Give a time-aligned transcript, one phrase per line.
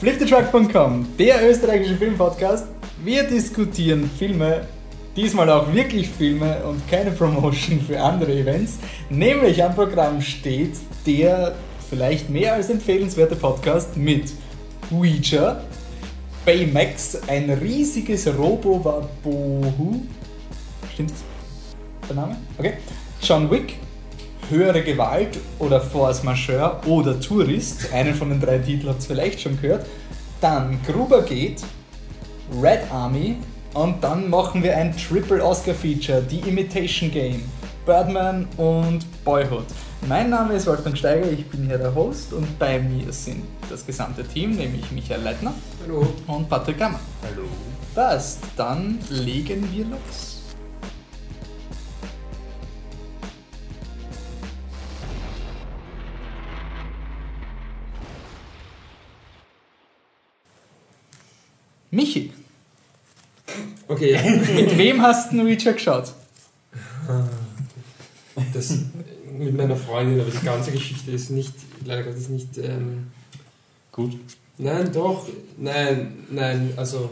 [0.00, 2.68] Fliptetruck.com, der österreichische Filmpodcast.
[3.02, 4.68] Wir diskutieren Filme,
[5.16, 8.78] diesmal auch wirklich Filme und keine Promotion für andere Events.
[9.10, 11.56] Nämlich am Programm steht der
[11.90, 14.30] vielleicht mehr als empfehlenswerte Podcast mit
[14.92, 15.62] Ouija,
[16.46, 20.02] Baymax, ein riesiges Robo-Wabohu.
[20.92, 21.24] Stimmt's?
[22.08, 22.36] Der Name?
[22.56, 22.74] Okay.
[23.20, 23.74] John Wick,
[24.50, 27.92] Höhere Gewalt oder Force Majeure oder Tourist.
[27.92, 29.84] Einen von den drei Titeln habt ihr vielleicht schon gehört.
[30.40, 31.62] Dann Gruber geht,
[32.62, 33.36] Red Army
[33.74, 37.42] und dann machen wir ein Triple Oscar Feature, die Imitation Game,
[37.84, 39.66] Birdman und Boyhood.
[40.08, 43.84] Mein Name ist Wolfgang Steiger, ich bin hier der Host und bei mir sind das
[43.84, 45.52] gesamte Team, nämlich Michael Leitner
[45.84, 46.06] Hallo.
[46.26, 47.00] und Patrick Gammer.
[47.22, 47.46] Hallo.
[47.94, 50.37] Passt, dann legen wir los.
[61.90, 62.32] Michi,
[63.88, 64.18] Okay,
[64.54, 66.12] mit wem hast du Witcher geschaut?
[68.52, 68.74] das
[69.32, 73.06] mit meiner Freundin, aber die ganze Geschichte ist nicht, leider Gottes nicht, ähm,
[73.92, 74.16] Gut.
[74.58, 77.10] nein, doch, nein, nein, also,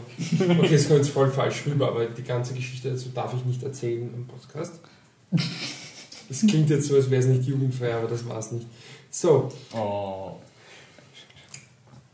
[0.59, 3.63] okay, es kommt jetzt voll falsch rüber, aber die ganze Geschichte dazu darf ich nicht
[3.63, 4.73] erzählen im Podcast.
[6.29, 8.67] Das klingt jetzt so, als wäre es nicht jugendfrei, aber das war es nicht.
[9.09, 10.35] So, Oh.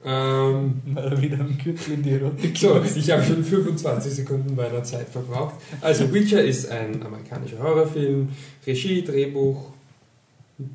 [0.06, 2.58] Ähm, Mal wieder ein Gürtel in die Erotik.
[2.58, 5.56] So, ich habe schon 25 Sekunden meiner Zeit verbraucht.
[5.82, 8.30] Also, Witcher ist ein amerikanischer Horrorfilm,
[8.66, 9.72] Regie, Drehbuch,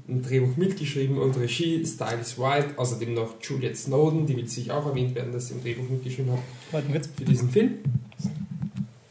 [0.09, 4.87] ein Drehbuch mitgeschrieben und Regie Stylis White, außerdem noch Juliette Snowden, die will sich auch
[4.87, 6.41] erwähnt werden, dass sie im Drehbuch mitgeschrieben hat
[6.73, 7.09] Warte kurz.
[7.17, 7.75] für diesen Film.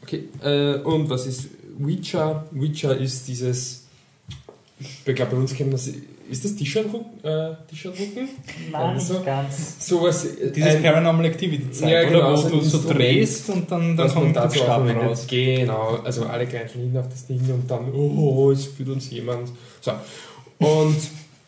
[0.02, 2.46] Okay, äh, und was ist Witcher?
[2.50, 3.86] Witcher ist dieses,
[4.78, 5.90] ich glaube, bei uns kennen das,
[6.30, 7.24] ist das T-Shirt-Drucken?
[7.24, 7.28] Äh?
[8.70, 9.86] Nein, Also, nicht ganz.
[9.86, 12.36] Sowas, äh, Dieses ein- Paranormal Activity Zeit, Ja, genau, oder?
[12.36, 15.26] so Wo du so Instrument, drehst und dann, dann kommt der Buchstaben raus.
[15.28, 19.48] Genau, also alle greifen hin auf das Ding und dann, oh, es führt uns jemand.
[19.80, 19.92] So.
[20.58, 20.96] Und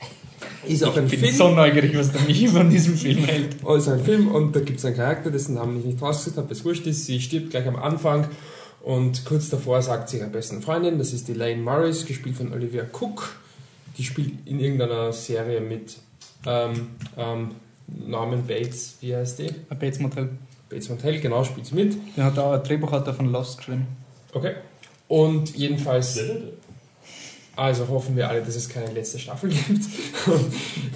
[0.67, 1.35] ist auch ein Ich bin Film.
[1.35, 3.57] so neugierig, was der Michi von diesem Film hält.
[3.65, 6.37] Oh, ist ein Film und da gibt es einen Charakter, dessen Namen ich nicht rausgesucht
[6.39, 7.07] habe, das wurscht ist.
[7.07, 8.29] Sie stirbt gleich am Anfang
[8.83, 12.53] und kurz davor sagt sie ihrer besten Freundin, das ist die Lane Morris, gespielt von
[12.53, 13.35] Olivia Cook.
[13.97, 15.97] Die spielt in irgendeiner Serie mit
[16.47, 17.51] ähm, ähm,
[17.87, 19.49] Norman Bates, wie heißt die?
[19.69, 20.31] Ein Bates Motel.
[20.69, 21.97] Bates Motel, genau, spielt sie mit.
[22.17, 23.87] Der hat auch ein Drehbuch hat er von Lost geschrieben.
[24.33, 24.55] Okay.
[25.09, 26.21] Und jedenfalls,
[27.57, 29.85] also hoffen wir alle, dass es keine letzte Staffel gibt.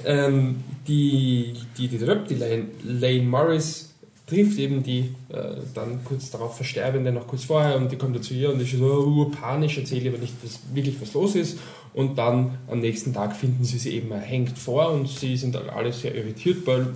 [0.05, 3.94] Ähm, die, die, die, die Lane, Lane Morris
[4.27, 8.23] trifft eben die äh, dann kurz darauf Versterbende noch kurz vorher und die kommt da
[8.23, 11.35] zu ihr und ist so uh, panisch, erzählt ihr aber nicht was, wirklich, was los
[11.35, 11.59] ist.
[11.93, 15.93] Und dann am nächsten Tag finden sie sie eben erhängt vor und sie sind alle
[15.93, 16.89] sehr irritiert, weil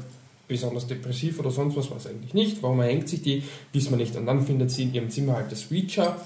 [0.49, 2.63] besonders depressiv oder sonst was war es eigentlich nicht.
[2.63, 4.17] Warum erhängt sich die, wissen wir nicht.
[4.17, 6.17] Und dann findet sie in ihrem Zimmer halt das Reacher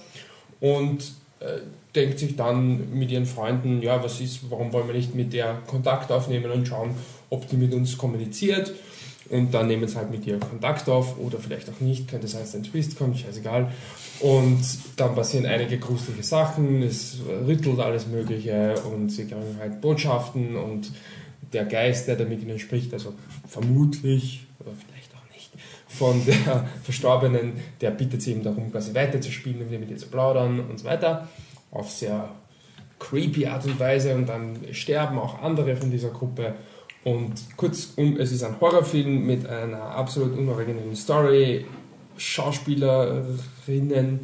[0.60, 1.02] und
[1.40, 1.58] äh,
[1.94, 5.58] denkt sich dann mit ihren Freunden, ja, was ist, warum wollen wir nicht mit der
[5.66, 6.94] Kontakt aufnehmen und schauen,
[7.28, 8.72] ob die mit uns kommuniziert.
[9.32, 12.42] Und dann nehmen sie halt mit ihr Kontakt auf oder vielleicht auch nicht, könnte sein,
[12.42, 13.72] dass ein Twist kommt, scheißegal.
[14.20, 14.60] Und
[14.96, 17.16] dann passieren einige gruselige Sachen, es
[17.46, 20.92] rüttelt alles Mögliche und sie kriegen halt Botschaften und
[21.50, 23.14] der Geist, der da mit ihnen spricht, also
[23.48, 25.50] vermutlich oder vielleicht auch nicht,
[25.88, 30.60] von der Verstorbenen, der bittet sie eben darum, quasi weiterzuspielen und mit ihr zu plaudern
[30.60, 31.28] und so weiter.
[31.70, 32.28] Auf sehr
[32.98, 36.54] creepy Art und Weise und dann sterben auch andere von dieser Gruppe.
[37.04, 41.66] Und kurzum, es ist ein Horrorfilm mit einer absolut unoriginellen Story,
[42.16, 44.20] Schauspielerinnen,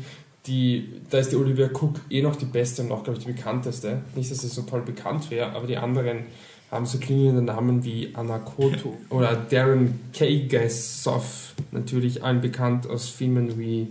[0.46, 3.32] die, da ist die Olivia Cook eh noch die beste und auch, glaube ich, die
[3.32, 4.02] bekannteste.
[4.14, 6.26] Nicht, dass sie so toll bekannt wäre, aber die anderen
[6.70, 13.58] haben so klingende Namen wie Anna Koto oder Darren Kagasov, natürlich allen bekannt aus Filmen
[13.58, 13.88] wie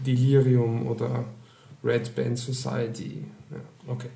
[0.00, 1.24] Delirium oder
[1.84, 3.24] Red Band Society.
[3.50, 4.08] Ja, okay.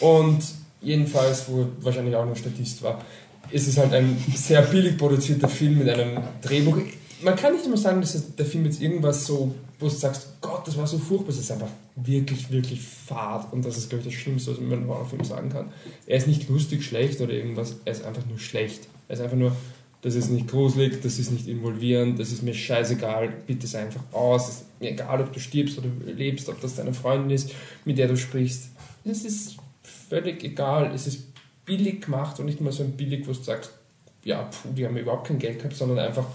[0.00, 0.38] Und
[0.80, 3.04] jedenfalls, wo wahrscheinlich auch noch Statist war,
[3.50, 6.78] ist es halt ein sehr billig produzierter Film mit einem Drehbuch.
[7.22, 10.28] Man kann nicht immer sagen, dass es- der Film jetzt irgendwas so, wo du sagst,
[10.40, 14.02] Gott, das war so furchtbar, es ist einfach wirklich, wirklich fad und das ist, glaube
[14.06, 15.70] ich, das Schlimmste, was man über einen Horrorfilm sagen kann.
[16.06, 18.86] Er ist nicht lustig, schlecht oder irgendwas, er ist einfach nur schlecht.
[19.08, 19.56] Er ist einfach nur,
[20.02, 24.02] das ist nicht gruselig, das ist nicht involvierend, das ist mir scheißegal, bitte sei einfach
[24.12, 27.50] aus, es ist mir egal, ob du stirbst oder lebst, ob das deine Freundin ist,
[27.84, 28.64] mit der du sprichst.
[29.04, 29.56] Es ist
[30.08, 31.20] völlig egal, es ist
[31.66, 33.72] billig gemacht und nicht mal so ein billig, wo du sagst,
[34.24, 36.26] ja, puh, die haben überhaupt kein Geld gehabt, sondern einfach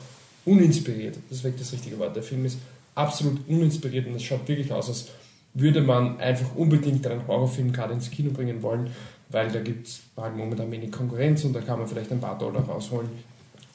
[0.46, 1.18] uninspiriert.
[1.30, 2.16] Das ist wirklich das richtige Wort.
[2.16, 2.60] Der Film ist
[2.96, 5.08] absolut uninspiriert und es schaut wirklich aus, als
[5.54, 8.92] würde man einfach unbedingt einen Horrorfilm gerade ins Kino bringen wollen,
[9.30, 12.38] weil da gibt es halt momentan wenig Konkurrenz und da kann man vielleicht ein paar
[12.38, 13.10] Dollar rausholen.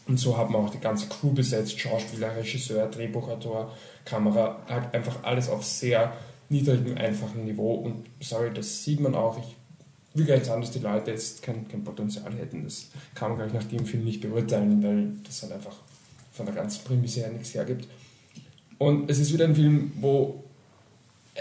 [0.09, 3.73] Und so hat man auch die ganze Crew besetzt, Schauspieler, Regisseur, Drehbuchautor,
[4.05, 6.13] Kamera, halt einfach alles auf sehr
[6.49, 7.75] niedrigem, einfachen Niveau.
[7.75, 9.37] Und sorry, das sieht man auch.
[9.39, 9.56] Ich
[10.17, 12.65] will gar nicht sagen, dass die Leute jetzt kein, kein Potenzial hätten.
[12.65, 15.77] Das kann man, glaube ich, nach dem Film nicht beurteilen, weil das halt einfach
[16.33, 17.87] von der ganzen Prämisse her nichts hergibt.
[18.79, 20.45] Und es ist wieder ein Film, wo
[21.35, 21.41] äh,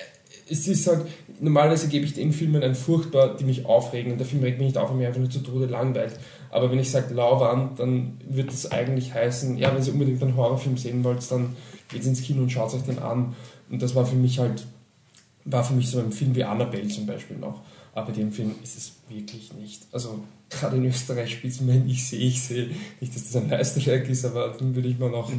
[0.50, 1.06] es ist halt,
[1.40, 4.68] normalerweise gebe ich den Filmen ein furchtbar, die mich aufregen und der Film regt mich
[4.68, 6.18] nicht auf, weil mir einfach nur zu Tode langweilt.
[6.50, 10.38] Aber wenn ich sage Lauwand, dann wird das eigentlich heißen, ja, wenn ihr unbedingt einen
[10.38, 11.56] Horrorfilm sehen wollt, dann
[11.90, 13.36] geht ins Kino und schaut euch den an.
[13.70, 14.66] Und das war für mich halt,
[15.44, 17.62] war für mich so ein Film wie Annabelle zum Beispiel noch.
[17.96, 19.84] Aber bei dem Film ist es wirklich nicht.
[19.94, 20.20] Also
[20.50, 22.70] gerade in Österreich spielt es mir Ich sehe, ich sehe.
[23.00, 25.32] Nicht, dass das ein Meisterwerk ist, aber den würde ich mir noch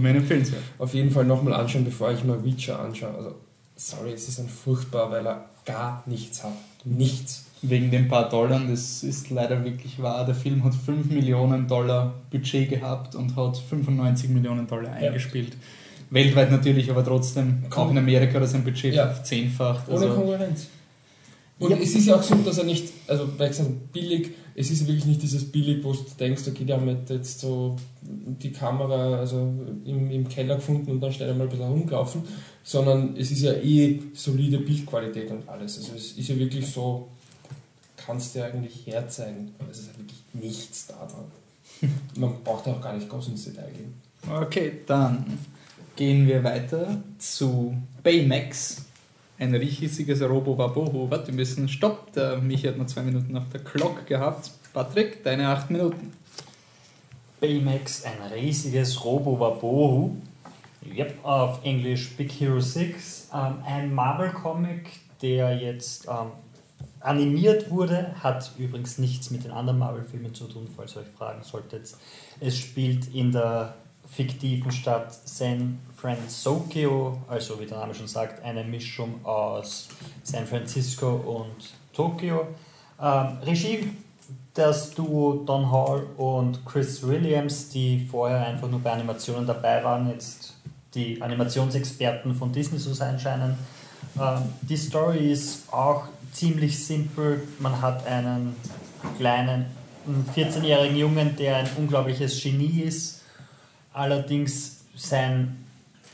[0.78, 3.14] auf jeden Fall nochmal anschauen, bevor ich mal Witcher anschaue.
[3.14, 3.34] Also
[3.76, 6.52] sorry, es ist ein furchtbar, weil er gar nichts hat.
[6.84, 7.44] Nichts.
[7.60, 10.24] Wegen den paar Dollar, das ist leider wirklich wahr.
[10.24, 15.50] Der Film hat 5 Millionen Dollar Budget gehabt und hat 95 Millionen Dollar eingespielt.
[15.54, 15.60] Ja.
[16.10, 19.08] Weltweit natürlich, aber trotzdem, auch in Amerika das ein Budget ja.
[19.08, 19.90] verzehnfacht.
[19.90, 20.68] Also Ohne Konkurrenz.
[21.58, 21.78] Und ja.
[21.78, 25.06] es ist ja auch so, dass er nicht, also bei gesagt, billig, es ist wirklich
[25.06, 29.54] nicht dieses billig, wo du denkst, okay, die haben jetzt so die Kamera also
[29.84, 32.22] im, im Keller gefunden und dann schnell mal ein bisschen rumgelaufen,
[32.62, 35.78] sondern es ist ja eh solide Bildqualität und alles.
[35.78, 37.08] Also es ist ja wirklich so,
[37.96, 41.90] kannst du eigentlich herzeigen, aber es ist ja wirklich nichts da dran.
[42.16, 43.94] Man braucht auch gar nicht groß ins Detail gehen.
[44.30, 45.38] Okay, dann
[45.94, 48.85] gehen wir weiter zu Baymax
[49.38, 51.10] ein riesiges Robo-Waboho.
[51.10, 51.68] Warte, wir müssen.
[51.68, 52.12] Stopp!
[52.12, 54.50] Der Michi hat noch zwei Minuten auf der Glock gehabt.
[54.72, 56.12] Patrick, deine acht Minuten.
[57.40, 60.16] Baymax, ein riesiges Robo-Wabohu.
[60.94, 63.30] Yep, auf Englisch Big Hero 6.
[63.34, 64.88] Ähm, ein Marvel-Comic,
[65.20, 66.30] der jetzt ähm,
[67.00, 71.42] animiert wurde, hat übrigens nichts mit den anderen Marvel-Filmen zu tun, falls ihr euch fragen
[71.42, 71.94] solltet.
[72.40, 73.74] Es spielt in der
[74.10, 79.88] fiktiven Stadt San Francisco, also wie der Name schon sagt, eine Mischung aus
[80.22, 82.48] San Francisco und Tokio.
[83.00, 83.90] Ähm, Regie
[84.54, 90.08] das Duo Don Hall und Chris Williams, die vorher einfach nur bei Animationen dabei waren,
[90.08, 90.54] jetzt
[90.94, 93.58] die Animationsexperten von Disney zu sein scheinen.
[94.18, 97.46] Ähm, die Story ist auch ziemlich simpel.
[97.58, 98.56] Man hat einen
[99.18, 99.66] kleinen
[100.34, 103.15] 14-jährigen Jungen, der ein unglaubliches Genie ist
[103.96, 105.48] allerdings seine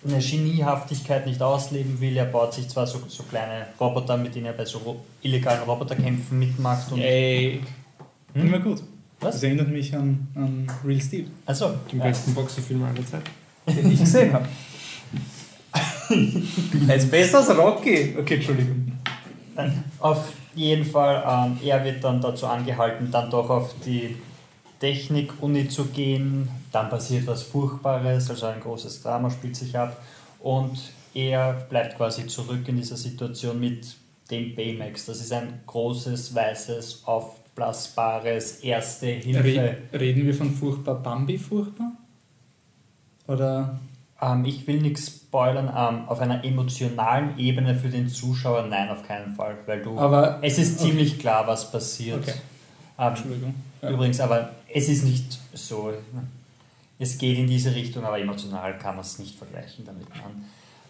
[0.04, 2.16] Geniehaftigkeit nicht ausleben will.
[2.16, 6.38] Er baut sich zwar so, so kleine Roboter, mit denen er bei so illegalen Roboterkämpfen
[6.38, 6.90] mitmacht.
[6.92, 7.60] Und Ey,
[8.34, 8.46] hm?
[8.46, 8.82] immer gut.
[9.20, 9.34] Was?
[9.34, 11.26] Das erinnert mich an, an Real Steel.
[11.46, 12.06] Also, den ja.
[12.06, 13.22] besten Boxerfilm aller Zeit.
[13.68, 14.48] Den ich gesehen habe.
[16.88, 18.16] er ist besser als Rocky.
[18.18, 18.92] Okay, Entschuldigung.
[20.00, 24.16] Auf jeden Fall, ähm, er wird dann dazu angehalten, dann doch auf die
[24.80, 26.48] Technik-Uni zu gehen.
[26.72, 30.02] Dann passiert was Furchtbares, also ein großes Drama spielt sich ab.
[30.40, 30.78] Und
[31.14, 33.94] er bleibt quasi zurück in dieser Situation mit
[34.30, 35.06] dem Baymax.
[35.06, 39.76] Das ist ein großes, weißes, aufblasbares Erste Hilfe.
[39.92, 41.92] Reden wir von furchtbar Bambi furchtbar?
[43.28, 43.78] Oder?
[44.20, 45.66] Ähm, ich will nichts spoilern.
[45.68, 49.58] Ähm, auf einer emotionalen Ebene für den Zuschauer, nein, auf keinen Fall.
[49.66, 49.98] Weil du.
[49.98, 52.20] Aber, es ist ziemlich klar, was passiert.
[52.20, 52.34] Okay.
[52.98, 53.54] Ähm, Entschuldigung.
[53.82, 53.90] Ja.
[53.90, 55.92] Übrigens, aber es ist nicht so.
[57.02, 60.06] Es geht in diese Richtung, aber emotional kann man es nicht vergleichen damit.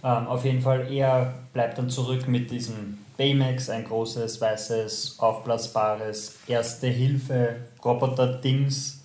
[0.05, 6.41] Ähm, auf jeden Fall, er bleibt dann zurück mit diesem Baymax, ein großes, weißes, aufblasbares
[6.47, 9.05] Erste-Hilfe-Roboter-Dings.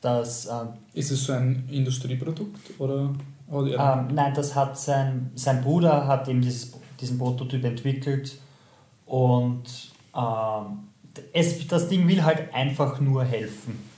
[0.00, 2.80] Das, ähm, ist es so ein Industrieprodukt?
[2.80, 3.14] Oder?
[3.52, 8.38] Ähm, nein, das hat sein, sein Bruder hat eben dieses, diesen Prototyp entwickelt
[9.04, 9.64] und
[10.16, 10.88] ähm,
[11.34, 13.90] es, das Ding will halt einfach nur helfen.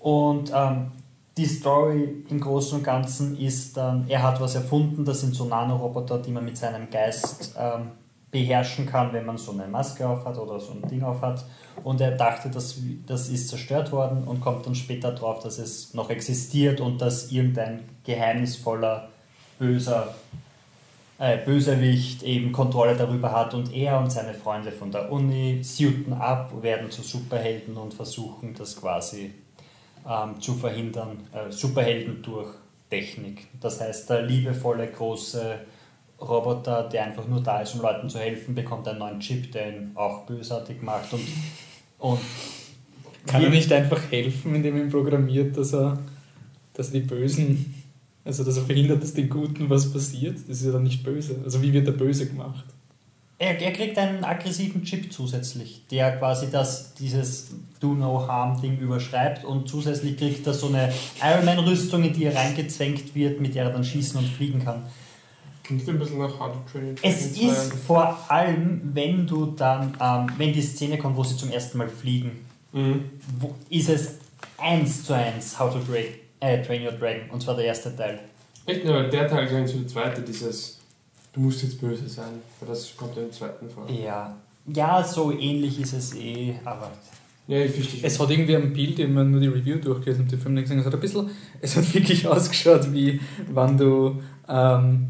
[0.00, 0.90] Und ähm,
[1.36, 5.44] die Story im Großen und Ganzen ist dann, er hat was erfunden, das sind so
[5.44, 7.90] Nanoroboter, die man mit seinem Geist ähm,
[8.30, 11.44] beherrschen kann, wenn man so eine Maske auf hat oder so ein Ding auf hat.
[11.84, 15.92] Und er dachte, das, das ist zerstört worden und kommt dann später drauf, dass es
[15.92, 19.10] noch existiert und dass irgendein geheimnisvoller,
[19.58, 20.14] böser
[21.18, 26.12] äh, Bösewicht eben Kontrolle darüber hat und er und seine Freunde von der Uni suiten
[26.12, 29.32] ab, werden zu Superhelden und versuchen das quasi
[30.08, 31.18] ähm, zu verhindern.
[31.32, 32.50] Äh, Superhelden durch
[32.90, 33.48] Technik.
[33.60, 35.58] Das heißt, der liebevolle, große
[36.20, 39.76] Roboter, der einfach nur da ist, um Leuten zu helfen, bekommt einen neuen Chip, der
[39.76, 41.26] ihn auch bösartig macht und,
[41.98, 42.20] und
[43.26, 45.98] kann er nicht einfach helfen, indem er ihn programmiert, dass er
[46.72, 47.74] dass die Bösen
[48.26, 51.36] also, dass er verhindert, dass den Guten was passiert, das ist ja dann nicht böse.
[51.44, 52.64] Also, wie wird der Böse gemacht?
[53.38, 57.48] Er, er kriegt einen aggressiven Chip zusätzlich, der quasi das, dieses
[57.80, 60.90] Do No Harm Ding überschreibt und zusätzlich kriegt er so eine
[61.22, 64.64] Iron Man Rüstung, in die er reingezwängt wird, mit der er dann schießen und fliegen
[64.64, 64.84] kann.
[65.62, 67.76] Klingt ein bisschen nach How to Train Your Es ist 2.
[67.86, 71.88] vor allem, wenn du dann, ähm, wenn die Szene kommt, wo sie zum ersten Mal
[71.88, 72.30] fliegen,
[72.72, 73.04] Mhm.
[73.40, 74.14] wo, ist es
[74.58, 75.98] eins zu eins How to Dra
[76.40, 78.18] äh, Train Your Dragon und zwar der erste Teil.
[78.66, 80.75] Echt, nur der Teil gleich zu der zweite, dieses
[81.36, 82.40] Du musst jetzt böse sein.
[82.60, 83.86] Weil das kommt ja im zweiten vor.
[83.90, 84.34] Ja.
[84.74, 86.90] Ja, so ähnlich ist es eh, aber
[87.46, 88.00] Ja, ich verstehe.
[88.02, 90.64] Es hat irgendwie ein Bild, ich habe nur die Review durchgelesen und den Film nicht
[90.64, 90.80] gesehen.
[90.80, 93.20] Es hat ein bisschen, es hat wirklich ausgeschaut, wie
[93.54, 95.08] wenn du ähm,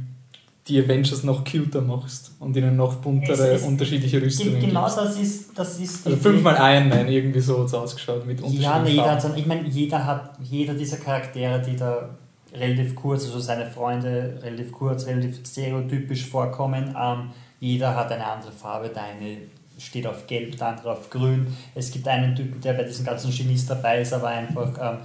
[0.68, 4.99] die Avengers noch cuter machst und ihnen noch buntere, ist- unterschiedliche Rüstungen Ge- genau gibst.
[4.99, 8.47] das ist, das ist Also fünfmal Iron Man, irgendwie so hat es ausgeschaut mit Ja,
[8.47, 12.11] unterschiedlichen nee, jeder hat so, ich meine, jeder hat, jeder dieser Charaktere, die da
[12.59, 18.53] relativ kurz, also seine Freunde relativ kurz, relativ stereotypisch vorkommen, ähm, jeder hat eine andere
[18.53, 19.39] Farbe, der eine
[19.79, 21.47] steht auf gelb, der andere auf grün.
[21.75, 24.99] Es gibt einen Typen, der bei diesen ganzen Genies dabei ist, aber einfach, ähm,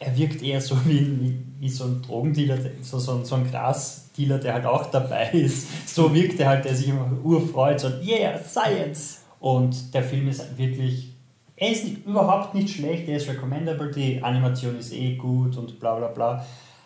[0.00, 3.50] er wirkt eher so wie, wie, wie so ein Drogendealer, so, so, ein- so ein
[3.50, 5.88] Grasdealer, der halt auch dabei ist.
[5.94, 9.20] So wirkt er halt, der sich immer urfreut, so, yeah, Science!
[9.40, 11.10] Und der Film ist wirklich
[11.56, 15.94] er ist überhaupt nicht schlecht, er ist recommendable, die Animation ist eh gut und bla
[15.94, 16.44] bla bla.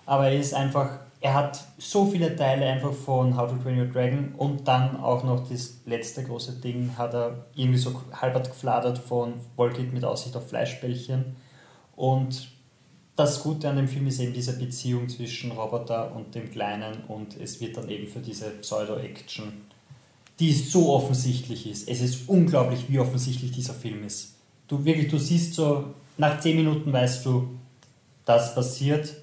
[0.09, 3.89] Aber er ist einfach, er hat so viele Teile einfach von How to Train Your
[3.89, 8.97] Dragon und dann auch noch das letzte große Ding hat er irgendwie so halbert gefladert
[8.97, 11.37] von Wolkig mit Aussicht auf Fleischbällchen.
[11.95, 12.49] Und
[13.17, 17.37] das Gute an dem Film ist eben diese Beziehung zwischen Roboter und dem Kleinen und
[17.39, 19.53] es wird dann eben für diese Pseudo-Action,
[20.41, 21.87] die so offensichtlich ist.
[21.87, 24.37] Es ist unglaublich, wie offensichtlich dieser Film ist.
[24.69, 27.59] Du wirklich, du siehst so, nach 10 Minuten weißt du,
[28.25, 29.15] das passiert,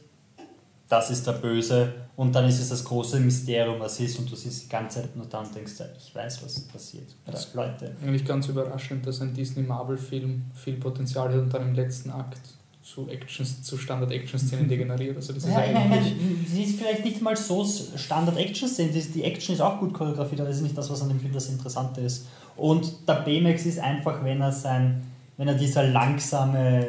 [0.87, 4.35] das ist der Böse und dann ist es das große Mysterium, was ist und du
[4.35, 7.07] siehst die ganze Zeit nur da und denkst, ich weiß, was passiert.
[7.27, 7.95] Oder Leute.
[8.03, 12.39] Eigentlich ganz überraschend, dass ein Disney-Marvel-Film viel Potenzial hat und dann im letzten Akt
[12.85, 15.15] zu Actions, zu Standard-Action-Szenen degeneriert.
[15.15, 16.13] Also das ist Ja, meine, eigentlich...
[16.47, 20.57] sie ist vielleicht nicht mal so Standard-Action-Szene, die, Action ist auch gut choreografiert, aber das
[20.57, 22.27] ist nicht das, was an dem Film das Interessante ist.
[22.55, 25.01] Und der Baymax ist einfach, wenn er sein,
[25.37, 26.85] wenn er dieser langsame,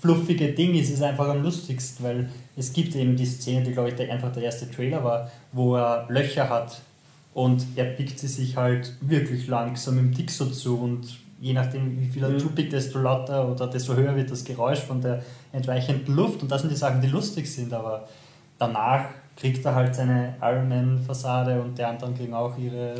[0.00, 3.90] fluffige Ding ist, ist einfach am lustigsten, weil es gibt eben die Szene, die glaube
[3.90, 6.80] ich der, einfach der erste Trailer war, wo er Löcher hat
[7.34, 12.06] und er pickt sie sich halt wirklich langsam im Dixo zu und je nachdem wie
[12.06, 12.38] viel er Mhm.
[12.38, 16.60] zupickt, desto lauter oder desto höher wird das Geräusch von der entweichenden Luft und das
[16.62, 18.06] sind die Sachen, die lustig sind, aber
[18.58, 22.94] danach kriegt er halt seine Iron Man Fassade und die anderen kriegen auch ihre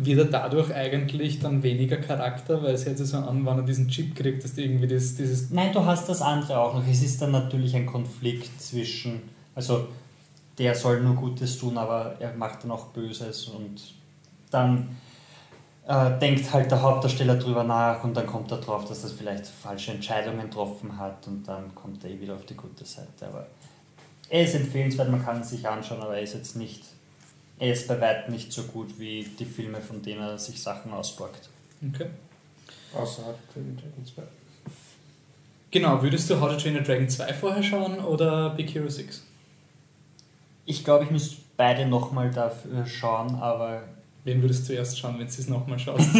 [0.00, 3.62] Wird er dadurch eigentlich dann weniger Charakter, weil es hört sich so an, wenn er
[3.62, 5.50] diesen Chip kriegt, dass irgendwie das, dieses...
[5.50, 6.86] Nein, du hast das andere auch noch.
[6.88, 9.22] Es ist dann natürlich ein Konflikt zwischen,
[9.54, 9.88] also
[10.58, 13.80] der soll nur Gutes tun, aber er macht dann auch Böses und
[14.50, 14.96] dann
[15.88, 19.46] äh, denkt halt der Hauptdarsteller drüber nach und dann kommt er drauf, dass das vielleicht
[19.46, 23.26] falsche Entscheidungen getroffen hat und dann kommt er eh wieder auf die gute Seite.
[23.26, 23.46] Aber
[24.28, 26.84] er ist empfehlenswert, man kann es sich anschauen, aber er ist jetzt nicht,
[27.58, 30.92] er ist bei weitem nicht so gut wie die Filme, von denen er sich Sachen
[30.92, 31.48] ausborgt.
[31.94, 32.06] Okay.
[32.94, 34.22] Außer How to Train Your Dragon 2.
[35.70, 39.24] Genau, würdest du How to Train Your Dragon 2 vorher schauen oder Big Hero 6?
[40.66, 43.82] Ich glaube, ich müsste beide nochmal dafür schauen, aber
[44.28, 46.08] Wen würdest du zuerst schauen, wenn du es nochmal schaust?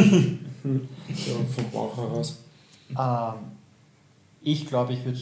[0.64, 2.42] So, vom Bauch heraus.
[2.90, 3.52] ähm,
[4.42, 5.20] ich glaube, ich würde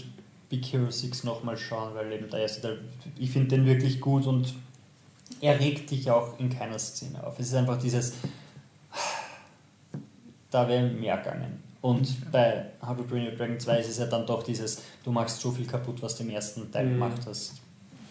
[0.48, 2.78] Big Hero 6 nochmal schauen, weil eben der erste Teil,
[3.18, 4.54] ich finde den wirklich gut und
[5.40, 7.38] er regt dich auch in keiner Szene auf.
[7.38, 8.14] Es ist einfach dieses,
[10.50, 11.62] da wäre mehr gegangen.
[11.82, 15.12] Und bei How to Train Your Dragon 2 ist es ja dann doch dieses, du
[15.12, 16.92] machst so viel kaputt, was du im ersten Teil Mhm.
[16.92, 17.54] gemacht hast.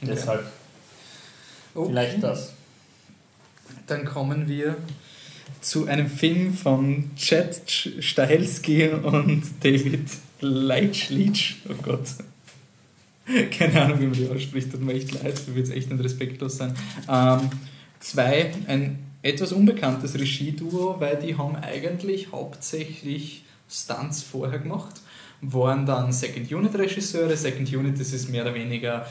[0.02, 0.12] Okay.
[0.14, 0.46] Deshalb
[1.74, 1.90] Okay.
[1.90, 2.54] vielleicht das.
[3.88, 4.78] Dann kommen wir
[5.62, 11.10] zu einem Film von Chad Stahelski und David Leitch.
[11.10, 11.62] Leitch.
[11.70, 12.08] Oh Gott.
[13.58, 16.04] Keine Ahnung, wie man die ausspricht, tut mir echt leid, mir wird es echt nicht
[16.04, 16.74] respektlos sein.
[17.10, 17.50] Ähm,
[18.00, 25.02] zwei, ein etwas unbekanntes Regieduo, weil die haben eigentlich hauptsächlich Stunts vorher gemacht,
[25.42, 27.36] waren dann Second Unit Regisseure.
[27.36, 29.08] Second Unit, das ist mehr oder weniger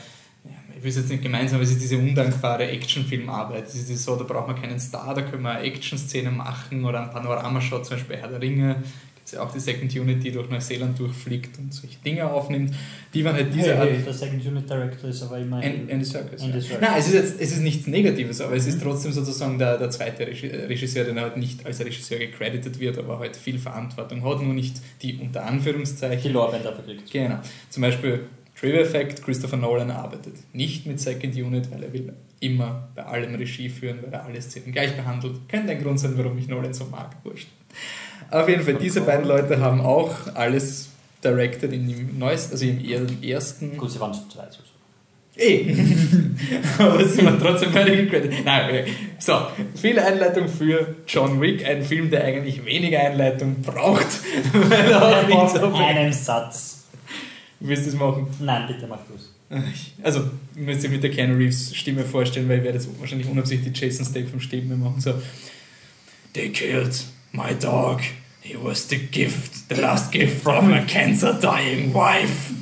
[0.77, 3.67] ich will es jetzt nicht gemeinsam, aber es ist diese undankbare Actionfilmarbeit.
[3.67, 7.01] Es ist so, da braucht man keinen Star, da können wir eine Action-Szene machen oder
[7.01, 8.83] einen Panoramashot, zum Beispiel Herr der Ringe.
[9.25, 12.75] Es ja auch die Second Unit, die durch Neuseeland durchfliegt und solche Dinge aufnimmt.
[13.11, 13.89] Die waren halt diese Art.
[13.89, 15.91] Hey, der Second Unit Director ist aber immer Andy.
[15.91, 16.11] Andy ja.
[16.11, 16.41] Serkis.
[16.79, 19.89] Nein, es ist jetzt es ist nichts Negatives, aber es ist trotzdem sozusagen der, der
[19.89, 24.43] zweite Regi- Regisseur, der halt nicht als Regisseur gecredited wird, aber halt viel Verantwortung hat,
[24.43, 27.11] nur nicht die unter Anführungszeichen die Lorbeeren dafür kriegt.
[27.11, 27.39] Genau.
[27.71, 28.25] Zum Beispiel
[28.59, 33.33] Trivia Effect, Christopher Nolan arbeitet nicht mit Second Unit, weil er will immer bei allem
[33.33, 35.49] Regie führen, weil er alle Szenen gleich behandelt.
[35.49, 37.15] Könnte ein Grund sein, warum ich Nolan so mag.
[37.23, 37.47] Wurscht.
[38.31, 40.89] Auf jeden Fall, diese beiden Leute haben auch alles
[41.23, 43.77] directed in dem neuesten, also im ersten.
[43.77, 44.53] Gut, sie waren zu zweit.
[44.53, 44.59] So.
[45.37, 45.75] Eh.
[46.79, 48.45] Aber es sind trotzdem beide gecredited.
[48.45, 48.85] Nein, okay.
[49.19, 54.07] So, viel Einleitung für John Wick, ein Film, der eigentlich weniger Einleitung braucht.
[54.53, 56.85] weil er auch nicht so einen Satz.
[57.59, 58.27] Willst du es machen?
[58.39, 59.31] Nein, bitte mach du es.
[60.03, 60.23] Also,
[60.55, 63.77] ich müsst ihr mit der Keanu Reeves Stimme vorstellen, weil ich werde jetzt wahrscheinlich unabsichtlich
[63.79, 64.99] Jason Statham Stimme machen.
[64.99, 65.13] So,
[66.33, 66.93] They killed
[67.35, 68.01] my dog.
[68.41, 72.53] He was the gift, the last gift from a cancer dying wife.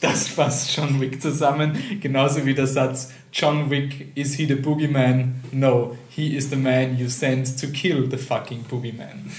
[0.00, 5.34] Das fasst John Wick zusammen, genauso wie der Satz John Wick, is he the boogeyman?
[5.50, 9.30] No, he is the man you sent to kill the fucking boogeyman.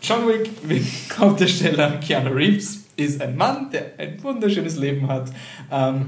[0.00, 0.50] John Wick,
[1.16, 5.30] Hauptdarsteller Keanu Reeves, ist ein Mann, der ein wunderschönes Leben hat.
[5.70, 6.06] Ähm,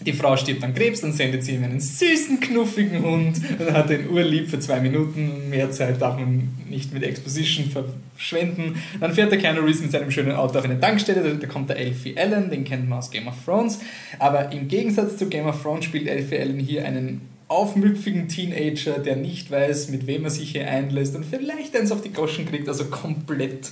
[0.00, 3.90] die Frau stirbt an Krebs, dann sendet sie ihm einen süßen, knuffigen Hund und hat
[3.90, 5.48] den urlieb für zwei Minuten.
[5.50, 8.76] Mehr Zeit darf man nicht mit Exposition verschwenden.
[9.00, 11.76] Dann fährt der Keanu Reeves mit seinem schönen Auto auf eine Tankstelle, da kommt der
[11.76, 13.78] Elfie Allen, den kennt man aus Game of Thrones.
[14.18, 19.16] Aber im Gegensatz zu Game of Thrones spielt Elfie Allen hier einen aufmüpfigen Teenager, der
[19.16, 22.68] nicht weiß, mit wem er sich hier einlässt und vielleicht eins auf die Goschen kriegt,
[22.68, 23.70] also komplett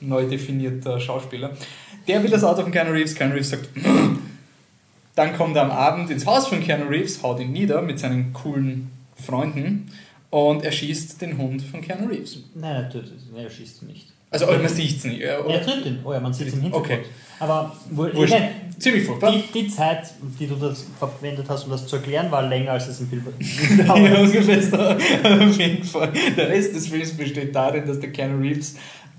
[0.00, 1.56] neu definierter Schauspieler.
[2.06, 3.68] Der will das Auto von Keanu Reeves, Keanu Reeves sagt,
[5.18, 8.32] dann kommt er am Abend ins Haus von Keanu Reeves, haut ihn nieder mit seinen
[8.32, 9.90] coolen Freunden
[10.30, 12.38] und er schießt den Hund von Keanu Reeves.
[12.54, 14.06] Nein, er tötet ihn, er schießt ihn nicht.
[14.30, 15.22] Also, oh, man sieht es nicht.
[15.22, 16.92] Er tötet ihn, oh ja, man sieht es im Hintergrund.
[16.92, 17.04] Okay.
[17.40, 18.14] Aber Wurscht.
[18.16, 19.32] Ich mein, ziemlich furchtbar.
[19.32, 22.88] Die, die, Zeit, die du das verwendet hast, um das zu erklären, war länger als
[22.88, 23.24] es im Film
[23.88, 23.98] war.
[23.98, 24.76] ja, ungefähr so.
[24.78, 26.12] Auf jeden Fall.
[26.36, 28.76] Der Rest des Films besteht darin, dass der Keanu Reeves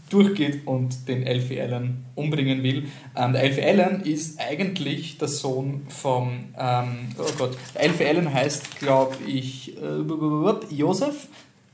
[0.10, 2.88] durchgeht und den Elfie Allen umbringen will.
[3.16, 8.34] Ähm, der Elfie Allen ist eigentlich der Sohn vom, ähm, oh Gott, der Elfie Allen
[8.34, 11.28] heißt, glaube ich, äh, Josef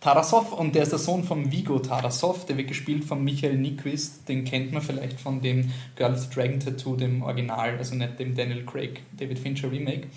[0.06, 4.30] Tarasov und der ist der Sohn von Vigo Tarasov, der wird gespielt von Michael Nyquist,
[4.30, 8.20] den kennt man vielleicht von dem Girl with the Dragon Tattoo, dem Original, also nicht
[8.20, 10.08] dem Daniel Craig, David Fincher Remake.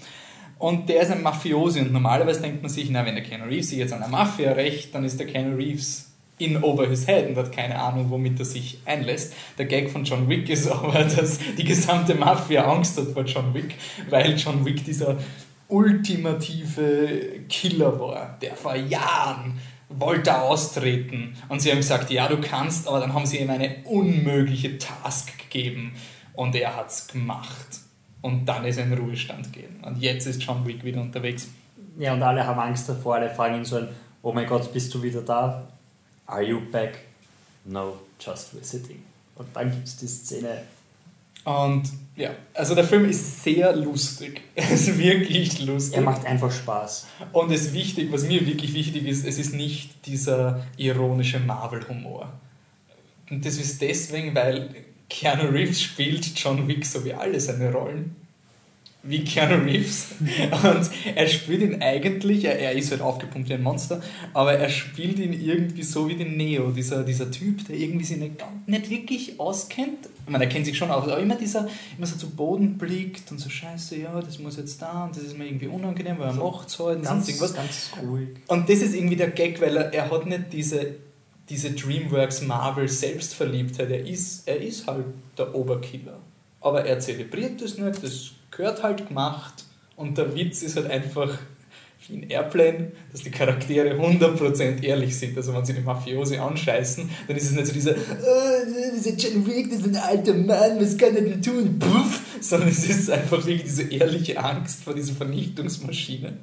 [0.59, 3.71] Und der ist ein Mafiosi und normalerweise denkt man sich, na, wenn der Keanu Reeves
[3.71, 6.08] sich jetzt an der Mafia rächt, dann ist der Keanu Reeves
[6.39, 9.35] in over his head und hat keine Ahnung, womit er sich einlässt.
[9.59, 13.55] Der Gag von John Wick ist aber, dass die gesamte Mafia Angst hat vor John
[13.55, 13.75] Wick,
[14.09, 15.19] weil John Wick dieser
[15.69, 19.59] ultimative Killer war, der vor Jahren
[19.91, 23.77] wollte austreten und sie haben gesagt, ja, du kannst, aber dann haben sie ihm eine
[23.85, 25.93] unmögliche Task gegeben
[26.35, 27.81] und er hat es gemacht.
[28.21, 29.81] Und dann ist er in Ruhestand gehen.
[29.83, 31.49] Und jetzt ist John Wick wieder unterwegs.
[31.99, 33.81] Ja, und alle haben Angst davor, alle fragen ihn so
[34.23, 35.69] oh mein Gott, bist du wieder da?
[36.29, 36.99] Are you back?
[37.65, 39.03] No, just visiting.
[39.35, 40.63] Und dann gibt es die Szene.
[41.45, 41.85] Und
[42.17, 44.43] ja, also der Film ist sehr lustig.
[44.55, 45.97] Es ist wirklich lustig.
[45.97, 47.07] Er macht einfach Spaß.
[47.33, 52.31] Und es ist wichtig, was mir wirklich wichtig ist, es ist nicht dieser ironische Marvel-Humor.
[53.31, 54.75] Und das ist deswegen, weil
[55.09, 58.17] Keanu Reeves spielt John Wick so wie alle seine Rollen
[59.03, 60.09] wie Keanu Reeves.
[60.21, 64.03] Und er spielt ihn eigentlich, er, er ist halt aufgepumpt wie ein Monster,
[64.35, 68.17] aber er spielt ihn irgendwie so wie den Neo, dieser, dieser Typ, der irgendwie sich
[68.17, 68.35] nicht,
[68.67, 70.09] nicht wirklich auskennt.
[70.27, 73.31] Ich meine, er kennt sich schon aus, aber immer dieser, immer so zu Boden blickt
[73.31, 76.29] und so, scheiße, ja, das muss jetzt da und das ist mir irgendwie unangenehm, weil
[76.29, 77.03] er macht es halt.
[77.03, 77.55] Ganz, irgendwas.
[77.55, 78.29] ganz ruhig.
[78.49, 80.97] Und das ist irgendwie der Gag, weil er, er hat nicht diese,
[81.49, 85.05] diese DreamWorks Marvel Selbstverliebtheit, er ist, er ist halt
[85.39, 86.19] der Oberkiller.
[86.61, 89.65] Aber er zelebriert das nicht, das gehört halt gemacht
[89.97, 91.39] und der Witz ist halt einfach
[92.07, 95.37] wie in Airplane, dass die Charaktere 100% ehrlich sind.
[95.37, 99.47] Also wenn sie die Mafiosi anscheißen, dann ist es nicht so dieser oh, dieser John
[99.47, 101.79] Wick, das ist ein alter Mann, was kann er denn tun?
[101.79, 102.21] Puff!
[102.41, 106.35] Sondern es ist einfach wirklich diese ehrliche Angst vor dieser Vernichtungsmaschine.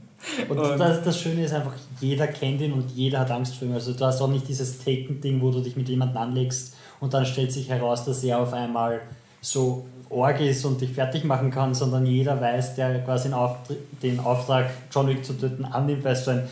[0.47, 3.67] Und, und das, das Schöne ist einfach, jeder kennt ihn und jeder hat Angst vor
[3.67, 3.73] ihm.
[3.73, 7.25] Also du hast auch nicht dieses Taken-Ding, wo du dich mit jemandem anlegst und dann
[7.25, 9.01] stellt sich heraus, dass er auf einmal
[9.41, 13.29] so Org ist und dich fertig machen kann, sondern jeder weiß, der quasi
[14.01, 16.47] den Auftrag, John Wick zu töten, annimmt, weil so ein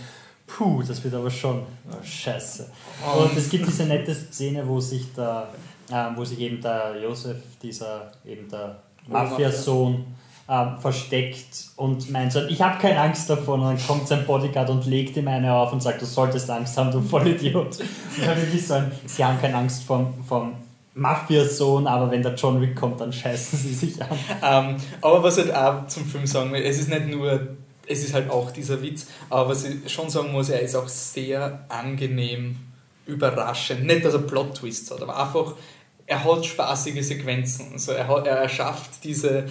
[0.46, 2.70] Puh, das wird aber schon oh, scheiße.
[3.18, 5.48] Und es gibt diese nette Szene, wo sich der,
[5.90, 8.76] äh, wo sich eben der Josef, dieser eben der
[9.08, 10.06] Mafia-Sohn,
[10.48, 13.62] äh, versteckt und meint so, ich habe keine Angst davon.
[13.62, 16.78] Und dann kommt sein Bodyguard und legt ihm eine auf und sagt, du solltest Angst
[16.78, 17.80] haben, du Vollidiot.
[18.18, 20.54] Und dann wirklich sagen, sie haben keine Angst vom, vom
[20.96, 24.10] Mafia-Sohn, aber wenn der John Wick kommt, dann scheißen sie sich an.
[24.44, 27.56] Ähm, aber was ich auch zum Film sagen will, es ist nicht nur,
[27.88, 30.88] es ist halt auch dieser Witz, aber was ich schon sagen muss, er ist auch
[30.88, 32.58] sehr angenehm
[33.06, 33.86] überraschend.
[33.86, 35.56] Nicht, dass er Plot-Twists hat, aber einfach,
[36.06, 37.74] er hat spaßige Sequenzen.
[37.74, 39.46] Also er, hat, er schafft diese,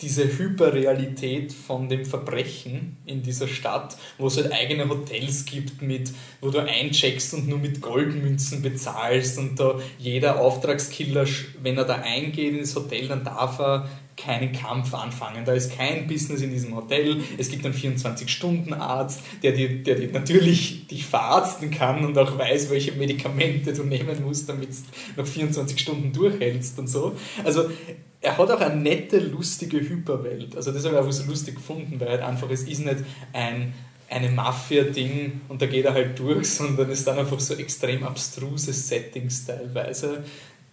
[0.00, 6.12] diese Hyperrealität von dem Verbrechen in dieser Stadt, wo es halt eigene Hotels gibt, mit,
[6.40, 11.26] wo du eincheckst und nur mit Goldmünzen bezahlst und da jeder Auftragskiller,
[11.62, 15.44] wenn er da eingeht ins Hotel, dann darf er keinen Kampf anfangen.
[15.44, 17.18] Da ist kein Business in diesem Hotel.
[17.38, 22.70] Es gibt einen 24-Stunden-Arzt, der dir, der dir natürlich dich verarzten kann und auch weiß,
[22.70, 27.16] welche Medikamente du nehmen musst, damit du noch 24 Stunden durchhältst und so.
[27.44, 27.70] Also
[28.20, 30.56] er hat auch eine nette, lustige Hyperwelt.
[30.56, 32.98] Also das habe ich einfach so lustig gefunden, weil halt einfach, es ist nicht
[33.32, 33.72] ein
[34.10, 38.72] eine Mafia-Ding und da geht er halt durch, sondern es sind einfach so extrem abstruse
[38.72, 40.24] Settings teilweise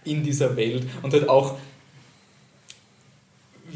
[0.03, 1.57] in dieser Welt und halt auch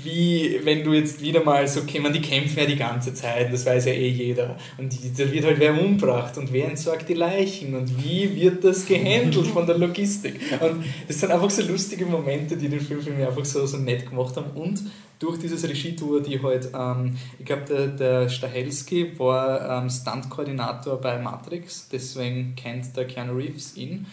[0.04, 3.52] wie wenn du jetzt wieder mal so, okay, man, die kämpfen ja die ganze Zeit,
[3.52, 4.58] das weiß ja eh jeder.
[4.78, 8.86] Und da wird halt wer umgebracht und wer entsorgt die Leichen und wie wird das
[8.86, 10.36] gehandelt von der Logistik.
[10.60, 13.78] Und das sind einfach so lustige Momente, die den Film für mich einfach so, so
[13.78, 14.52] nett gemacht haben.
[14.56, 14.84] Und
[15.20, 21.20] durch dieses Regietour, die halt, ähm, ich glaube, der, der Stahelski war ähm, Stunt-Koordinator bei
[21.20, 24.06] Matrix, deswegen kennt der Keanu Reeves ihn.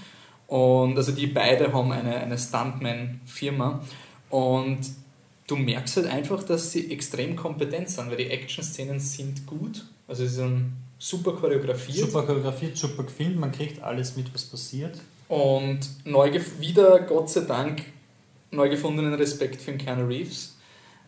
[0.49, 3.81] Und also die beide haben eine, eine Stuntman-Firma.
[4.31, 4.81] Und
[5.47, 9.85] du merkst halt einfach, dass sie extrem kompetent sind, weil die Action-Szenen sind gut.
[10.09, 12.11] Also sie sind super choreografiert.
[12.11, 14.99] Super choreografiert, super gefilmt, man kriegt alles mit, was passiert.
[15.29, 17.83] Und neu wieder, Gott sei Dank,
[18.51, 20.57] neu gefundenen Respekt für den Keanu Reeves,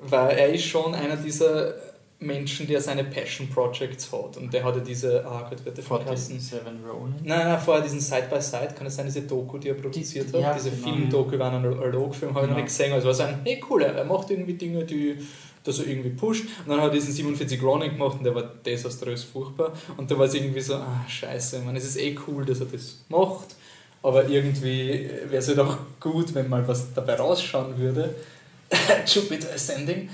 [0.01, 1.75] weil er ist schon einer dieser
[2.21, 4.37] Menschen, der seine Passion Projects hat.
[4.39, 6.41] Und der hatte diese, ah Gott, wird der vergessen?
[6.41, 7.15] Seven Ronin?
[7.23, 10.29] Nein, nein, vorher diesen Side by Side, kann es sein, diese Doku, die er produziert
[10.33, 10.83] die, hat, ja, diese genau.
[10.83, 12.65] Film-Doku über einen Analogfilm, habe ich noch Genau.
[12.65, 12.93] nicht gesehen.
[12.93, 15.17] Also war so ein, hey cool, er macht irgendwie Dinge, die
[15.65, 16.45] dass er irgendwie pusht.
[16.65, 19.73] Und dann hat er diesen 47 Ronin gemacht und der war desaströs furchtbar.
[19.97, 22.67] Und da war es irgendwie so, ah scheiße, meine, es ist eh cool, dass er
[22.67, 23.55] das macht,
[24.03, 28.15] aber irgendwie wäre es halt auch gut, wenn mal was dabei rausschauen würde.
[29.07, 30.09] Jupiter Ascending.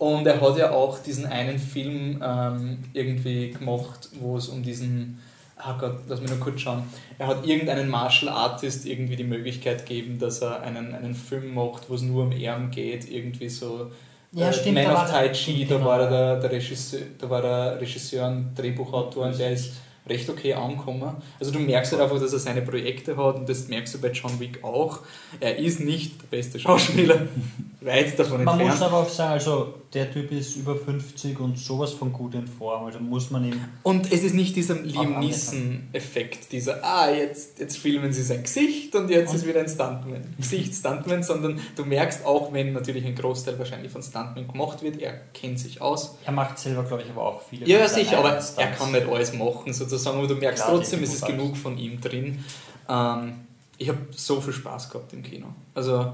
[0.00, 5.18] Und er hat ja auch diesen einen Film ähm, irgendwie gemacht, wo es um diesen,
[5.58, 6.84] ah Gott, lass mich nur kurz schauen.
[7.18, 11.90] Er hat irgendeinen Martial Artist irgendwie die Möglichkeit gegeben, dass er einen, einen Film macht,
[11.90, 13.90] wo es nur um Ehren geht, irgendwie so.
[14.32, 17.00] Ja, äh, stimmt, Man da of Tai Chi, da genau, war er der, der, Regisseur,
[17.18, 19.74] da war der Regisseur und Drehbuchautor und der ist
[20.08, 21.14] recht okay angekommen.
[21.38, 24.12] Also du merkst halt einfach, dass er seine Projekte hat und das merkst du bei
[24.12, 25.00] John Wick auch.
[25.40, 27.28] Er ist nicht der beste Schauspieler,
[27.82, 28.80] weit davon Man entfernt.
[28.80, 32.46] muss aber auch sagen, also der Typ ist über 50 und sowas von gut in
[32.46, 33.60] Form, also muss man ihm.
[33.82, 38.94] Und es ist nicht dieser Liam Neeson-Effekt, dieser, ah, jetzt, jetzt filmen sie sein Gesicht
[38.94, 40.22] und jetzt Und- ist wieder ein Stuntman.
[40.38, 45.12] Gesicht-Stuntman, sondern du merkst auch, wenn natürlich ein Großteil wahrscheinlich von Stuntman gemacht wird, er
[45.34, 46.16] kennt sich aus.
[46.24, 47.66] Er macht selber, glaube ich, aber auch viele.
[47.66, 48.78] Ja, sicher, aber eigenen er Stunts.
[48.78, 52.00] kann nicht alles machen, sozusagen, aber du merkst Klar, trotzdem, es ist genug von ihm
[52.00, 52.44] drin.
[52.88, 53.32] Ähm,
[53.76, 55.46] ich habe so viel Spaß gehabt im Kino.
[55.74, 56.12] Also,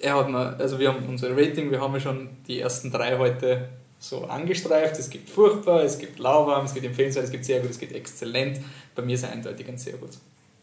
[0.00, 3.18] er hat mir, also wir haben unser Rating, wir haben ja schon die ersten drei
[3.18, 4.98] heute so angestreift.
[4.98, 7.92] Es gibt furchtbar, es gibt lauwarm, es gibt empfehlenswert, es gibt sehr gut, es gibt
[7.92, 8.60] exzellent.
[8.94, 10.10] Bei mir ist er eindeutig ein sehr gut.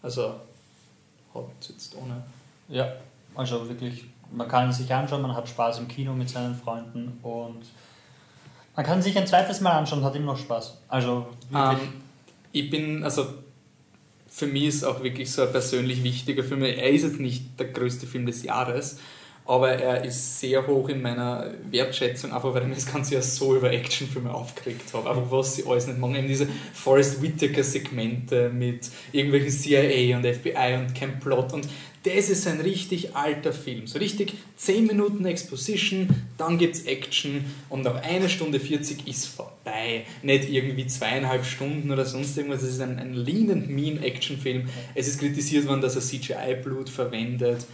[0.02, 0.36] Also,
[1.34, 2.24] hat jetzt ohne.
[2.70, 2.94] Ja,
[3.36, 7.20] also wirklich, man kann ihn sich anschauen, man hat Spaß im Kino mit seinen Freunden
[7.24, 7.62] und
[8.76, 10.78] man kann sich ein zweites Mal anschauen und hat immer noch Spaß.
[10.88, 11.90] Also wirklich.
[11.90, 12.02] Ähm,
[12.52, 13.26] ich bin, also
[14.28, 16.64] für mich ist auch wirklich so ein persönlich wichtiger Film.
[16.64, 18.98] Er ist jetzt nicht der größte Film des Jahres,
[19.46, 23.56] aber er ist sehr hoch in meiner Wertschätzung, einfach weil ich das ganze Jahr so
[23.56, 25.10] über Actionfilme aufgeregt habe.
[25.10, 26.16] Einfach was sie alles nicht machen.
[26.16, 31.54] Eben diese Forrest Whitaker-Segmente mit irgendwelchen CIA und FBI und kein Plot.
[31.54, 31.68] Und
[32.04, 33.88] das ist ein richtig alter Film.
[33.88, 39.28] So richtig 10 Minuten Exposition, dann gibt es Action und nach einer Stunde 40 ist
[39.28, 40.06] vorbei.
[40.22, 42.62] Nicht irgendwie zweieinhalb Stunden oder sonst irgendwas.
[42.62, 44.68] Es ist ein, ein lean and mean Actionfilm.
[44.96, 47.66] Es ist kritisiert worden, dass er CGI-Blut verwendet.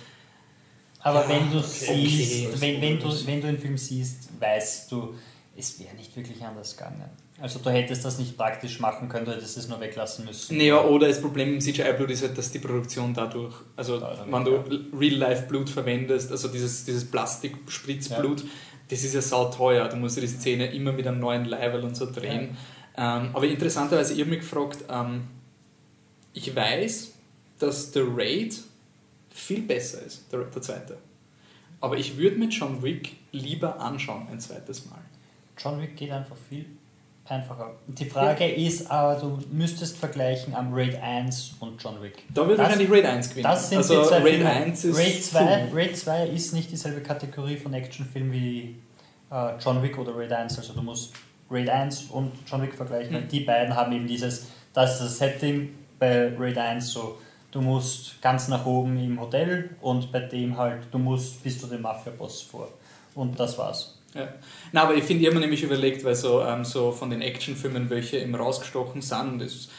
[1.00, 2.56] Aber ja, wenn du okay, siehst, okay.
[2.60, 5.16] wenn, wenn, du, wenn du den Film siehst, weißt du,
[5.56, 7.04] es wäre nicht wirklich anders gegangen.
[7.42, 10.58] Also du hättest das nicht praktisch machen können, du hättest es nur weglassen müssen.
[10.58, 14.44] Naja, oder das Problem im CGI-Blut ist halt, dass die Produktion dadurch, also Dadurch, wenn
[14.44, 18.44] du Real-Life-Blut verwendest, also dieses, dieses Plastikspritzblut,
[18.90, 19.88] das ist ja sauteuer.
[19.88, 22.58] Du musst ja die Szene immer mit einem neuen Level und so drehen.
[22.98, 25.28] Ähm, aber interessanterweise, ich habe mich gefragt, ähm,
[26.34, 27.14] ich weiß,
[27.60, 28.60] dass der Raid
[29.30, 30.98] viel besser ist, der, der zweite.
[31.82, 35.00] Aber ich würde mir John Wick lieber anschauen ein zweites Mal.
[35.58, 36.66] John Wick geht einfach viel
[37.26, 37.72] einfacher.
[37.88, 42.24] Die Frage ist aber, du müsstest vergleichen am Raid 1 und John Wick.
[42.34, 43.44] Da wird Das- wahrscheinlich Raid 1 gewinnen.
[43.44, 44.50] Das sind also die zwei Raid Filme.
[44.50, 45.40] 1 ist Raid 2,
[45.72, 45.80] cool.
[45.80, 48.76] Raid 2 ist nicht dieselbe Kategorie von Actionfilm wie
[49.32, 50.58] äh, John Wick oder Raid 1.
[50.58, 51.14] Also du musst
[51.52, 53.12] Raid 1 und John Wick vergleichen.
[53.12, 53.16] Mhm.
[53.22, 57.18] weil Die beiden haben eben dieses, das ist das Setting bei Raid 1 so,
[57.52, 61.68] du musst ganz nach oben im Hotel und bei dem halt, du musst bis zu
[61.68, 62.70] dem Mafia-Boss vor.
[63.16, 63.98] und das war's.
[64.16, 64.28] Ja.
[64.72, 67.22] Na, aber ich finde, ich habe mir nämlich überlegt, weil so, ähm, so von den
[67.22, 69.70] Actionfilmen, welche eben rausgestochen sind, und das,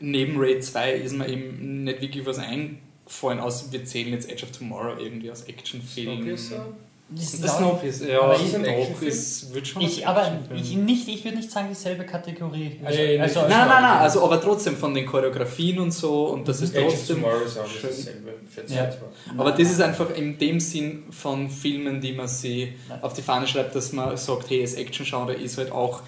[0.00, 4.44] neben Raid 2 ist mir eben nicht wirklich was eingefallen, außer wir zählen jetzt Edge
[4.44, 6.16] of Tomorrow irgendwie als Actionfilm.
[6.16, 6.66] Snowpiercer?
[7.10, 9.08] Das Das Snowpiercer, ja, Aber ist Actionfilm?
[9.08, 12.78] ist, wird schon Ich, aber ich, nicht, ich würde nicht sagen dieselbe Kategorie.
[12.84, 13.40] Also, Nee, also.
[13.40, 16.82] Nein, nein, nein, also aber trotzdem von den Choreografien und so und das ist of
[16.84, 17.22] trotzdem.
[17.22, 17.90] Tomorrow ist auch nicht schön.
[17.90, 18.88] dasselbe, Ja.
[18.90, 19.38] ich.
[19.40, 23.02] Aber das ist einfach in dem Sinn von Filmen, die man sich Nein.
[23.02, 26.02] auf die Fahne schreibt, dass man sagt, hey, das Action-Genre ist halt auch,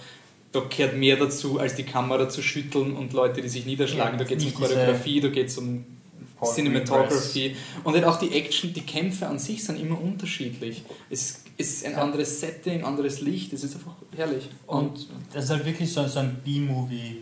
[0.52, 4.18] da gehört mehr dazu, als die Kamera zu schütteln und Leute, die sich niederschlagen.
[4.18, 5.86] Ja, da geht es um Choreografie, da geht es um
[6.40, 10.83] Paul Cinematography und halt auch die Action, die Kämpfe an sich sind immer unterschiedlich.
[11.11, 14.48] Es ist ein anderes Setting, anderes Licht, es ist einfach herrlich.
[14.66, 17.18] Und das ist halt wirklich so, so ein B-Movie.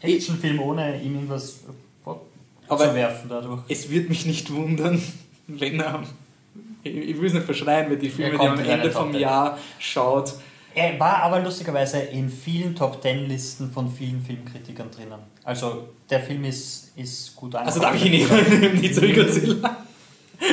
[0.00, 1.60] Actionfilm ohne ihm irgendwas
[2.04, 2.20] Aber-
[2.66, 3.62] vorzuwerfen dadurch.
[3.68, 5.02] Es wird mich nicht wundern,
[5.46, 6.02] wenn er.
[6.82, 9.20] Ich ich will es nicht verschreien, weil die Filme, die am deine Ende vom 10.
[9.20, 10.34] Jahr schaut,
[10.74, 15.20] Er war aber lustigerweise in vielen Top Ten Listen von vielen Filmkritikern drinnen.
[15.44, 19.84] Also der Film ist, ist gut Also darf ich ihn nicht, nicht so wie Godzilla.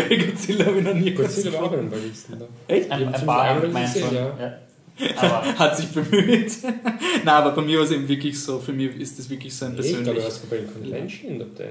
[0.07, 2.45] Wie Godzilla habe ich noch nie Godzilla war auch in den Listen da.
[2.67, 2.91] Echt?
[2.91, 4.15] Ein, ein paar gesehen, schon.
[4.15, 4.38] ja.
[4.39, 4.57] Ja.
[5.15, 6.51] Aber Hat sich bemüht.
[6.63, 9.65] Nein, aber bei mir war es eben wirklich so, für mich ist das wirklich so
[9.65, 11.67] ein Nee, ich glaube, du hast bei den Convention in Top 10.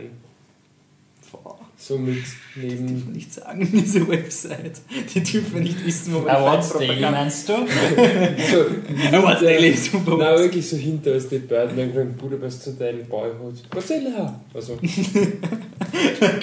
[1.30, 3.12] Boah, So mit dürfen wir neben.
[3.12, 4.82] nicht sagen, diese Website.
[5.14, 7.52] Die dürfen wir nicht wissen, wo wir Awards Daily meinst du?
[8.50, 8.66] So,
[9.16, 10.18] Awards Daily, super.
[10.18, 13.70] Nein, wirklich so hinter als die Birdman, Grand Budapest Hotel, Boyhood.
[13.70, 14.40] Godzilla!
[14.52, 14.76] Also,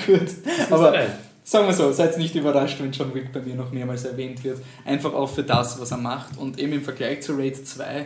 [0.06, 0.28] Gut.
[0.72, 1.06] Aber.
[1.44, 4.60] Sagen wir so, seid nicht überrascht, wenn John Wick bei mir noch mehrmals erwähnt wird.
[4.84, 6.38] Einfach auch für das, was er macht.
[6.38, 8.06] Und eben im Vergleich zu Raid 2,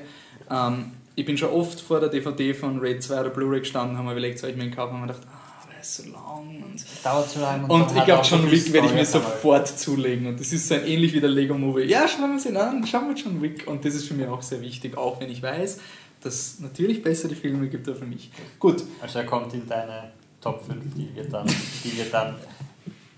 [0.52, 4.06] ähm, ich bin schon oft vor der DVD von Raid 2 oder Blu-ray gestanden, haben
[4.06, 4.94] mir überlegt, soll ich mir den kaufen?
[4.94, 5.41] Und mir gedacht, ah,
[5.82, 6.64] ist so lang.
[6.64, 7.66] Und, Dauert zu lang.
[7.70, 10.28] und hat ich glaube, auch John Wick werde ich mir sofort zulegen.
[10.28, 11.84] Und das ist so ein ähnlich wie der Lego-Movie.
[11.84, 13.68] Ja, schauen wir uns ihn an, schauen wir John Wick.
[13.68, 15.80] Und das ist für mich auch sehr wichtig, auch wenn ich weiß,
[16.22, 18.30] dass es natürlich bessere Filme gibt als für mich.
[18.60, 18.84] Gut.
[19.02, 21.48] Also er kommt in deine Top 5, die wir dann...
[21.84, 22.36] Die wir dann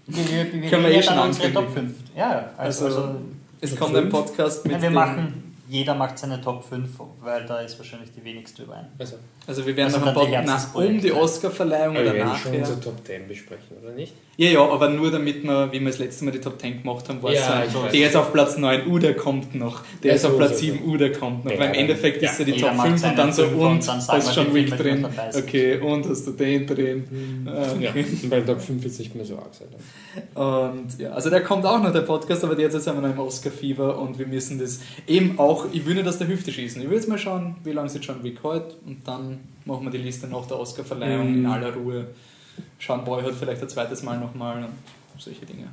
[0.05, 1.53] die wir, die wir, Können wir die eh wir schon unsere.
[1.53, 1.91] Top 5.
[2.15, 3.19] Ja, also, Also, also
[3.61, 4.09] es Top kommt ein?
[4.09, 6.89] Podcast mit Ja, wir den- machen, jeder macht seine Top 5,
[7.21, 8.87] weil da ist wahrscheinlich die wenigste überein.
[8.99, 9.15] Also,
[9.47, 12.27] Also wir werden Also noch ein dann Pod- nach, um die Oscar-Verleihung oder wir werden
[12.29, 12.51] nachher.
[12.51, 14.13] schon unsere Top 10 besprechen, oder nicht?
[14.35, 17.07] Ja, ja, aber nur damit wir, wie wir das letzte Mal die Top 10 gemacht
[17.07, 19.83] haben, war es Ja, so, der ist auf Platz 9, uh, der kommt noch.
[20.01, 20.89] Der Ja, ist auf Platz so, 7, so.
[20.91, 21.51] uh, der kommt noch.
[21.51, 22.31] Ja, Weil im Endeffekt ja.
[22.31, 25.05] ist ja die Top macht 5 und dann so, und, da ist schon die drin.
[25.37, 27.03] Okay, und hast du den drin?
[27.79, 28.05] Ja, okay.
[28.23, 29.67] und bei Top 5 wird es nicht mehr so arg sein.
[30.33, 33.19] Und ja, also der kommt auch noch, der Podcast, aber derzeit sind wir noch im
[33.19, 36.81] Oscar-Fieber und wir müssen das eben auch, ich will nicht aus der Hüfte schießen.
[36.81, 39.83] Ich will jetzt mal schauen, wie lange es jetzt schon Wick heute und dann machen
[39.83, 41.37] wir die Liste nach der Oscar-Verleihung Mhm.
[41.37, 42.07] in aller Ruhe.
[42.79, 45.69] Schauen Boyhood vielleicht ein zweites Mal nochmal und solche Dinge.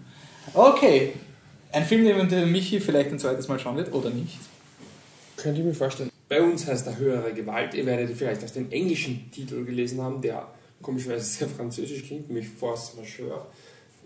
[0.55, 1.13] Okay,
[1.73, 4.39] ein Film, den der Michi vielleicht ein zweites Mal schauen wird oder nicht.
[5.37, 6.11] Könnte ich mir vorstellen.
[6.29, 7.75] Bei uns heißt er höhere Gewalt.
[7.75, 10.47] Ihr werdet vielleicht auch den englischen Titel gelesen haben, der
[10.83, 13.47] komischerweise sehr französisch klingt, nämlich Force Majeure.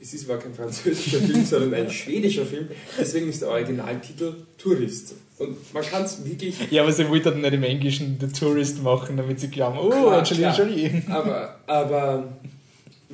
[0.01, 2.69] Es ist aber kein französischer Film, sondern ein schwedischer Film.
[2.99, 5.15] Deswegen ist der Originaltitel Tourist.
[5.39, 9.17] Und man kann es wirklich Ja, aber sie wollten nicht im Englischen The Tourist machen,
[9.17, 10.55] damit sie glauben, oh, Angelina.
[10.55, 11.03] Jolie.
[11.09, 12.29] Aber, aber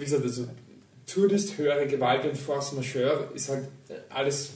[0.01, 0.49] wie gesagt, also
[1.07, 3.69] Tourist, höhere Gewalt und Force Majeure ist halt
[4.09, 4.53] alles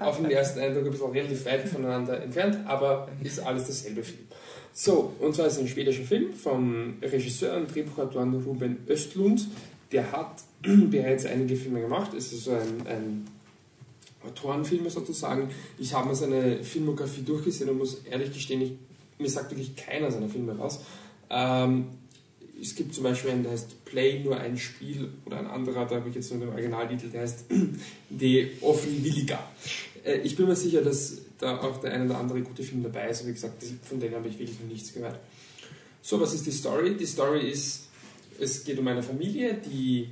[0.00, 4.26] auf den ersten Eindruck ein bisschen relativ weit voneinander entfernt, aber ist alles dasselbe Film.
[4.72, 9.46] So, und zwar ist es ein schwedischer Film vom Regisseur und Drehbuchautoren Ruben Östlund.
[9.92, 12.14] Der hat bereits einige Filme gemacht.
[12.14, 13.26] Es ist so ein, ein
[14.26, 15.50] Autorenfilm sozusagen.
[15.78, 18.72] Ich habe mir seine Filmografie durchgesehen und muss ehrlich gestehen, ich,
[19.18, 20.80] mir sagt wirklich keiner seiner Filme was.
[21.28, 21.86] Ähm,
[22.60, 25.96] es gibt zum Beispiel einen, der heißt Play, nur ein Spiel, oder ein anderer, da
[25.96, 27.46] habe ich jetzt nur den Originaltitel, der heißt
[28.10, 29.42] De Offenwilliger.
[30.04, 33.08] Äh, ich bin mir sicher, dass da auch der ein oder andere gute Film dabei
[33.08, 35.18] ist, wie gesagt, von denen habe ich wirklich noch nichts gehört.
[36.02, 36.96] So, was ist die Story?
[36.96, 37.88] Die Story ist,
[38.38, 40.08] es geht um eine Familie, die,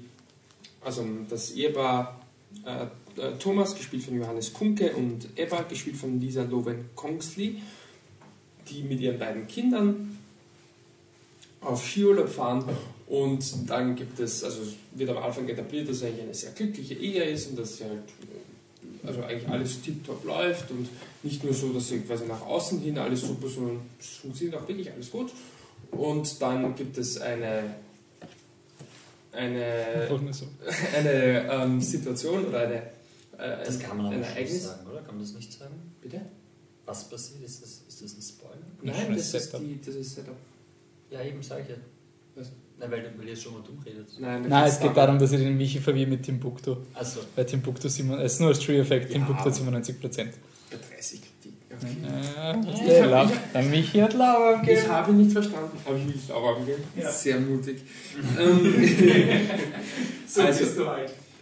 [0.83, 2.27] also das Ehepaar
[2.65, 2.85] äh,
[3.21, 7.61] äh, Thomas, gespielt von Johannes Kunke, und Ebba, gespielt von Lisa Loven Kongsley,
[8.71, 10.18] die mit ihren beiden Kindern
[11.61, 12.65] auf Skiurlaub fahren
[13.09, 16.51] und dann gibt es, also es wird am Anfang etabliert, dass es eigentlich eine sehr
[16.53, 18.03] glückliche Ehe ist und dass sie halt,
[19.05, 20.89] also eigentlich alles tiptop läuft und
[21.23, 24.69] nicht nur so, dass sie quasi nach außen hin alles super, sondern es funktioniert auch
[24.69, 25.33] wirklich alles gut.
[25.91, 27.75] Und dann gibt es eine,
[29.33, 30.09] eine,
[30.97, 32.75] eine ähm, Situation oder eine,
[33.39, 34.65] äh, Das kann man aber ein nicht Ereignis.
[34.65, 35.01] sagen, oder?
[35.01, 35.75] Kann man das nicht sagen?
[36.03, 36.21] Bitte?
[36.85, 37.43] Was passiert?
[37.45, 38.67] Ist das, ist das ein Spoiler?
[38.83, 40.37] Nein, das ist, die, das ist Setup.
[41.11, 41.75] Ja, eben sage ich ja.
[42.35, 42.53] Was?
[42.79, 44.07] Nein, weil, weil ihr jetzt schon mal dumm redet.
[44.21, 46.77] Nein, Nein, es geht darum, dass ich den Michi verwirre mit Timbuktu.
[46.95, 49.13] Also, Bei Timbuktu, es ist nur als True-Effekt, Ja.
[49.19, 49.99] Timbuktu hat 97%.
[50.71, 51.53] Bei 30 Kritik.
[51.71, 51.97] Okay.
[52.05, 56.57] Ja, was Ich hab- Michi hat Lauer Ich habe nicht verstanden, aber ich will Lauer
[56.65, 56.77] gehen.
[56.97, 57.11] Ja.
[57.11, 57.79] Sehr mutig.
[58.39, 58.75] ähm,
[60.27, 60.85] so Also- bist du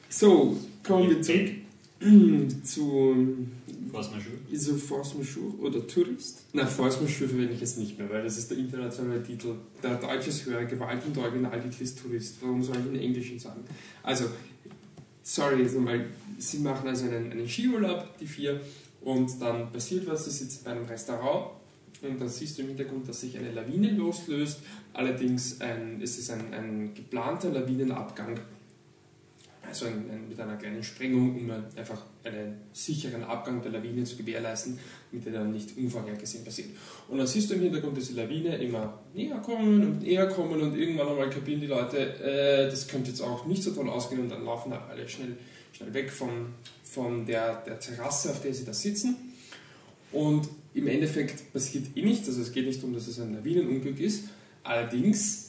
[0.09, 1.51] so, kommen wir zurück
[2.63, 3.27] zu
[3.97, 4.59] Was man schon.
[4.59, 6.43] so Force Majeure oder Tourist.
[6.53, 9.55] Nein, Force Majeure verwende ich jetzt nicht mehr, weil das ist der internationale Titel.
[9.83, 12.37] Der deutsche ist höher Gewalt und der Originaltitel ist Tourist.
[12.41, 13.65] Warum soll ich in Englischen sagen?
[14.03, 14.27] Also,
[15.23, 16.05] sorry, jetzt nochmal.
[16.39, 18.61] Sie machen also einen, einen Skiurlaub, die vier,
[19.01, 20.27] und dann passiert was.
[20.27, 21.53] Sie sitzen bei einem Restaurant
[22.03, 24.61] und dann siehst du im Hintergrund, dass sich eine Lawine loslöst.
[24.93, 28.39] Allerdings ein, es ist ein, ein geplanter Lawinenabgang
[29.69, 34.17] also ein, ein, mit einer kleinen Sprengung, um einfach einen sicheren Abgang der Lawine zu
[34.17, 34.79] gewährleisten,
[35.11, 36.69] damit der dann nicht unvorhergesehen passiert.
[37.09, 40.77] Und dann siehst du im Hintergrund diese Lawine immer näher kommen und näher kommen und
[40.77, 44.29] irgendwann einmal kapieren die Leute, äh, das könnte jetzt auch nicht so toll ausgehen und
[44.31, 45.37] dann laufen halt alle schnell,
[45.73, 46.47] schnell weg von,
[46.85, 49.17] von der, der Terrasse, auf der sie da sitzen.
[50.13, 53.99] Und im Endeffekt passiert eh nichts, also es geht nicht um, dass es ein Lawinenunglück
[54.01, 54.25] ist,
[54.63, 55.46] allerdings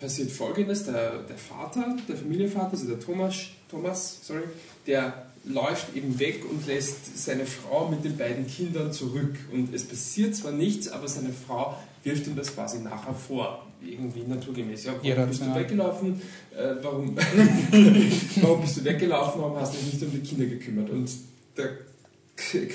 [0.00, 3.34] passiert folgendes: der, der Vater, der Familienvater, also der Thomas,
[3.70, 4.42] Thomas sorry,
[4.86, 9.34] der läuft eben weg und lässt seine Frau mit den beiden Kindern zurück.
[9.52, 13.66] Und es passiert zwar nichts, aber seine Frau wirft ihm das quasi nachher vor.
[13.82, 14.84] Irgendwie naturgemäß.
[14.84, 16.20] Ja, warum bist du weggelaufen?
[16.54, 17.16] Äh, warum,
[18.42, 19.40] warum bist du weggelaufen?
[19.40, 20.90] Warum hast du dich nicht um die Kinder gekümmert?
[20.90, 21.10] Und
[21.56, 21.78] der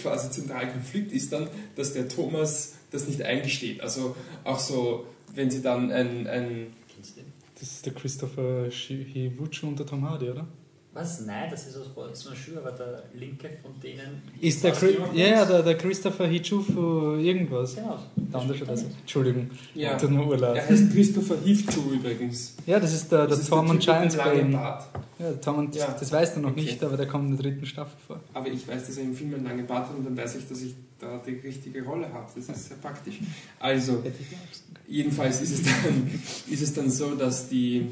[0.01, 3.81] quasi zentrale Konflikt ist dann, dass der Thomas das nicht eingesteht.
[3.81, 6.67] Also auch so, wenn sie dann ein, ein?
[7.59, 10.45] Das ist der Christopher Hiwuchu und der Tom Hardy, oder?
[10.93, 11.25] Was?
[11.25, 14.21] Nein, das ist aus Force Majeure, aber der linke von denen.
[14.39, 17.75] Ist der, aus Chri Game of ja, der, der Christopher Hichufu irgendwas.
[17.75, 17.99] Genau.
[18.15, 18.83] Der andere schon das.
[18.83, 20.55] Entschuldigung, ja, tut mir er urlaub.
[20.55, 22.55] heißt Christopher Hifchu übrigens.
[22.65, 24.51] Ja, das ist der, der Das ist Tom und Giants Bane.
[24.53, 24.85] Bart.
[25.19, 25.93] Ja, der Tom und, Ja.
[25.99, 26.61] das weißt du noch Okay.
[26.61, 28.19] nicht, aber der kommt in der dritten Staffel vor.
[28.33, 30.47] Aber ich weiß, dass er im Film einen langen Bart hat und dann weiß ich,
[30.47, 32.29] dass ich da die richtige Rolle habe.
[32.35, 33.19] Das ist sehr praktisch.
[33.59, 34.65] Also, auch gesagt.
[34.87, 36.11] Jedenfalls ist es dann,
[36.49, 37.87] ist es dann so, dass, die,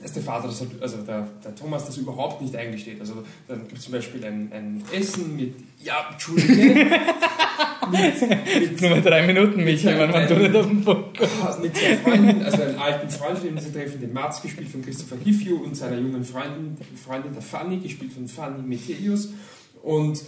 [0.00, 3.00] dass der Vater, das, also der, der Thomas, das überhaupt nicht eingesteht.
[3.00, 6.56] Also dann gibt es zum Beispiel ein, ein Essen mit, ja, Entschuldige,
[7.90, 11.20] mit, mit, Nur mal drei Minuten, Michi, Ja, wenn man tut nicht auf den Punkt.
[11.62, 15.16] mit zwei Freunden, also einen alten Freund, den sie treffen, den Mats, gespielt von Christopher
[15.22, 19.28] Hifju, und seiner jungen Freundin, Freundin der Fanny, gespielt von Fanny Metelius.
[19.88, 20.22] Und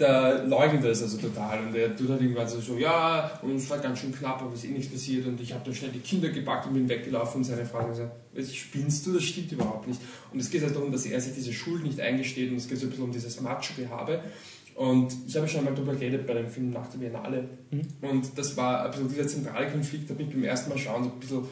[0.00, 3.70] der leugnet das also total und er tut halt irgendwann so, so ja, und es
[3.70, 5.92] war ganz schön knapp, aber es ist eh nichts passiert und ich habe dann schnell
[5.92, 9.22] die Kinder gepackt und bin weggelaufen und seine Frau hat gesagt, "Was, spinnst du, das
[9.22, 10.00] stimmt überhaupt nicht.
[10.32, 12.78] Und es geht halt darum, dass er sich diese Schuld nicht eingesteht und es geht
[12.78, 14.20] so ein bisschen um dieses Macho-Gehabe.
[14.74, 17.48] Und ich habe schon einmal darüber geredet bei dem Film nach der Biennale.
[17.70, 17.82] Mhm.
[18.02, 21.04] Und das war ein bisschen dieser zentrale Konflikt, da bin ich beim ersten Mal schauen
[21.04, 21.44] so ein bisschen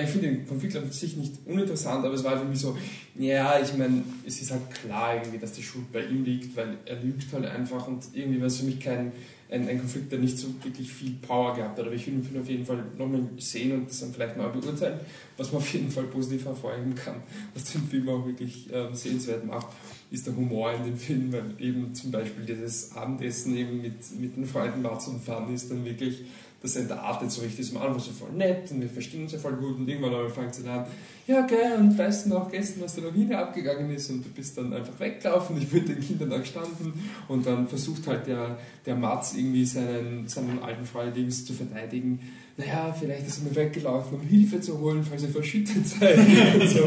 [0.00, 2.76] ich finde den Konflikt an sich nicht uninteressant, aber es war für mich so,
[3.18, 6.78] ja, ich meine, es ist halt klar irgendwie, dass die Schuld bei ihm liegt, weil
[6.86, 9.12] er lügt halt einfach und irgendwie war es für mich kein
[9.52, 11.86] ein, ein Konflikt, der nicht so wirklich viel Power gehabt hat.
[11.86, 14.48] Aber ich will den Film auf jeden Fall nochmal sehen und das dann vielleicht mal
[14.48, 15.00] beurteilen,
[15.36, 17.16] was man auf jeden Fall positiv hervorheben kann.
[17.54, 19.68] Was den Film auch wirklich ähm, sehenswert macht,
[20.10, 24.36] ist der Humor in dem Film, weil eben zum Beispiel dieses Abendessen eben mit, mit
[24.36, 26.22] den Freunden Mats und Fanny ist dann wirklich
[26.62, 27.74] das entartet so richtig.
[27.74, 30.30] Am Anfang so voll nett und wir verstehen uns ja voll gut und irgendwann aber
[30.30, 30.86] fängt dann an,
[31.26, 34.56] ja geil, und weißt du noch gestern, was der Lawine abgegangen ist und du bist
[34.56, 36.92] dann einfach weggelaufen, ich bin den Kindern da gestanden
[37.28, 42.20] und dann versucht halt der, der Mats irgendwie seinen, seinen alten Freund zu verteidigen.
[42.56, 46.18] Naja, vielleicht ist er mir weggelaufen, um Hilfe zu holen, falls ihr verschüttet seid.
[46.60, 46.84] und, so.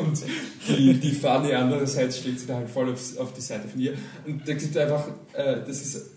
[0.00, 0.22] und
[0.68, 3.94] die, die Fanny andererseits schlägt sich da halt voll auf, auf die Seite von ihr.
[4.26, 6.10] Und da gibt einfach, äh, das ist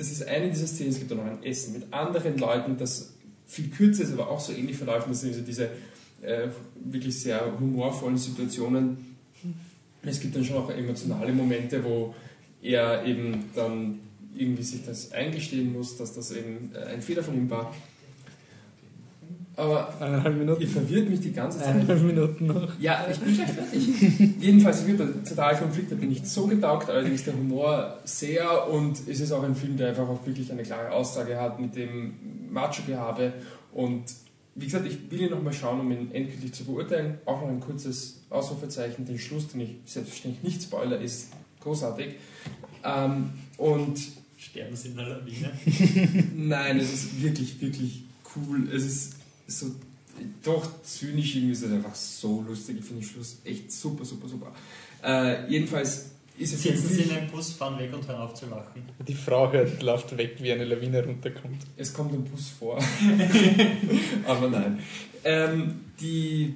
[0.00, 3.12] das ist eine dieser Szenen, es gibt auch noch ein Essen mit anderen Leuten, das
[3.46, 5.08] viel kürzer ist, aber auch so ähnlich verläuft.
[5.10, 5.70] Das sind also diese
[6.22, 6.48] äh,
[6.82, 9.16] wirklich sehr humorvollen Situationen.
[10.02, 12.14] Es gibt dann schon auch emotionale Momente, wo
[12.62, 14.00] er eben dann
[14.34, 17.74] irgendwie sich das eingestehen muss, dass das eben äh, ein Fehler von ihm war.
[19.60, 20.66] Aber Eineinhalb ihr Minuten.
[20.66, 21.68] verwirrt mich die ganze Zeit.
[21.68, 22.80] Eineinhalb Minuten noch.
[22.80, 23.88] Ja, ich bin gleich fertig.
[24.40, 28.98] Jedenfalls wird der totale Konflikt hat mir nicht so getaugt, allerdings der Humor sehr und
[29.06, 32.14] es ist auch ein Film, der einfach auch wirklich eine klare Aussage hat mit dem
[32.50, 33.34] Macho-Gehabe
[33.72, 34.04] und
[34.54, 37.18] wie gesagt, ich will ihn nochmal schauen, um ihn endgültig zu beurteilen.
[37.24, 41.28] Auch noch ein kurzes Ausrufezeichen, den Schluss, den ich selbstverständlich nicht spoiler, ist
[41.60, 42.16] großartig.
[42.84, 43.98] Ähm, und
[44.40, 45.52] Sterben sie in der Lawine.
[46.34, 48.04] Nein, es ist wirklich, wirklich
[48.34, 48.70] cool.
[48.74, 49.19] Es ist
[49.50, 49.66] so
[50.42, 52.76] doch zynisch irgendwie, ist es einfach so lustig.
[52.78, 54.52] Ich finde den Schluss echt super, super, super.
[55.02, 58.46] Äh, jedenfalls ist es Sitzen Sie in einem Bus, fahren weg und hören auf zu
[58.46, 58.82] lachen.
[59.06, 61.60] Die Frau hört, läuft weg, wie eine Lawine runterkommt.
[61.76, 62.78] Es kommt ein Bus vor.
[64.26, 64.78] Aber nein.
[65.24, 66.54] Ähm, die.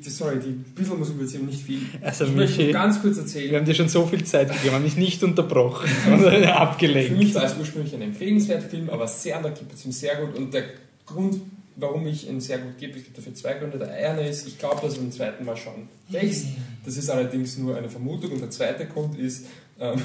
[0.00, 1.78] Sorry, die bisschen Musik wird eben nicht viel.
[2.02, 3.54] Also, ich möchte Michi, ganz kurz wir erzählen.
[3.54, 7.34] haben dir schon so viel Zeit gegeben, haben dich nicht unterbrochen, sondern Für mich abgelenkt.
[7.36, 10.36] war es ursprünglich ein empfehlenswerter Film, aber sehr underkippt ihm sehr gut.
[10.36, 10.64] Und der
[11.12, 11.40] Grund,
[11.76, 13.78] warum ich ihn sehr gut gebe, es gibt dafür zwei Gründe.
[13.78, 16.46] Der eine ist, ich glaube, dass du beim zweiten Mal schon wächst.
[16.84, 18.32] Das ist allerdings nur eine Vermutung.
[18.32, 19.46] Und der zweite Grund ist,
[19.78, 20.00] ähm,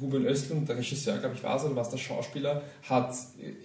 [0.00, 3.14] Ruben Östlund, der Regisseur, glaube ich, war es, oder war es der Schauspieler, hat,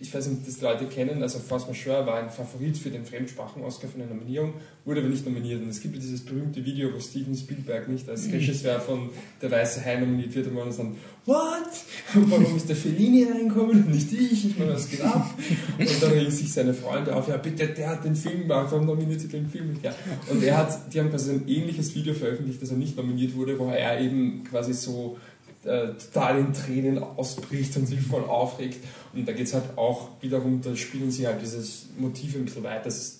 [0.01, 2.89] ich weiß nicht, ob das die Leute kennen, also Force Majeure war ein Favorit für
[2.89, 5.61] den Fremdsprachen-Oscar für eine Nominierung, wurde aber nicht nominiert.
[5.61, 9.09] Und es gibt ja dieses berühmte Video, wo Steven Spielberg nicht als Regisseur von
[9.41, 11.69] Der Weiße Hai nominiert wird und man ist dann, what?
[12.13, 14.45] Warum ist der Fellini reinkommen und nicht ich?
[14.45, 15.33] Ich meine, was geht ab?
[15.79, 18.85] Und dann regen sich seine Freunde auf, ja bitte, der hat den Film gemacht, warum
[18.85, 19.83] nominiert sie den Film nicht?
[19.83, 19.95] Ja.
[20.29, 23.57] Und er hat, die haben quasi ein ähnliches Video veröffentlicht, das er nicht nominiert wurde,
[23.57, 25.17] wo er eben quasi so
[25.65, 28.83] äh, total in Tränen ausbricht und sich voll aufregt.
[29.13, 32.63] Und da geht es halt auch wiederum, da spielen sie halt dieses Motiv ein bisschen
[32.63, 33.19] weiter, das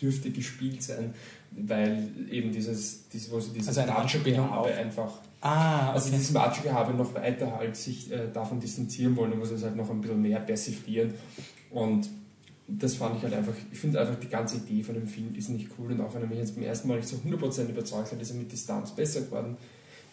[0.00, 1.14] dürfte gespielt sein,
[1.50, 5.12] weil eben dieses, dieses wo sie dieses Also auf- einfach
[5.42, 6.16] Ah, also okay.
[6.16, 9.88] dieses Macho-Gehabe noch weiter halt sich äh, davon distanzieren wollen, da muss es halt noch
[9.90, 11.14] ein bisschen mehr persiflieren.
[11.70, 12.08] Und
[12.68, 15.48] das fand ich halt einfach, ich finde einfach die ganze Idee von dem Film ist
[15.48, 18.12] nicht cool und auch wenn er mich jetzt beim ersten Mal nicht so 100% überzeugt
[18.12, 19.56] hat, ist er mit Distanz besser geworden.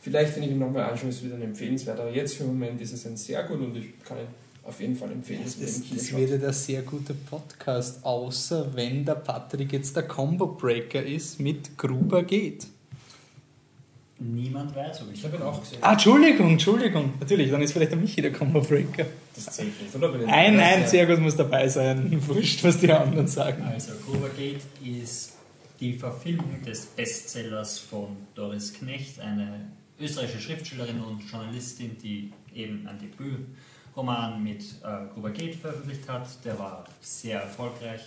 [0.02, 2.54] Vielleicht, wenn ich ihn nochmal anschaue, ist es wieder ein empfehlenswert, aber jetzt für den
[2.54, 4.28] Moment ist es ein sehr gut und ich kann ihn
[4.64, 6.20] auf jeden Fall empfehlen, Das, das schaut.
[6.20, 12.24] wird ein sehr guter Podcast, außer wenn der Patrick jetzt der Combo-Breaker ist mit Gruber
[12.24, 12.68] geht.
[14.20, 15.20] Niemand weiß, ob ich.
[15.20, 15.78] Ich habe ihn auch gesehen.
[15.82, 17.14] Ah, Entschuldigung, Entschuldigung.
[17.20, 19.06] Natürlich, dann ist vielleicht der Michi der Combo-Breaker.
[19.36, 20.18] Das zählt nicht, oder?
[20.18, 20.88] Nein, Ja.
[20.88, 22.20] sehr gut muss dabei sein.
[22.28, 23.62] Wurscht, was die anderen sagen.
[23.64, 25.34] Also, Grubergate ist
[25.80, 29.68] die Verfilmung des Bestsellers von Doris Knecht, eine
[30.00, 36.28] österreichische Schriftstellerin und Journalistin, die eben ein Debütroman mit äh, Grubergate veröffentlicht hat.
[36.46, 38.02] Der war sehr erfolgreich,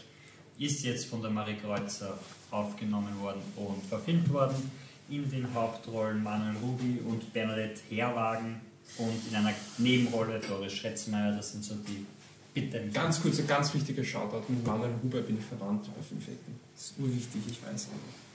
[0.58, 2.18] ist jetzt von der Marie Kreuzer
[2.50, 4.70] aufgenommen worden und verfilmt worden.
[5.08, 8.60] In den Hauptrollen Manuel Ruby und Bernadette Herwagen
[8.98, 11.32] und in einer Nebenrolle Doris Schretzmeier.
[11.32, 12.06] Das sind so die
[12.52, 12.88] Bitte.
[12.92, 14.42] Ganz kurzer, ganz wichtiger Shoutout.
[14.48, 16.58] Mit Manuel Huber bin ich verwandt bei fünf Ecken.
[16.74, 17.88] Das ist urwichtig, ich weiß.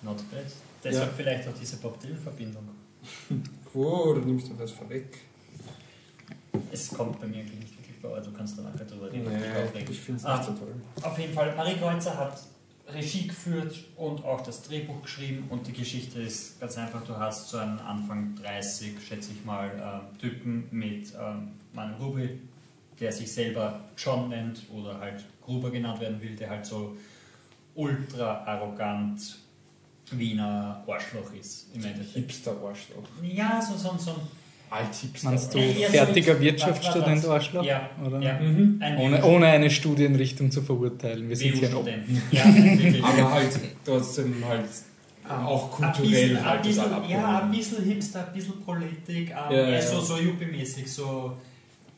[0.03, 0.45] Not bad.
[0.83, 1.13] Deshalb Ja.
[1.17, 2.63] vielleicht auch diese Bob Dylan-Verbindung.
[3.73, 5.17] Oh, du nimmst doch was vorweg.
[6.71, 9.25] Es kommt bei mir eigentlich nicht wirklich vor, aber du kannst da nachher drüber reden.
[9.27, 10.37] Nee, ich finde es Ah.
[10.37, 10.75] nicht so toll.
[11.01, 12.41] Auf jeden Fall, Marie Kreuzer hat
[12.87, 17.49] Regie geführt und auch das Drehbuch geschrieben und die Geschichte ist ganz einfach, du hast
[17.49, 19.71] so einen Anfang 30, schätze ich mal,
[20.11, 22.39] ähm, Typen mit ähm, Manuel Ruby,
[22.99, 26.95] der sich selber John nennt oder halt Gruber genannt werden will, der halt so
[27.73, 29.39] ultra arrogant
[30.11, 32.13] Wiener Arschloch ist im Endeffekt.
[32.15, 33.03] Hipster-Arschloch.
[33.23, 34.17] Ja, so, so, so ein
[34.69, 35.29] Alt-Hipster.
[35.29, 37.63] Meinst du Ja, so fertiger ist- Wirtschaftsstudent Arschloch?
[37.63, 38.19] Ja, Oder?
[38.21, 38.39] ja.
[38.39, 38.77] Mhm.
[38.81, 41.27] Ein Ohne, ohne eine Studienrichtung zu verurteilen.
[41.29, 41.69] Wir sind hier.
[42.31, 42.43] Ja.
[43.03, 44.65] Aber halt trotzdem halt
[45.27, 49.51] auch kulturell ein halt das bisschen, Ja, ein bisschen Hipster, ein bisschen Politik, ähm, Ja,
[49.51, 49.81] eher ja.
[49.81, 51.35] so, so Yuppie-mäßig, so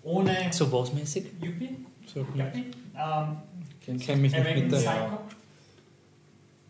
[0.04, 1.26] ohne So was mäßig?
[1.42, 1.70] Yuppie?
[2.06, 2.72] So, Yuppie?
[2.98, 3.38] Ähm,
[3.84, 4.78] Kennst kenn mich nicht mit der.
[4.78, 5.18] Psycho?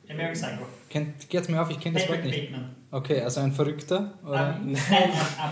[0.10, 0.66] American Psycho.
[0.90, 2.52] Kennt, geht's mir auf, ich kenne das Wort nicht.
[2.52, 2.76] Bateman.
[2.90, 4.14] Okay, also ein Verrückter?
[4.26, 4.56] Oder?
[4.62, 5.10] Ähm, nein,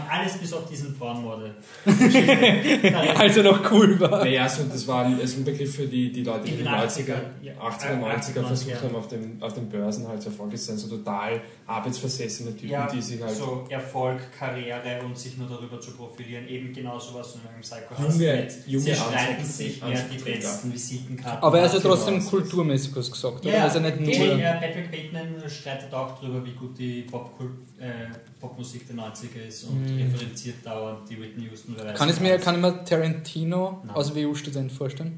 [0.10, 1.54] alles bis auf diesen Frauenmorde.
[1.86, 2.98] Geschichte.
[3.20, 4.24] Also noch cool war.
[4.24, 6.64] Naja, so, das war ein, ist ein Begriff für die, die Leute, die In in
[6.66, 7.54] den den 80er, 90er, ja.
[7.56, 8.82] 80er, Äh, 90er 80er, versucht ja.
[8.84, 10.78] haben, auf den, auf den Börsen halt so erfolgreich zu sein.
[10.78, 13.36] So total arbeitsversessene Typen, Ja, die sich halt.
[13.36, 17.62] so Erfolg, Karriere und sich nur darüber zu profilieren, eben genauso was du in einem
[17.62, 21.80] Psycho Junge- junge Sie streiten Anzug- sich, wer die besten Visitenkarten Aber er ist ja
[21.80, 21.86] hat.
[21.86, 22.30] trotzdem Genau.
[22.30, 23.54] kulturmäßig was gesagt, oder?
[23.58, 24.38] Ja, Also nicht nur.
[24.38, 28.08] ja, Patrick Bateman streitet auch darüber, wie gut die Popkul- äh,
[28.40, 30.02] Popmusik der 90er ist und Mhm.
[30.12, 31.76] referenziert dauernd die Whitney Houston.
[31.96, 33.96] Kann ich mir, kann ich mir Tarantino Nein.
[33.96, 35.18] als WU-Student vorstellen?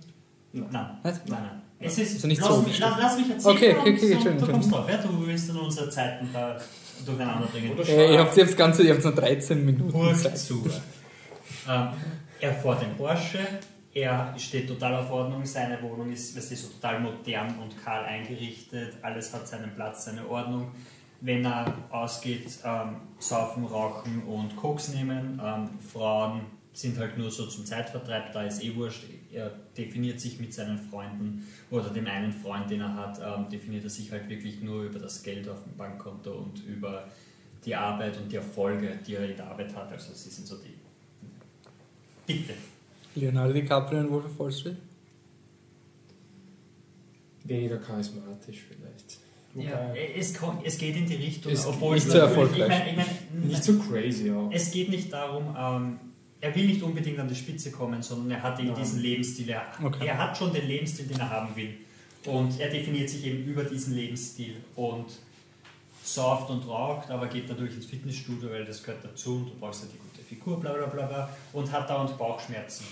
[0.53, 1.61] Nein, nein, nein.
[1.79, 4.47] Es ist, Also nicht lass, so mich, lass, lass mich erzählen Okay, okay, okay, Entschuldigung,
[4.47, 4.89] du kommst drauf.
[4.89, 6.59] Ja, du willst dann unsere Zeiten da
[7.05, 7.77] durcheinander bringen.
[7.85, 10.37] Äh, ihr habt jetzt ganze, ihr habt noch 13 Minuten Zeit.
[10.39, 10.65] zu.
[11.69, 11.87] ähm,
[12.39, 13.39] er fährt den Porsche,
[13.93, 18.05] er steht total auf Ordnung, seine Wohnung ist, weißt du, so total modern und kahl
[18.05, 20.71] eingerichtet, alles hat seinen Platz, seine Ordnung.
[21.21, 25.41] Wenn er ausgeht, ähm, saufen, rauchen und Koks nehmen.
[25.43, 26.41] Ähm, Frauen
[26.73, 29.05] sind halt nur so zum Zeitvertreib, da ist eh wurscht.
[29.31, 33.83] Er definiert sich mit seinen Freunden oder dem einen Freund, den er hat, ähm, definiert
[33.83, 37.07] er sich halt wirklich nur über das Geld auf dem Bankkonto und über
[37.65, 39.91] die Arbeit und die Erfolge, die er in der Arbeit hat.
[39.91, 40.75] Also sie sind so die.
[42.25, 42.53] Bitte.
[43.15, 44.77] Leonardo DiCaprio in Wolf of Wall Street?
[47.43, 49.19] Weniger charismatisch vielleicht.
[49.57, 50.33] Ja, es,
[50.63, 52.61] es geht in die Richtung, Es obwohl nicht so erfolgreich.
[52.61, 52.95] Ich meine, ich
[53.33, 54.49] mein, Nicht so crazy auch.
[54.51, 55.99] Es geht nicht darum, ähm,
[56.39, 58.79] er will nicht unbedingt an die Spitze kommen, sondern er hat eben Nein.
[58.79, 59.49] diesen Lebensstil.
[59.49, 60.05] Er, Okay.
[60.05, 61.73] er hat schon den Lebensstil, den er haben will.
[62.25, 65.05] Und er definiert sich eben über diesen Lebensstil und
[66.03, 69.83] sauft und raucht, aber geht natürlich ins Fitnessstudio, weil das gehört dazu und du brauchst
[69.83, 72.85] ja die gute Figur, bla bla bla bla, und hat dauernd Bauchschmerzen.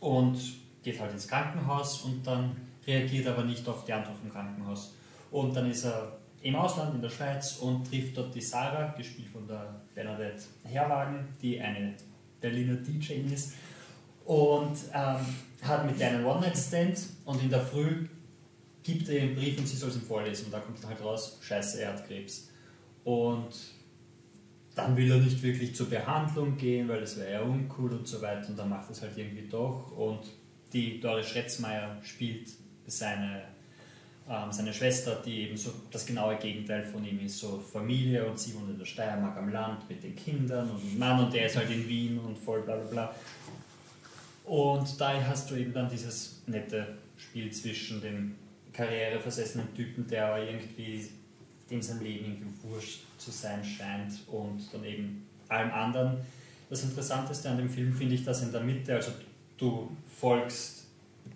[0.00, 0.38] Und
[0.82, 2.56] geht halt ins Krankenhaus und dann
[2.86, 4.94] reagiert aber nicht auf die Antwort vom Krankenhaus.
[5.34, 9.26] Und dann ist er im Ausland, in der Schweiz, und trifft dort die Sarah, gespielt
[9.26, 11.96] von der Bernadette Herwagen, die eine
[12.40, 13.54] Berliner DJ ist,
[14.26, 15.26] und ähm,
[15.60, 18.06] hat mit der einen One-Night-Stand und in der Früh
[18.84, 20.44] gibt er einen Brief und sie soll es ihm vorlesen.
[20.44, 22.48] Und da kommt dann halt raus, scheiße, er hat Krebs.
[23.02, 23.56] Und
[24.76, 28.22] dann will er nicht wirklich zur Behandlung gehen, weil das wäre ja uncool und so
[28.22, 28.50] weiter.
[28.50, 29.90] Und dann macht er es halt irgendwie doch.
[29.96, 30.20] Und
[30.72, 32.50] die Doris Schretzmeier spielt
[32.86, 33.42] seine,
[34.28, 37.38] ähm, seine Schwester, die eben so das genaue Gegenteil von ihm ist.
[37.38, 41.24] So Familie und sie wohnt in der Steiermark am Land mit den Kindern und Mann
[41.24, 43.14] und der ist halt in Wien und voll bla bla bla.
[44.44, 48.34] Und da hast du eben dann dieses nette Spiel zwischen dem
[48.72, 51.08] karriereversessenen Typen, der aber irgendwie
[51.70, 56.18] dem sein Leben irgendwie wurscht zu sein scheint und dann eben allem anderen.
[56.68, 59.12] Das Interessanteste an dem Film finde ich, dass in der Mitte, also
[59.56, 60.86] du folgst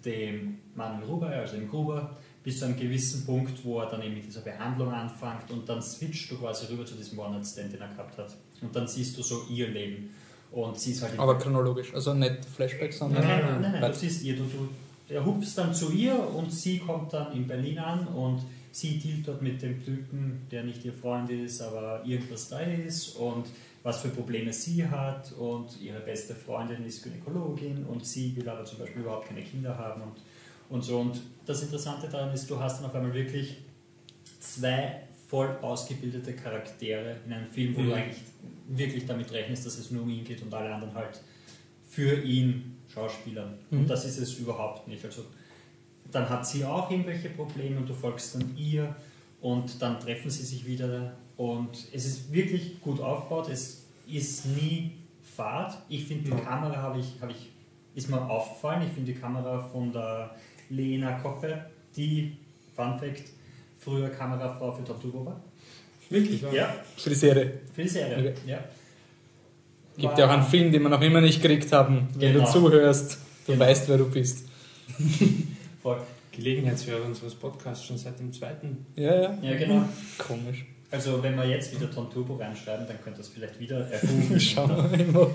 [0.05, 2.17] dem Manuel Gruber, also dem Gruber,
[2.49, 5.83] bis zu einem gewissen Punkt, wo er dann eben mit dieser Behandlung anfängt und dann
[5.83, 8.35] switcht du quasi rüber zu diesem One-Night-Stand, den er gehabt hat.
[8.63, 10.09] Und dann siehst du so ihr Leben.
[10.51, 13.23] Und sie ist halt Aber chronologisch, also nicht Flashbacks, sondern.
[13.23, 14.67] Nein, nein, nein, nein, du siehst ihr, du, du,
[15.11, 18.41] er hupft dann zu ihr und sie kommt dann in Berlin an und
[18.73, 23.09] sie dealt dort mit dem Typen, der nicht ihr Freund ist, aber irgendwas da ist
[23.17, 23.45] und
[23.83, 28.65] was für Probleme sie hat und ihre beste Freundin ist Gynäkologin und sie will aber
[28.65, 30.15] zum Beispiel überhaupt keine Kinder haben und,
[30.69, 31.01] und so.
[31.01, 33.57] Und das Interessante daran ist, du hast dann auf einmal wirklich
[34.41, 37.87] zwei voll ausgebildete Charaktere in einem Film, wo Mhm.
[37.89, 38.19] du eigentlich
[38.69, 41.21] wirklich damit rechnest, dass es nur um ihn geht und alle anderen halt
[41.89, 43.55] für ihn Schauspielern.
[43.71, 43.81] Mhm.
[43.81, 45.05] Und das ist es überhaupt nicht.
[45.05, 45.25] Also
[46.11, 48.95] dann hat sie auch irgendwelche Probleme und du folgst dann ihr
[49.41, 53.49] und dann treffen sie sich wieder und es ist wirklich gut aufgebaut.
[53.51, 54.93] Es ist nie
[55.23, 55.77] Fahrt.
[55.89, 56.41] Ich finde die Ja.
[56.41, 57.51] Kamera habe ich, habe ich,
[57.95, 58.83] ist mir aufgefallen.
[58.87, 60.35] Ich finde die Kamera von der
[60.71, 61.67] Lena Koppe,
[61.97, 62.37] die,
[62.77, 63.23] Fun Fact,
[63.79, 65.41] früher Kamerafrau für Tortugo war.
[66.11, 66.53] Wirklich, ja.
[66.53, 67.53] Ja, Für die Serie.
[67.75, 68.19] für die Serie.
[68.19, 68.35] Okay.
[68.47, 68.59] Ja.
[69.97, 72.09] Gibt War- ja auch einen Film, den wir noch immer nicht gekriegt haben.
[72.15, 72.47] Wenn Genau.
[72.47, 73.65] du zuhörst, du Genau.
[73.65, 74.47] weißt, wer du bist.
[75.83, 76.01] Voll.
[76.33, 78.87] Gelegenheitshörer unseres Podcasts schon seit dem zweiten.
[78.95, 79.39] Ja, ja.
[79.43, 79.89] Ja, genau.
[80.19, 80.65] Komisch.
[80.91, 84.41] Also wenn wir jetzt wieder Ton Turbo reinschreiben, dann könnte das vielleicht wieder erhoben.
[84.41, 85.29] Schau mal, ich mach-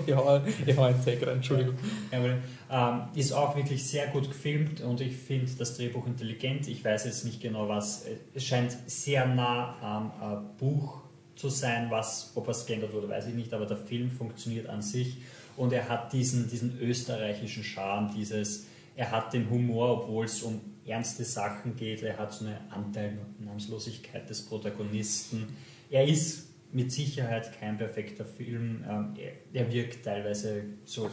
[0.66, 1.74] ich hau einen Tag rein, Entschuldigung.
[2.10, 6.66] Ja, ähm, ist auch wirklich sehr gut gefilmt und ich finde das Drehbuch intelligent.
[6.66, 8.04] Ich weiß jetzt nicht genau was.
[8.34, 11.02] Es scheint sehr nah am äh, Buch
[11.36, 14.82] zu sein, was, ob was geändert wurde, weiß ich nicht, aber der Film funktioniert an
[14.82, 15.18] sich
[15.56, 20.60] und er hat diesen, diesen österreichischen Charme, dieses, er hat den Humor, obwohl es um
[20.86, 25.46] ernste Sachen geht, er hat so eine Anteilnahmslosigkeit des Protagonisten.
[25.90, 28.84] Er ist mit Sicherheit kein perfekter Film.
[28.88, 29.14] Ähm,
[29.52, 31.08] er, wirkt teilweise so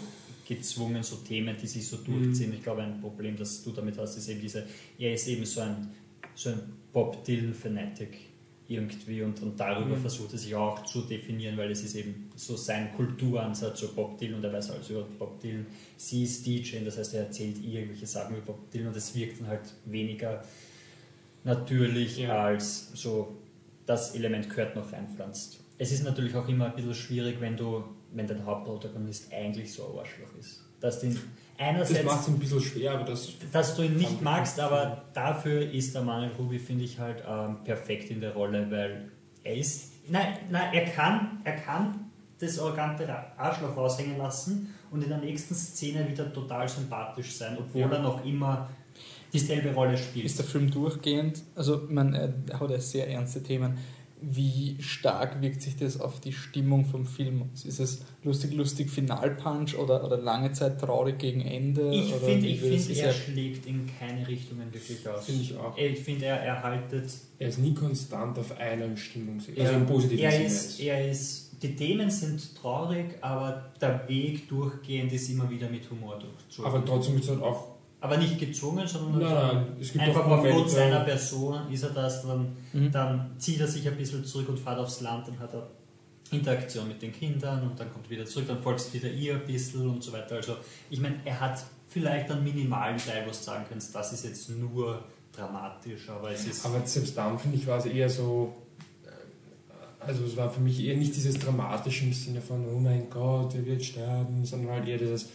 [0.48, 2.54] gezwungen, so Themen, die sich so durchziehen.
[2.54, 4.66] Ich glaube, ein Problem, das du damit hast, ist eben diese,
[4.98, 5.90] er ist eben so ein,
[6.34, 6.60] so ein
[6.92, 8.31] Bob Dylan-Fanatic
[8.74, 10.02] irgendwie und, und darüber Mhm.
[10.02, 14.18] versucht er sich auch zu definieren, weil es ist eben so sein Kulturansatz, so Bob
[14.18, 15.66] Dylan und er weiß alles über Bob Dylan.
[15.98, 19.14] Sie ist DJ, das heißt, er erzählt ihr irgendwelche Sachen über Bob Dylan und es
[19.16, 20.44] wirkt dann halt weniger
[21.44, 22.46] natürlich Ja.
[22.46, 23.36] als so
[23.86, 25.60] das Element gehört noch reinpflanzt.
[25.78, 29.92] Es ist natürlich auch immer ein bisschen schwierig, wenn du, wenn dein Hauptprotagonist eigentlich so
[29.92, 30.64] ein Arschloch ist.
[30.80, 31.16] Dass du
[31.70, 33.30] ihn Das einerseits macht es ein bisschen schwer, aber das.
[33.52, 37.58] dass du ihn nicht magst, aber dafür ist der Manuel Ruby, finde ich, halt ähm,
[37.64, 39.12] perfekt in der Rolle, weil
[39.44, 43.08] er ist, nein, nein, er kann, er kann das arrogante
[43.38, 47.92] Arschloch raushängen lassen und in der nächsten Szene wieder total sympathisch sein, obwohl Ja.
[47.92, 48.70] er noch immer
[49.32, 50.26] dieselbe Rolle spielt.
[50.26, 53.78] Ist der Film durchgehend, also man er hat ja sehr ernste Themen.
[54.22, 57.66] Wie stark wirkt sich das auf die Stimmung vom Film aus?
[57.66, 61.94] Ist es lustig, lustig Finalpunch oder, oder lange Zeit traurig gegen Ende?
[61.94, 65.26] ich finde, ich find, er schlägt in keine Richtungen wirklich aus.
[65.26, 65.78] Finde ich auch.
[65.78, 69.42] Ich finde, er erhaltet Er ist nie konstant auf einer Stimmung.
[69.58, 70.46] Also im positiven er Sinne.
[70.46, 75.90] ist, er ist, die Themen sind traurig, aber der Weg durchgehend ist immer wieder mit
[75.90, 76.72] Humor durchzogen.
[76.72, 77.71] aber trotzdem ist es halt auch.
[78.02, 82.24] Aber nicht gezwungen, sondern Nein, nein, es gibt einfach aufgrund seiner Person ist er das,
[82.24, 82.92] dann, Mhm.
[82.92, 85.68] dann zieht er sich ein bisschen zurück und fährt aufs Land, dann hat er
[86.32, 89.46] Interaktion mit den Kindern und dann kommt er wieder zurück, dann folgst wieder ihr ein
[89.46, 90.36] bisschen und so weiter.
[90.36, 90.56] Also
[90.90, 94.50] ich meine, er hat vielleicht einen minimalen Teil, wo du sagen kannst, das ist jetzt
[94.50, 96.66] nur dramatisch, aber es ist...
[96.66, 98.54] Aber selbst dann, finde ich, war es eher so
[100.00, 103.54] Also es war für mich eher nicht dieses dramatische im Sinne von, oh mein Gott,
[103.54, 105.30] er wird sterben, sondern halt eher dieses,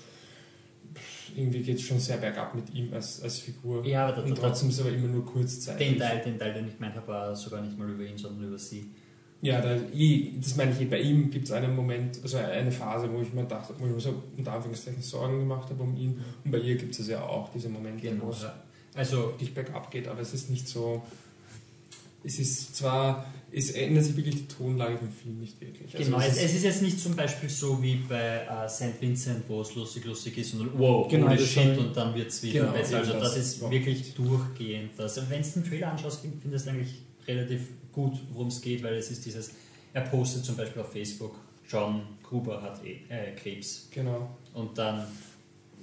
[1.36, 3.84] irgendwie geht es schon sehr bergab mit ihm als, als Figur.
[3.86, 5.88] Ja, aber Und trotzdem ist es aber immer nur kurzzeitig.
[5.88, 8.48] den, Teil, den Teil, den ich gemeint habe, war sogar nicht mal über ihn, sondern
[8.48, 8.90] über sie.
[9.42, 13.20] Ja, da, das meine ich, bei ihm gibt es einen Moment, also eine Phase, wo
[13.20, 16.20] ich mir dachte, wo ich mir so unter Anführungszeichen Sorgen gemacht habe um ihn.
[16.44, 18.54] Und bei ihr gibt es ja auch diese Momente, wo es Ja.
[18.94, 21.02] Also, wirklich bergab geht, aber es ist nicht so.
[22.26, 25.94] Es ist zwar, es ändert sich wirklich die Tonlage vom Film nicht wirklich.
[25.94, 28.68] Also genau, es es, ist- es ist jetzt nicht zum Beispiel so wie bei äh,
[28.68, 29.00] St.
[29.00, 32.28] Vincent, wo es lustig, lustig ist und wow, Genau, holy das shit, und dann wird
[32.28, 32.98] es wieder Genau, besser.
[32.98, 34.90] Also das, das ist wirklich durchgehend.
[34.96, 35.16] Das.
[35.18, 36.94] Und wenn du den Trailer anschaust, find- findest du eigentlich
[37.28, 37.60] relativ
[37.92, 39.50] gut, worum es geht, weil es ist dieses,
[39.94, 41.36] er postet zum Beispiel auf Facebook,
[41.68, 43.88] John Gruber hat eh, äh, Krebs.
[43.90, 44.36] Genau.
[44.52, 45.06] Und dann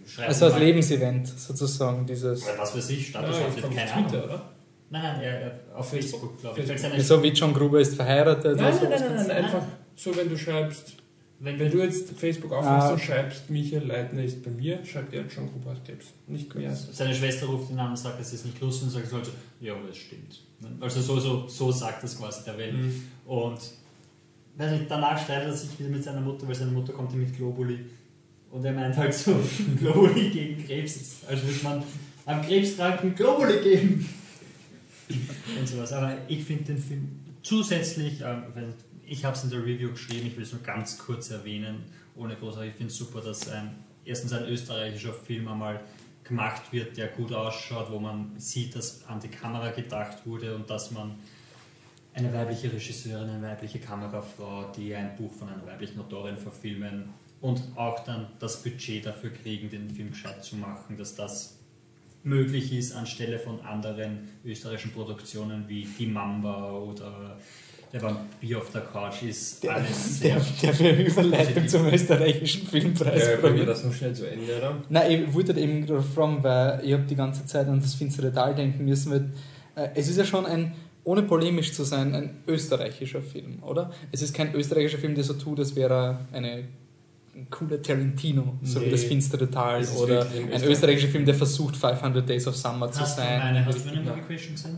[0.06, 2.46] schreibt Also als Lebensevent sozusagen, dieses.
[2.58, 4.53] Was weiß ich, Ja, Status glaube, keine Twitter, oder?
[4.94, 6.39] Nein, nein, auf Facebook.
[6.39, 6.68] Glaube ich.
[6.70, 6.91] Weil Facebook.
[6.91, 8.58] seine- So wie John Gruber ist verheiratet.
[8.58, 9.06] Nein, oder nein, so.
[9.06, 9.64] nein, nein, einfach
[9.96, 10.94] so, wenn du schreibst,
[11.39, 15.14] wenn, wenn du jetzt Facebook aufmachst Ah, und schreibst, Michael Leitner ist bei mir, schreibt
[15.14, 16.06] er schon Gruber Krebs.
[16.28, 16.74] Nicht mehr.
[16.76, 19.32] Seine Schwester ruft ihn an und sagt, es ist nicht lustig und sagt so, also,
[19.60, 20.39] ja, aber es stimmt.
[20.80, 22.74] Also so, so, so sagt das quasi der Welt.
[22.76, 23.04] Mhm.
[23.26, 23.60] Und
[24.58, 27.20] weiß nicht, danach streitet er sich wieder mit seiner Mutter, weil seine Mutter kommt ihm
[27.22, 27.80] mit Globuli.
[28.52, 29.34] Und er meint halt so,
[29.80, 31.18] Globuli gegen Krebs.
[31.28, 31.84] Also wird man
[32.28, 34.08] einem Krebskranken Globuli geben.
[35.60, 35.93] und sowas.
[35.93, 38.43] Aber ich finde den Film zusätzlich, ähm,
[39.06, 41.84] ich habe es in der Review geschrieben, ich will es nur ganz kurz erwähnen,
[42.16, 42.72] ohne großartig.
[42.72, 43.76] Ich finde es super, dass ein,
[44.06, 45.82] erstens ein österreichischer Film einmal
[46.24, 50.70] gemacht wird, der gut ausschaut, wo man sieht, dass an die Kamera gedacht wurde und
[50.70, 51.16] dass man
[52.14, 57.10] eine weibliche Regisseurin, eine weibliche Kamerafrau, die ein Buch von einer weiblichen Autorin verfilmen
[57.41, 61.58] und auch dann das Budget dafür kriegen, den Film gescheit zu machen, dass das
[62.24, 67.38] möglich ist anstelle von anderen österreichischen Produktionen wie Die Mamba oder
[67.91, 72.67] Der Vampir auf der Couch ist Der, alles der, sehr der für Überleitung zum österreichischen
[72.67, 73.28] Filmpreis.
[73.28, 74.82] Ja, bringen wir das noch schnell zu Ende, oder?
[74.89, 78.32] Nein, ich wollte eben gerade fragen, weil ich habe die ganze Zeit an das finstere
[78.34, 79.32] Tal denken müssen, weil
[79.76, 83.91] äh, es ist ja schon ein, ohne polemisch zu sein, ein österreichischer Film, oder?
[84.11, 86.63] Es ist kein österreichischer Film, der so tut, als wäre er eine
[87.36, 91.25] ein cooler Tarantino, so Nee, wie das finstere Tal, ist oder ein ein österreichischer Film,
[91.25, 93.41] der versucht 500 Days of Summer zu Hast du sein.
[93.41, 94.77] eine, hast du eine Movie Question gesehen?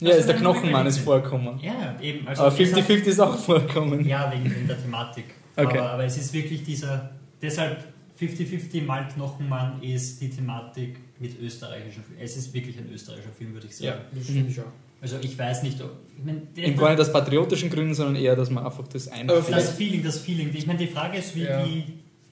[0.00, 1.58] ja, hast ist du der Knochenmann ist vorgekommen.
[1.60, 2.26] Ja, eben.
[2.26, 4.06] Also Aber es hat- 50-50 ist auch vorkommen.
[4.06, 5.24] Ja, wegen, der Thematik.
[5.56, 5.78] Okay.
[5.78, 7.10] Aber, aber es ist wirklich dieser,
[7.42, 7.84] deshalb
[8.18, 12.20] 50-50 mal Knochenmann ist die Thematik mit österreichischen Filmen.
[12.22, 13.86] Es ist wirklich ein österreichischer Film, würde ich sagen.
[13.88, 14.64] Ja, das ich auch.
[15.04, 15.90] Also ich weiß nicht, ob...
[16.16, 19.06] Ich mein, der- Eben gar nicht aus patriotischen Gründen, sondern eher, dass man einfach das
[19.08, 19.44] einführt.
[19.50, 20.50] das Feeling, das Feeling.
[20.54, 21.42] Ich meine, die Frage ist, wie...
[21.42, 21.62] Ja.
[21.66, 21.84] wie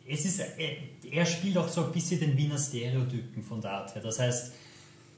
[0.09, 0.47] es ist, er,
[1.11, 4.03] er spielt auch so ein bisschen den Wiener Stereotypen von der Art her.
[4.03, 4.53] Das heißt,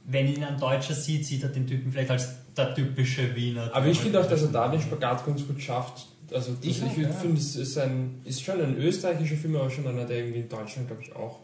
[0.06, 3.70] wenn ihn ein Deutscher sieht, sieht er den Typen vielleicht als der typische Wiener.
[3.72, 6.06] Aber ich finde auch, dass er da den Spagat ganz gut schafft.
[6.32, 7.08] Also Ich ich, ja.
[7.12, 10.48] finde, es ist, ein, ist schon ein österreichischer Film, aber schon einer, der irgendwie in
[10.48, 11.38] Deutschland, glaube ich, auch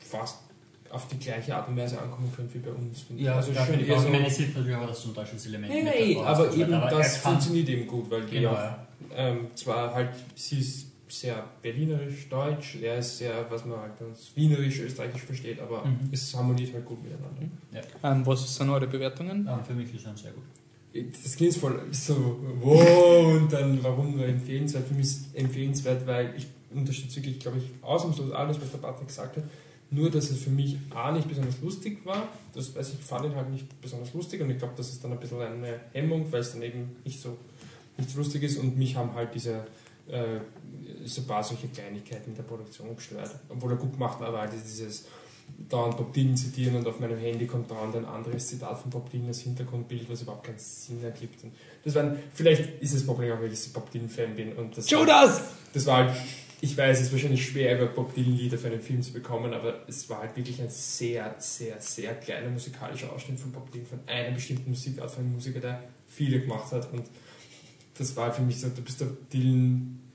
[0.00, 0.36] fast
[0.92, 3.04] auf die gleiche Art und Weise ankommen könnte wie bei uns.
[3.16, 4.00] Ja, also ja, schon finde ich eher auch.
[4.00, 4.06] so.
[4.06, 6.74] Ich meine, es hilft natürlich auch, dass du ein deutsches Element Nee, hast aber eben.
[6.74, 8.86] Aber das er funktioniert eben gut, weil die Genau, auch ja.
[9.14, 14.30] ähm, zwar halt, sie ist sehr berlinerisch, deutsch, er ist sehr, was man halt als
[14.34, 16.08] wienerisch, österreichisch versteht, aber Mhm.
[16.10, 17.42] es harmoniert halt gut miteinander.
[18.02, 19.46] Ähm, was sind eure Bewertungen?
[19.50, 20.44] Ähm, für mich ist er sehr gut.
[21.22, 24.86] Das klingt voll so, wow, und dann warum nur empfehlenswert?
[24.88, 28.78] Für mich ist es empfehlenswert, weil ich unterstütze wirklich, glaube ich, ausnahmslos alles, was der
[28.78, 29.44] Patrick gesagt hat.
[29.92, 32.28] Nur, dass es für mich A nicht besonders lustig war.
[32.54, 35.12] Das weiß ich, fand ihn halt nicht besonders lustig und ich glaube, das ist dann
[35.12, 37.36] ein bisschen eine Hemmung, weil es dann eben nicht so,
[37.98, 39.66] nicht so lustig ist und mich haben halt diese
[40.08, 40.40] äh,
[41.04, 43.30] so ein paar solche Kleinigkeiten in der Produktion gestört.
[43.48, 45.04] Obwohl er gut gemacht war, aber halt dieses
[45.68, 49.10] dauernd Bob Dylan zitieren und auf meinem Handy kommt dauernd ein anderes Zitat von Bob
[49.10, 51.44] Dylan als Hintergrundbild, was überhaupt keinen Sinn ergibt.
[51.44, 51.52] Und
[51.84, 54.52] das waren, vielleicht ist das Problem auch, weil ich Bob Dylan-Fan bin.
[54.54, 55.42] Und das Judas!
[55.72, 56.16] das war halt,
[56.64, 59.82] ich weiß, es ist wahrscheinlich schwer, über Bob Dylan-Lieder für einen Film zu bekommen, aber
[59.88, 63.98] es war halt wirklich ein sehr, sehr, sehr kleiner musikalischer Ausschnitt von Bob Dylan, von
[64.06, 66.92] einer bestimmten Musikart, von einem Musiker, der viele gemacht hat.
[66.92, 67.02] Und
[67.98, 69.08] das war für mich so, du bist der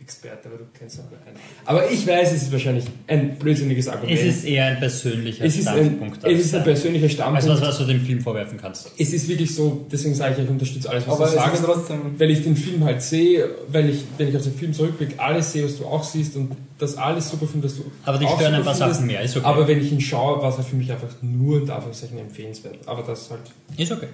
[0.08, 1.36] Dylan-Experte, aber du kennst auch nur einen.
[1.66, 4.18] Aber ich weiß, es ist wahrscheinlich ein blödsinniges Argument.
[4.18, 6.24] Es ist eher ein persönlicher es ist ein, Standpunkt.
[6.24, 7.50] es ist ein persönlicher Standpunkt.
[7.50, 8.92] also was, was du dem Film vorwerfen kannst.
[8.98, 12.00] es ist wirklich so, deswegen sage ich, ich unterstütze alles, was Aber du sagst trotzdem.
[12.18, 15.52] weil ich den Film halt sehe, weil ich, wenn ich auf den Film zurückblicke, alles
[15.52, 18.36] sehe, was du auch siehst und das alles super finde, was du Aber dich auch
[18.38, 18.96] stören ein paar findest.
[18.98, 19.22] Sachen mehr.
[19.22, 19.46] Ist okay.
[19.46, 22.76] Aber wenn ich ihn schaue, war es halt für mich einfach nur und Anführungszeichen empfehlenswert.
[22.86, 23.42] Aber das halt.
[23.78, 24.08] ist okay.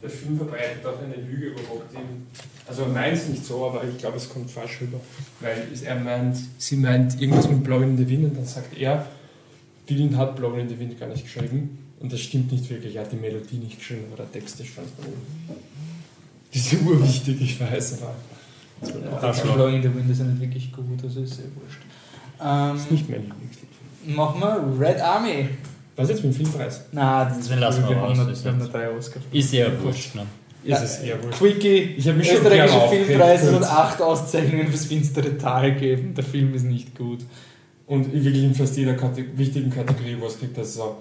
[0.00, 2.26] Der Film verbreitet auch eine Lüge über Bob Dylan.
[2.66, 5.00] Also er meint es nicht so, aber ich glaube, es kommt falsch rüber.
[5.40, 9.06] Weil er meint, sie meint irgendwas mit Blowing in the Wind und dann sagt er,
[9.88, 11.78] Dylan hat Blowing in the Wind gar nicht geschrieben.
[12.00, 12.94] Und das stimmt nicht wirklich.
[12.94, 14.84] Er hat die Melodie nicht geschrieben, aber der Text ist schon.
[16.54, 18.14] Die sind urwichtig, ich weiß, aber.
[19.20, 19.54] Arschloch.
[19.54, 21.80] Blowing in the Wind ist ja nicht wirklich gut, also ist sehr wurscht.
[22.40, 24.16] Ähm, Das ist nicht mein Lieblingslied.
[24.16, 25.48] machen wir Red Army.
[25.98, 26.84] Was jetzt mit dem Filmpreis?
[26.92, 29.20] Na, das Den lassen wir wir raus, haben noch- das wir haben drei Oscar.
[29.32, 30.14] Ist ja wurscht.
[30.14, 30.22] Ne?
[30.64, 31.38] Ist es eher wurscht.
[31.38, 36.14] Quickie, Ich hab mich schon österreichische Filmpreise und acht Auszeichnungen fürs finstere Tal geben.
[36.14, 37.20] Der Film ist nicht gut.
[37.86, 40.96] Und wirklich in fast jeder Kate wichtigen Kategorie, wo es gibt, das so,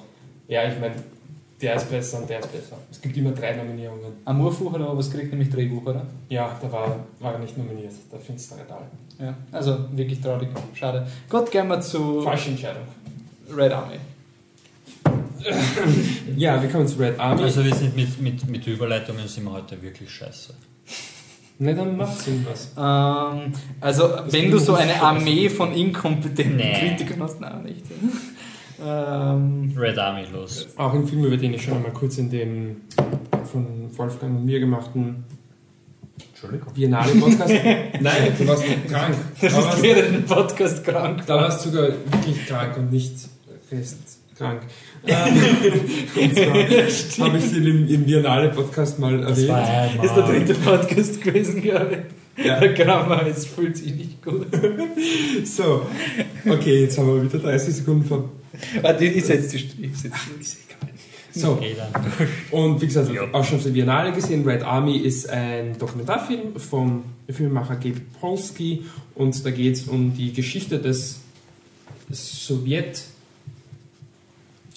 [0.48, 0.96] ja, ich meine,
[1.62, 2.78] der ist besser und der ist besser.
[2.92, 4.14] Es gibt immer drei Nominierungen.
[4.26, 6.06] Amurfuch hat aber was gekriegt, nämlich Drehbuch, oder?
[6.30, 8.84] Ja, da war, war er nicht nominiert, der finstere Tal.
[9.20, 10.50] Ja, also wirklich traurig.
[10.74, 11.06] Schade.
[11.30, 12.84] Gut, gehen wir zu Falsche Entscheidung.
[13.56, 13.96] Red Army.
[16.36, 17.44] Ja, wir kommen zu Red Army.
[17.44, 20.54] Also wir sind mit, mit, mit Überleitungen sind wir heute wirklich scheiße.
[21.60, 22.72] ne, dann macht's irgendwas.
[22.78, 25.02] Ähm, also, wenn ging du so eine.
[25.02, 26.74] Armee von inkompetenten Nee.
[26.96, 27.84] Kritikern hast, nein, nicht.
[28.84, 30.68] ähm, Red Army los.
[30.78, 32.82] Auch ein Film, über den ich schon einmal kurz in dem
[33.52, 33.66] von
[33.98, 35.24] Wolfgang und mir gemachten
[36.30, 36.72] Entschuldigung.
[36.74, 37.50] Biennale-Podcast.
[38.02, 39.16] Nein, du warst krank.
[39.42, 41.24] das Da ist warst, während dem Podcast krank.
[41.26, 43.14] da warst du sogar wirklich krank und nicht
[43.72, 44.17] restkrank.
[44.40, 44.60] Ähm,
[46.16, 49.50] und zwar habe ich dir im, im Biennale-Podcast mal Das erwähnt.
[49.50, 50.06] war einmal.
[50.06, 52.04] ist der dritte Podcast gewesen, glaube
[52.38, 52.46] ich.
[52.46, 52.60] Ja.
[52.60, 54.48] Der Grammar, es fühlt sich nicht gut.
[55.46, 55.86] So,
[56.48, 58.30] okay, jetzt haben wir wieder 30 Sekunden vor.
[58.82, 59.76] Warte, ich setze die Strich.
[61.34, 61.60] die- So,
[62.52, 63.22] und wie gesagt, Ja.
[63.32, 68.84] auch schon auf der Biennale gesehen, Red Army ist ein Dokumentarfilm vom Filmemacher Gabe Polsky
[69.16, 71.20] und da geht es um die Geschichte des
[72.12, 73.02] Sowjet,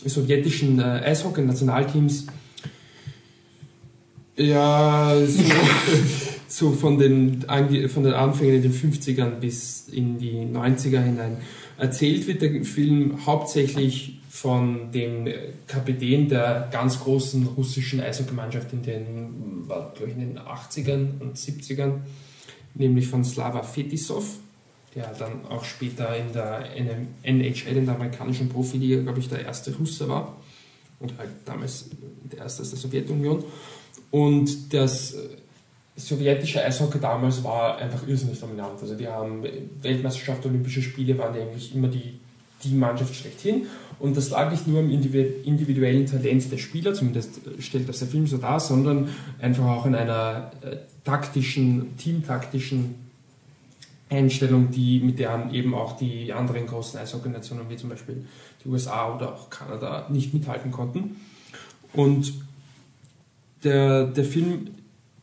[0.08, 2.26] sowjetischen äh, Eishockey-Nationalteams.
[4.36, 5.42] Ja, so,
[6.48, 7.44] so von, den,
[7.88, 11.38] von den Anfängen in den 50ern bis in die 90er hinein.
[11.76, 15.28] Erzählt wird der Film hauptsächlich von dem
[15.66, 19.66] Kapitän der ganz großen russischen Eishockeymannschaft in den,
[20.06, 22.00] in den 80ern und 70ern,
[22.74, 24.38] nämlich von Slava Fetisov,
[24.94, 26.64] der dann auch später in der
[27.22, 30.36] NHL, in der amerikanischen Profiliga, glaube ich, der erste Russe war
[30.98, 31.90] und halt damals
[32.30, 33.44] der erste aus der Sowjetunion.
[34.10, 35.28] Und das äh,
[35.96, 38.80] sowjetische Eishockey damals war einfach irrsinnig dominant.
[38.80, 39.44] Also die haben
[39.82, 42.18] Weltmeisterschaft, Olympische Spiele waren eigentlich immer die,
[42.64, 43.66] die Mannschaft schlechthin.
[44.00, 48.08] Und das lag nicht nur individu- individuellen Talent der Spieler, zumindest äh, stellt das der
[48.08, 49.08] Film so dar, sondern
[49.40, 53.09] einfach auch in einer äh, taktischen, teamtaktischen
[54.10, 58.26] Einstellung, die, mit der eben auch die anderen großen Eishockey-Nationen, wie zum Beispiel
[58.64, 61.16] die USA oder auch Kanada, nicht mithalten konnten.
[61.92, 62.34] Und
[63.62, 64.70] der, der Film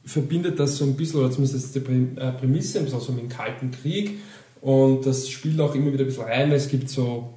[0.06, 3.72] verbindet das so ein bisschen, oder zumindest ist die äh, Prämisse, so mit dem Kalten
[3.72, 4.20] Krieg.
[4.62, 7.34] Und das spielt auch immer wieder ein bisschen rein, es gibt so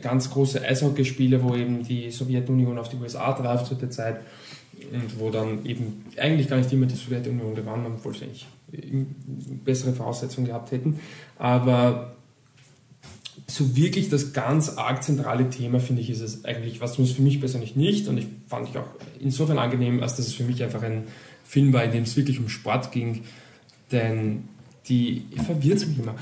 [0.00, 4.20] ganz große Eishockeyspiele, wo eben die Sowjetunion auf die USA traf zu der Zeit
[4.92, 8.46] und wo dann eben eigentlich gar nicht immer die Sowjetunion gewann, obwohl sie eigentlich
[9.64, 11.00] bessere Voraussetzungen gehabt hätten.
[11.38, 12.16] Aber
[13.46, 17.22] so wirklich das ganz arg zentrale Thema, finde ich, ist es eigentlich, was zumindest für
[17.22, 18.08] mich persönlich nicht.
[18.08, 18.86] Und ich fand ich auch
[19.20, 21.04] insofern angenehm, als dass es für mich einfach ein
[21.44, 23.22] Film war, in dem es wirklich um Sport ging.
[23.90, 24.44] Denn
[24.88, 26.14] die verwirrt mich immer.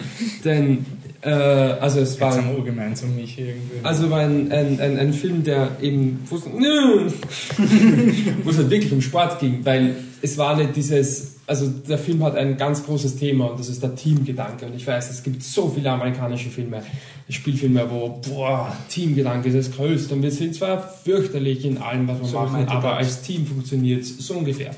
[0.45, 0.85] Denn,
[1.23, 2.37] äh, also es war.
[2.37, 3.79] Jetzt gemeinsam mich irgendwie.
[3.83, 6.45] Also war ein, ein, ein, ein Film, der eben, wo es,
[8.45, 12.23] wo es halt wirklich um Sport ging, weil es war nicht dieses, also der Film
[12.23, 14.67] hat ein ganz großes Thema und das ist der Teamgedanke.
[14.67, 16.81] Und ich weiß, es gibt so viele amerikanische Filme,
[17.29, 22.21] Spielfilme, wo, boah, Teamgedanke ist das Größte und wir sind zwar fürchterlich in allem, was
[22.21, 24.71] wir So machen, aber als Team funktioniert es so ungefähr.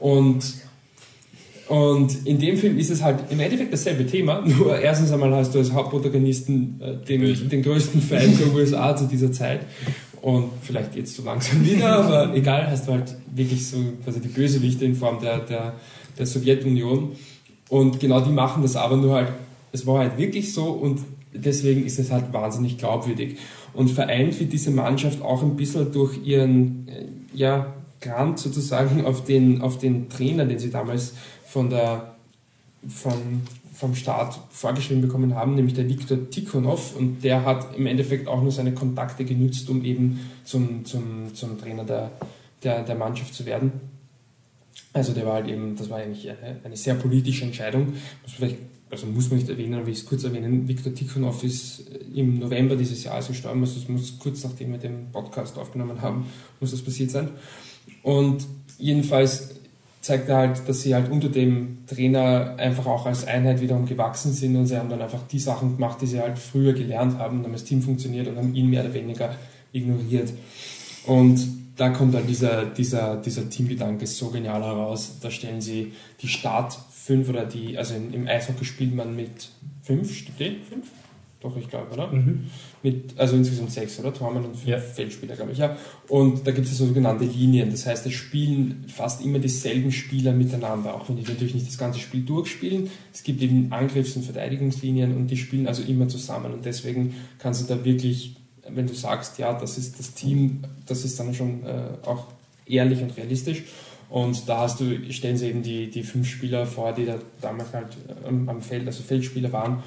[0.00, 0.42] Und
[1.68, 5.54] und in dem Film ist es halt im Endeffekt dasselbe Thema, nur erstens einmal hast
[5.54, 9.60] du als Hauptprotagonisten äh, den, den größten Fan der USA zu dieser Zeit
[10.22, 14.28] und vielleicht jetzt so langsam wieder, aber egal, hast du halt wirklich so quasi die
[14.28, 15.74] Bösewichte in Form der, der,
[16.18, 17.12] der Sowjetunion
[17.68, 19.32] und genau die machen das aber nur halt,
[19.72, 21.00] es war halt wirklich so und
[21.32, 23.36] deswegen ist es halt wahnsinnig glaubwürdig
[23.76, 27.04] und vereint wird diese Mannschaft auch ein bisschen durch ihren, äh,
[27.34, 31.14] ja, Grant sozusagen auf den, auf den Trainer, den sie damals
[31.44, 32.14] von der,
[32.88, 33.42] von,
[33.72, 36.96] vom Staat vorgeschrieben bekommen haben, nämlich der Viktor Tikhonov.
[36.96, 41.58] Und der hat im Endeffekt auch nur seine Kontakte genützt, um eben zum, zum, zum
[41.58, 42.10] Trainer der,
[42.62, 43.72] der, der Mannschaft zu werden.
[44.92, 47.86] Also der war halt eben, das war eigentlich eine, eine sehr politische Entscheidung.
[48.22, 48.56] Muss man vielleicht,
[48.90, 52.76] also muss man nicht erwähnen, aber ich es kurz erwähnen, Viktor Tikhonov ist im November
[52.76, 56.26] dieses Jahres gestorben, also es muss kurz nachdem wir den Podcast aufgenommen haben,
[56.60, 57.28] muss das passiert sein.
[58.02, 58.46] Und
[58.78, 59.56] jedenfalls
[60.00, 64.32] zeigt er halt, dass sie halt unter dem Trainer einfach auch als Einheit wiederum gewachsen
[64.32, 67.42] sind und sie haben dann einfach die Sachen gemacht, die sie halt früher gelernt haben,
[67.42, 69.34] haben das Team funktioniert und haben ihn mehr oder weniger
[69.72, 70.32] ignoriert.
[71.06, 75.18] Und da kommt dann dieser, dieser, dieser Teamgedanke so genial heraus.
[75.20, 79.50] Da stellen sie die Start fünf oder die, also im Eishockey spielt man mit
[79.82, 80.56] fünf, stimmt die?
[80.68, 80.86] Fünf?
[81.40, 82.10] Doch, ich glaube, oder?
[82.10, 82.46] Mhm.
[82.82, 84.12] Mit, also insgesamt sechs, oder?
[84.12, 84.78] Tormann und fünf ja.
[84.78, 85.76] Feldspieler, glaube ich, ja.
[86.08, 87.70] Und da gibt es sogenannte Linien.
[87.70, 91.78] Das heißt, es spielen fast immer dieselben Spieler miteinander, auch wenn die natürlich nicht das
[91.78, 92.90] ganze Spiel durchspielen.
[93.12, 96.54] Es gibt eben Angriffs- und Verteidigungslinien und die spielen also immer zusammen.
[96.54, 98.36] Und deswegen kannst du da wirklich,
[98.68, 102.26] wenn du sagst, ja, das ist das Team, das ist dann schon äh, auch
[102.66, 103.64] ehrlich und realistisch.
[104.08, 107.72] Und da hast du, stellen sie eben die, die fünf Spieler vor, die da damals
[107.72, 107.96] halt
[108.26, 109.82] ähm, am Feld, also Feldspieler waren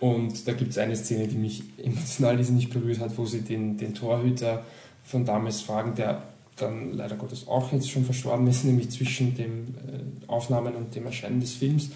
[0.00, 3.76] und da gibt es eine Szene, die mich emotional nicht berührt hat, wo sie den,
[3.76, 4.64] den Torhüter
[5.04, 6.22] von damals fragen, der
[6.56, 11.06] dann leider Gottes auch jetzt schon verstorben ist, nämlich zwischen den äh, Aufnahmen und dem
[11.06, 11.90] Erscheinen des Films.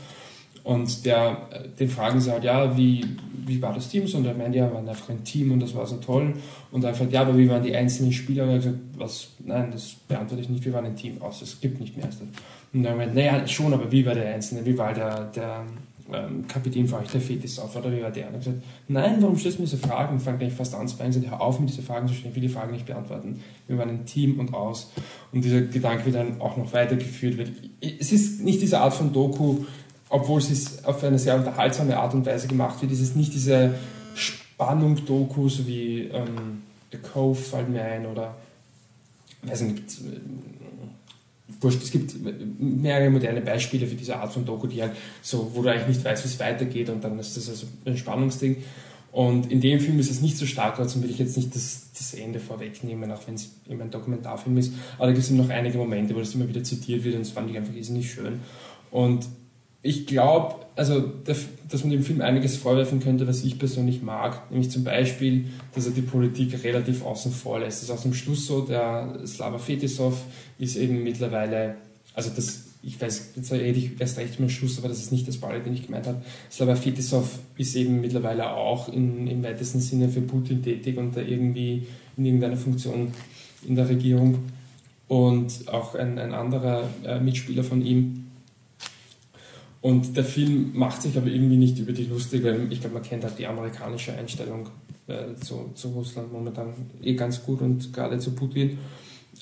[0.65, 3.05] Und der, äh, den fragen sie halt, ja, wie,
[3.47, 4.05] wie war das Team?
[4.13, 6.33] Und er meint, ja, wir waren einfach ein Team und das war so toll.
[6.73, 8.45] Und er fragt, ja, aber wie waren die einzelnen Spieler?
[8.45, 11.43] Und er hat gesagt, was, nein, das beantworte ich nicht, wir waren ein Team aus,
[11.43, 12.09] es gibt nicht mehr.
[12.73, 14.65] Und er meint, naja, schon, aber wie war der Einzelne?
[14.65, 15.67] Wie war der, der
[16.13, 18.29] ähm, Kapitän, frage ich, der Fetis auf oder wie war der?
[18.29, 20.15] Und er hat gesagt, nein, warum stellst du mir diese Fragen?
[20.15, 21.31] Und fängt gleich fast an zu weinen.
[21.31, 23.41] Hör auf mit diesen Fragen zu stellen, ich will die Fragen nicht beantworten.
[23.67, 24.93] Wir waren ein Team und aus.
[25.33, 27.51] Und dieser Gedanke wird dann auch noch weitergeführt.
[27.81, 29.65] Es ist nicht diese Art von Doku,
[30.15, 33.35] obwohl es ist auf eine sehr unterhaltsame Art und Weise gemacht wird, es ist nicht
[33.35, 33.75] diese
[34.15, 36.63] Spannung-Doku, so wie ähm,
[36.93, 38.37] The Cove fällt mir ein oder
[39.43, 39.83] weiß nicht,
[41.61, 42.15] wurscht, es gibt
[42.61, 46.05] mehrere moderne Beispiele für diese Art von Doku, die halt so, wo du eigentlich nicht
[46.05, 48.59] weißt, wie es weitergeht und dann ist das also ein Spannungsding.
[49.11, 51.89] Und in dem Film ist es nicht so stark, trotzdem will ich jetzt nicht das,
[51.99, 54.75] das Ende vorwegnehmen, auch wenn es eben ein Dokumentarfilm ist.
[54.97, 57.33] Aber da gibt es noch einige Momente, wo das immer wieder zitiert wird und das
[57.33, 58.39] fand ich einfach irrsinnig schön.
[58.93, 59.27] Und
[59.85, 64.51] ich glaube, also, dass man dem Film einiges vorwerfen könnte, was ich persönlich mag.
[64.51, 67.83] Nämlich zum Beispiel, dass er die Politik relativ außen vor lässt.
[67.83, 70.25] Das ist aus dem Schluss so, der Slava Fetisov
[70.59, 71.77] ist eben mittlerweile,
[72.15, 75.29] also das, ich weiß, jetzt rede ich erst recht mit Schluss, aber das ist nicht
[75.29, 76.23] das Ball, den ich gemeint habe.
[76.51, 81.21] Slava Fetisov ist eben mittlerweile auch in, im weitesten Sinne für Putin tätig und da
[81.21, 83.13] irgendwie in irgendeiner Funktion
[83.69, 84.39] in der Regierung.
[85.09, 88.24] Und auch ein, ein anderer äh, Mitspieler von ihm,
[89.85, 93.03] und der Film macht sich aber irgendwie nicht über die lustig, weil ich glaube, man
[93.03, 94.71] kennt halt die amerikanische Einstellung
[95.09, 96.73] äh, zu, zu Russland momentan
[97.03, 98.79] eh ganz gut und gerade zu Putin.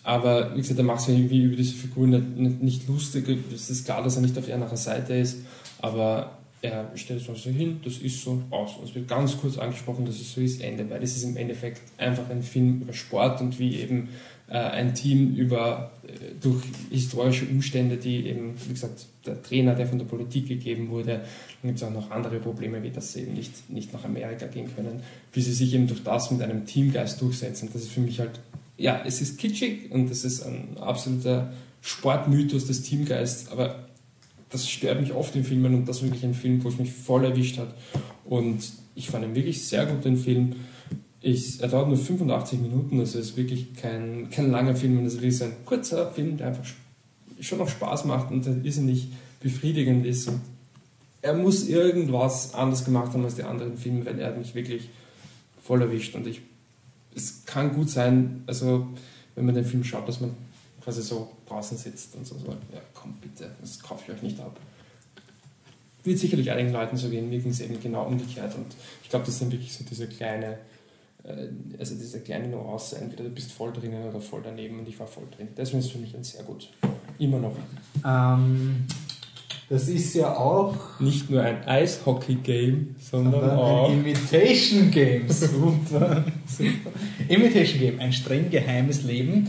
[0.02, 3.24] Aber wie gesagt, er macht sich irgendwie über diese Figur nicht, nicht, nicht lustig.
[3.54, 5.42] Es ist klar, dass er nicht auf ihrer Seite ist,
[5.78, 8.72] aber er stellt es so hin, das ist so aus.
[8.82, 11.82] Es wird ganz kurz angesprochen, dass es so ist, Ende, weil es ist im Endeffekt
[11.98, 14.08] einfach ein Film über Sport und wie eben
[14.58, 19.98] ein Team über, äh, durch historische Umstände, die eben, wie gesagt, der Trainer, der von
[19.98, 21.22] der Politik gegeben wurde,
[21.62, 24.46] dann gibt es auch noch andere Probleme, wie dass sie eben nicht, nicht nach Amerika
[24.46, 25.00] gehen können,
[25.32, 27.70] wie sie sich eben durch das mit einem Teamgeist durchsetzen.
[27.72, 28.40] Das ist für mich halt,
[28.76, 33.86] ja, es ist kitschig und es ist ein absoluter Sportmythos des Teamgeists, aber
[34.50, 36.92] das stört mich oft in Filmen und das ist wirklich ein Film, wo es mich
[36.92, 37.74] voll erwischt hat.
[38.24, 38.62] Und
[38.94, 40.56] ich fand ihn wirklich sehr gut, den Film.
[41.22, 45.42] Ich, er dauert nur 85 Minuten, also ist wirklich kein, kein langer Film, es ist
[45.42, 46.64] ein kurzer Film, der einfach
[47.40, 49.08] schon noch Spaß macht und der irrsinnig
[49.40, 50.26] befriedigend ist.
[50.28, 50.40] Und
[51.22, 54.90] er muss irgendwas anders gemacht haben als die anderen Filme, weil er hat mich wirklich
[55.62, 56.14] voll erwischt.
[56.16, 56.40] Und ich,
[57.14, 58.88] es kann gut sein, also
[59.36, 60.34] wenn man den Film schaut, dass man
[60.82, 64.40] quasi so draußen sitzt und so sagt, ja komm bitte, das kaufe ich euch nicht
[64.40, 64.58] ab.
[66.04, 68.56] Wird sicherlich einigen Leuten so gehen, mir ging es eben genau umgekehrt.
[68.56, 68.66] Und
[69.04, 70.58] ich glaube, das sind wirklich so diese kleine
[71.78, 75.06] also diese kleine Nuance, entweder du bist voll drinnen oder voll daneben und ich war
[75.06, 75.48] voll drin.
[75.56, 76.68] Deswegen ist es für mich ein sehr gut.
[77.18, 77.54] Immer noch.
[78.04, 78.86] Ähm,
[79.68, 81.00] das ist ja auch.
[81.00, 83.90] Nicht nur ein Eishockey-Game, sondern, sondern auch.
[83.90, 85.28] Ein Imitation-Game.
[85.30, 86.90] Super, super.
[87.28, 89.48] Imitation-Game, ein streng geheimes Leben.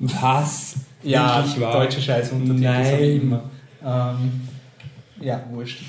[0.00, 0.76] Was?
[1.02, 2.64] Ja, deutsche Scheiße Untertitel.
[2.64, 3.40] Nein.
[3.84, 4.40] Ähm,
[5.20, 5.82] ja, wurscht.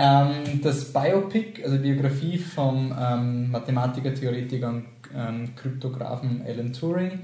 [0.00, 7.18] Ähm, das Biopic, also Biografie vom ähm, Mathematiker, Theoretiker und ähm, Kryptografen Alan Turing,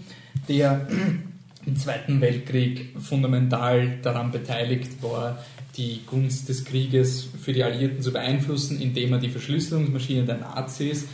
[0.49, 0.89] der
[1.67, 5.39] im Zweiten Weltkrieg fundamental daran beteiligt war,
[5.77, 11.07] die Gunst des Krieges für die Alliierten zu beeinflussen, indem er die Verschlüsselungsmaschine der Nazis,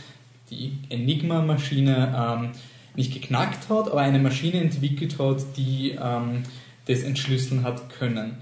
[0.49, 2.49] die Enigma-Maschine, ähm,
[2.95, 6.43] nicht geknackt hat, aber eine Maschine entwickelt hat, die ähm,
[6.87, 8.37] das entschlüsseln hat können.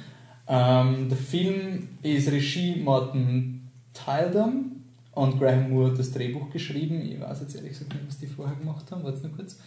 [0.52, 7.02] Ähm, der Film ist Regie Martin Tyldum und Graham Moore hat das Drehbuch geschrieben.
[7.02, 9.04] Ich weiß jetzt ehrlich gesagt nicht, was die vorher gemacht haben.
[9.04, 9.60] Warte nur kurz.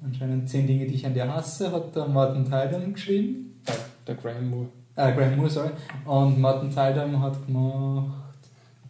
[0.00, 3.60] Anscheinend zehn Dinge, die ich an dir hasse, hat der Martin Tyldum geschrieben.
[3.66, 3.74] Der,
[4.06, 4.68] der Graham Moore.
[4.94, 5.70] Äh, Graham Moore, sorry.
[6.04, 8.38] Und Martin Tyldum hat gemacht.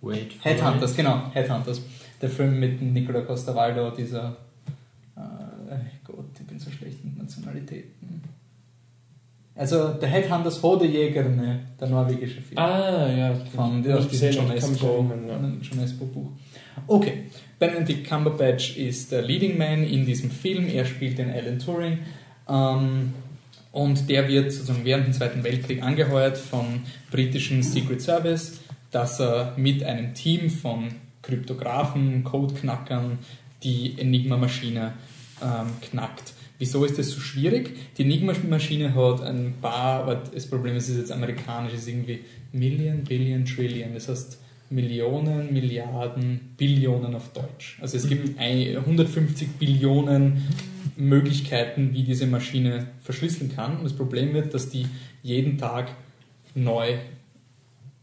[0.03, 0.35] Wait.
[0.43, 1.31] Headhunters, genau.
[1.33, 1.81] Headhunters.
[2.21, 4.37] Der Film mit Nicola Costa Waldo, dieser.
[5.17, 8.23] Äh, Gott, ich bin so schlecht mit Qualitäten.
[9.59, 12.57] Also der Headhunters Hodejägerne, der norwegische Film.
[12.59, 13.35] Ah, ja.
[13.57, 15.69] Von diesem John ich kann mich Espo, erinnern, ja.
[15.69, 16.31] John Espo Buch.
[16.87, 17.25] Okay,
[17.59, 20.69] Benedict Cumberbatch ist der Leading Man in diesem Film.
[20.69, 21.99] Er spielt den Alan Turing.
[22.49, 23.15] Ähm,
[23.73, 28.61] und der wird sozusagen während dem Zweiten Weltkrieg angeheuert vom britischen Secret Service,
[28.93, 30.89] dass er mit einem Team von
[31.23, 33.19] Kryptografen, Codeknackern
[33.65, 34.93] die Enigma-Maschine
[35.43, 36.33] ähm, knackt.
[36.59, 37.77] Wieso ist das so schwierig?
[37.97, 42.21] Die Enigma-Maschine hat ein paar, das Problem ist, es ist jetzt amerikanisch, es ist irgendwie
[42.53, 44.39] Million, Billion, Trillion, das heißt
[44.71, 47.79] Millionen, Milliarden, Billionen auf Deutsch.
[47.81, 50.43] Also es gibt ein- 150 Billionen
[50.97, 53.79] Möglichkeiten, wie diese Maschine verschlüsseln kann.
[53.79, 54.87] Und das Problem wird, dass die
[55.23, 55.93] jeden Tag
[56.55, 56.99] neu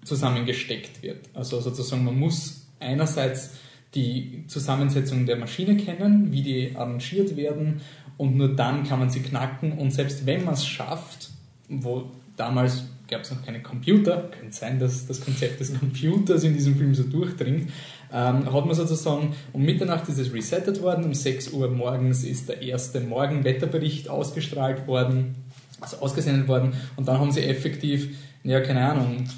[0.03, 1.29] zusammengesteckt wird.
[1.33, 3.57] Also sozusagen, man muss einerseits
[3.95, 7.81] die Zusammensetzung der Maschine kennen, wie die arrangiert werden
[8.17, 9.73] und nur dann kann man sie knacken.
[9.73, 11.29] Und selbst wenn man es schafft,
[11.69, 16.53] wo damals gab es noch keine Computer, könnte sein, dass das Konzept des Computers in
[16.53, 17.69] diesem Film so durchdringt,
[18.11, 22.49] ähm, hat man sozusagen, um Mitternacht ist es resettet worden, um 6 Uhr morgens ist
[22.49, 25.35] der erste Morgenwetterbericht ausgestrahlt worden,
[25.81, 26.73] also ausgesendet worden.
[26.95, 29.29] Und dann haben sie effektiv, ja keine Ahnung, ein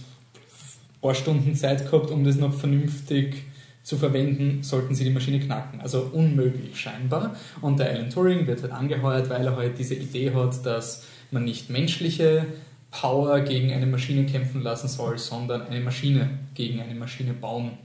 [1.01, 3.43] paar Stunden Zeit gehabt, um das noch vernünftig
[3.88, 5.80] zu verwenden, sollten sie die Maschine knacken.
[5.80, 7.38] Also unmöglich scheinbar.
[7.62, 11.46] Und der Alan Turing wird halt angeheuert, weil er halt diese Idee hat, dass man
[11.46, 12.46] nicht menschliche
[12.92, 17.78] Power gegen eine Maschine kämpfen lassen soll, sondern eine Maschine gegen eine Maschine bauen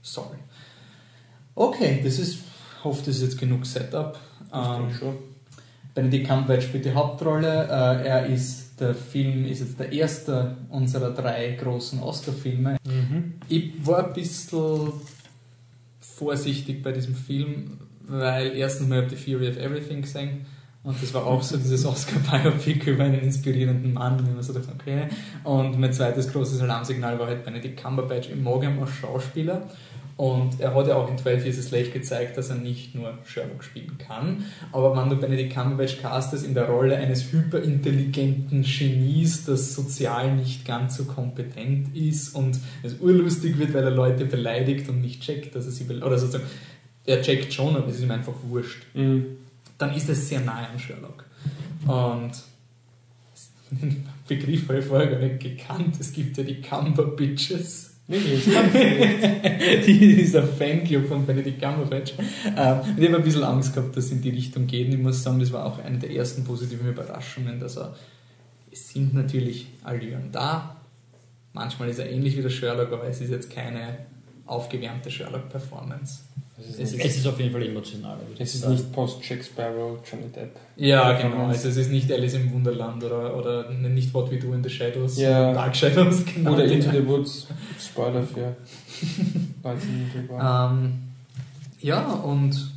[0.00, 0.38] soll.
[1.56, 4.16] Okay, das ist, ich hoffe, das ist jetzt genug Setup.
[4.52, 5.16] Das Ähm, ich schon.
[5.92, 7.64] Benedict Cumberbatch spielt die Hauptrolle.
[7.64, 12.76] Äh, er ist, der Film ist jetzt der erste unserer drei großen Oscar-Filme.
[12.86, 13.40] Mhm.
[13.48, 14.92] Ich war ein bisschen
[16.00, 20.46] vorsichtig bei diesem Film, weil erstens mal habe The Theory of Everything gesehen
[20.84, 24.72] und das war auch so dieses Oscar-Biopic über einen inspirierenden Mann, ich mir so dachte,
[24.72, 25.08] okay.
[25.44, 28.30] Und mein zweites großes Alarmsignal war halt Benedict Cumberbatch.
[28.36, 29.68] Mag ihn als Schauspieler
[30.18, 33.16] und er hat ja auch in 12 Years a Slave gezeigt, dass er nicht nur
[33.24, 39.44] Sherlock spielen kann, aber wenn du Benedict Cumberbatch castest in der Rolle eines hyperintelligenten Genies,
[39.46, 44.88] das sozial nicht ganz so kompetent ist und es urlustig wird, weil er Leute beleidigt
[44.88, 46.44] und nicht checkt, dass er sie beleidigt, oder sozusagen,
[47.06, 49.24] er checkt schon, aber es ist ihm einfach wurscht, Mhm.
[49.78, 51.24] dann ist es sehr nahe an Sherlock.
[51.86, 52.32] Und
[53.70, 57.84] den Begriff habe ich vorher gar nicht gekannt, es gibt ja die Cumber-Bitches.
[57.84, 59.86] Nee, nee, das kann ich nicht.
[59.86, 62.14] dieser Fanclub von Benedict Cumberbatch.
[62.18, 64.88] Und ich habe ein bisschen Angst gehabt, dass es in die Richtung geht.
[64.88, 67.94] Ich muss sagen, das war auch eine der ersten positiven Überraschungen, dass er,
[68.72, 70.76] es sind natürlich Allüren da.
[71.52, 73.98] Manchmal ist er ähnlich wie der Sherlock, aber es ist jetzt keine
[74.46, 76.20] aufgewärmte Sherlock-Performance.
[76.60, 78.18] Es ist Es ist auf jeden Fall emotional.
[78.26, 78.74] würde es ist sagen.
[78.74, 80.56] nicht Post-Jack Sparrow, Johnny Depp.
[80.76, 81.46] Ja, genau.
[81.46, 84.70] Also es ist nicht Alice im Wunderland oder, oder nicht What We Do in the
[84.70, 85.52] Shadows, Ja.
[85.52, 86.54] Dark Shadows, genau.
[86.54, 87.46] Oder Into the Woods.
[87.80, 88.56] Spoiler für
[89.62, 90.74] Leute, die nicht waren.
[90.84, 90.92] Ähm,
[91.80, 92.72] ja, und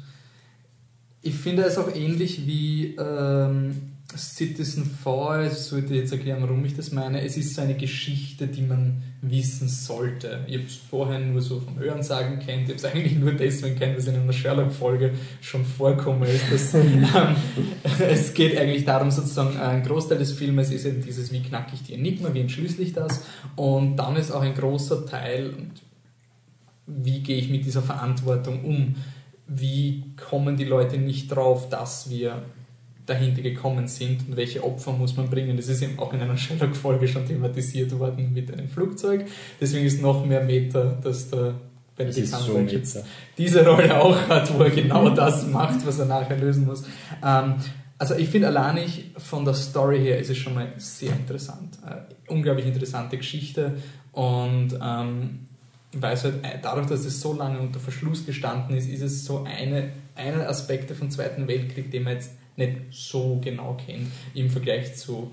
[1.24, 3.76] ich finde es auch ähnlich wie ähm,
[4.16, 7.22] Citizen 4, ich sollte jetzt erklären, warum ich das meine.
[7.24, 10.43] Es ist so eine Geschichte, die man wissen sollte.
[10.47, 13.78] Ich habe es vorher nur so vom Hörensagen kennt, ich habe es eigentlich nur deswegen
[13.78, 15.11] kennt, es in einer Sherlock-Folge
[15.41, 16.51] schon vorkommen ist.
[16.51, 17.05] Dass, ähm,
[17.99, 21.84] es geht eigentlich darum, sozusagen, ein Großteil des Filmes ist eben dieses, wie knacke ich
[21.84, 23.24] die Enigma, wie entschlüssel ich das.
[23.55, 25.53] Und dann ist auch ein großer Teil,
[26.88, 28.95] wie gehe ich mit dieser Verantwortung um?
[29.47, 32.41] Wie kommen die Leute nicht drauf, dass wir
[33.06, 35.58] dahinter gekommen sind und welche Opfer muss man bringen?
[35.58, 39.26] Das ist eben auch in einer Sherlock-Folge schon thematisiert worden mit einem Flugzeug.
[39.60, 41.56] Deswegen ist noch mehr Meta, dass der
[41.95, 43.04] Benedict ist so Cumberbatch jetzt
[43.38, 46.84] diese Rolle auch hat, wo er genau das macht, was er nachher lösen muss.
[47.24, 47.56] Ähm,
[47.97, 51.78] also ich finde allein nicht von der Story her ist es schon mal sehr interessant.
[51.86, 53.74] Äh, unglaublich interessante Geschichte
[54.12, 55.47] und ähm,
[55.93, 59.26] weil es halt äh, dadurch, dass es so lange unter Verschluss gestanden ist, ist es
[59.26, 64.49] so eine, einer Aspekte vom Zweiten Weltkrieg, den man jetzt nicht so genau kennt im
[64.49, 65.32] Vergleich zu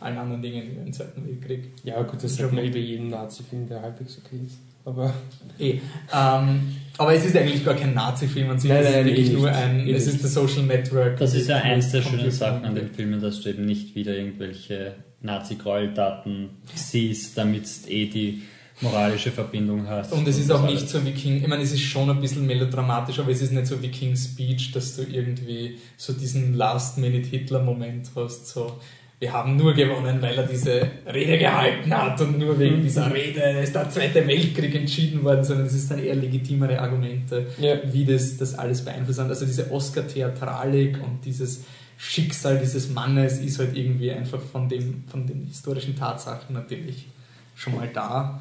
[0.00, 1.70] allen anderen Dingen im Zweiten Weltkrieg.
[1.84, 4.58] Ja, gut, das sagt man über jeden Nazi-Film, der halbwegs okay ist.
[4.84, 5.12] Aber
[5.58, 5.80] Eh.
[6.14, 9.32] Ähm, aber es ist eigentlich gar kein Nazi-Film an sich, Nein, es ist nein, wirklich
[9.32, 11.18] nur ein, es ist der Social Network.
[11.18, 14.16] Das ist ja eins der schönen Sachen an den Filmen, dass du eben nicht wieder
[14.16, 18.42] irgendwelche Nazi-Gräueltaten siehst, damit eh die
[18.80, 20.12] moralische Verbindung hast.
[20.12, 20.82] Und es ist auch alles.
[20.82, 23.52] nicht so wie King, ich meine, es ist schon ein bisschen melodramatisch, aber es ist
[23.52, 28.78] nicht so wie King's Speech, dass du irgendwie so diesen Last-Minute-Hitler-Moment hast, so,
[29.20, 33.40] wir haben nur gewonnen, weil er diese Rede gehalten hat und nur wegen dieser Rede
[33.60, 38.04] ist der Zweite Weltkrieg entschieden worden, sondern es ist dann eher legitimere Argumente, ja, wie
[38.04, 39.28] das, das alles beeinflusst hat.
[39.28, 41.64] Also diese Oscar-Theatralik und dieses
[41.96, 47.08] Schicksal dieses Mannes ist halt irgendwie einfach von, dem, von den historischen Tatsachen natürlich
[47.56, 48.40] schon mal da.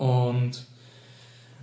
[0.00, 0.64] Und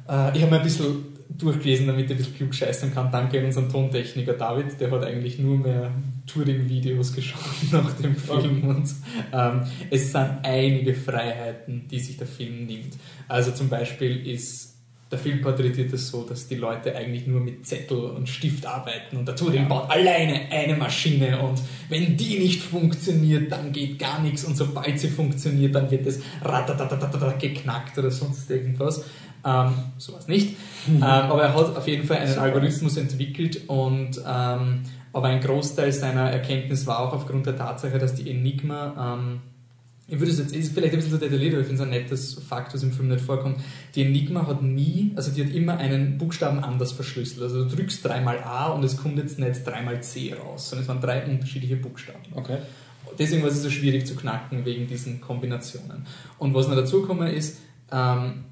[0.07, 3.11] äh, ich habe mir ein bisschen durchgelesen, damit ich ein bisschen klug scheißen kann.
[3.11, 5.91] Danke an unseren Tontechniker David, der hat eigentlich nur mehr
[6.27, 8.63] Touring-Videos geschaut nach dem Film.
[8.63, 8.89] Und
[9.33, 12.93] ähm, es sind einige Freiheiten, die sich der Film nimmt.
[13.27, 14.76] Also zum Beispiel ist
[15.09, 19.17] der Film porträtiert es so, dass die Leute eigentlich nur mit Zettel und Stift arbeiten
[19.17, 24.21] und der Turing baut alleine eine Maschine und wenn die nicht funktioniert, dann geht gar
[24.21, 26.21] nichts und sobald sie funktioniert, dann wird es
[27.39, 29.05] geknackt oder sonst irgendwas.
[29.45, 30.57] Ähm, sowas nicht.
[30.89, 34.81] ähm, aber er hat auf jeden Fall einen Algorithmus entwickelt und ähm,
[35.13, 39.39] aber ein Großteil seiner Erkenntnis war auch aufgrund der Tatsache, dass die Enigma ähm,
[40.07, 41.89] ich würde es jetzt, ist vielleicht ein bisschen zu detailliert, aber ich finde es ein
[41.89, 43.59] nettes Fakt, was im Film nicht vorkommt.
[43.93, 47.41] Die Enigma hat nie, also die hat immer einen Buchstaben anders verschlüsselt.
[47.41, 50.87] Also du drückst dreimal A und es kommt jetzt nicht dreimal C raus, sondern es
[50.87, 52.23] waren drei unterschiedliche Buchstaben.
[52.33, 52.59] Okay.
[53.19, 56.05] Deswegen war es so schwierig zu knacken wegen diesen Kombinationen.
[56.37, 57.59] Und was noch dazu gekommen ist,
[57.91, 58.45] ähm,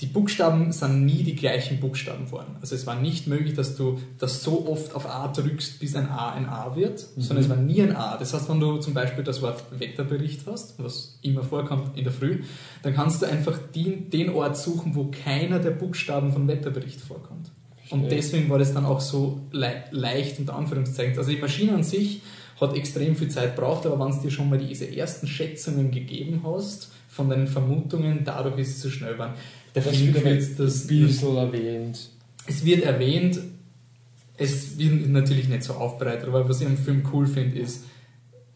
[0.00, 2.56] die Buchstaben sind nie die gleichen Buchstaben geworden.
[2.60, 6.08] Also es war nicht möglich, dass du das so oft auf A drückst, bis ein
[6.08, 7.20] A ein A wird, mhm.
[7.20, 8.16] sondern es war nie ein A.
[8.16, 12.12] Das heißt, wenn du zum Beispiel das Wort Wetterbericht hast, was immer vorkommt in der
[12.12, 12.42] Früh,
[12.82, 17.50] dann kannst du einfach den, den Ort suchen, wo keiner der Buchstaben von Wetterbericht vorkommt.
[17.76, 17.98] Verstehe.
[17.98, 21.18] Und deswegen war das dann auch so le leicht unter Anführungszeichen.
[21.18, 22.22] Also die Maschine an sich
[22.58, 26.42] hat extrem viel Zeit gebraucht, aber wenn es dir schon mal diese ersten Schätzungen gegeben
[26.44, 29.34] hast, von deinen Vermutungen, dadurch ist es so schnell geworden.
[29.74, 32.08] Der das Film wird das bisschen erwähnt.
[32.46, 33.38] Es wird erwähnt,
[34.36, 37.84] es wird natürlich nicht so aufbereitet, aber was ich am Film cool finde, ist,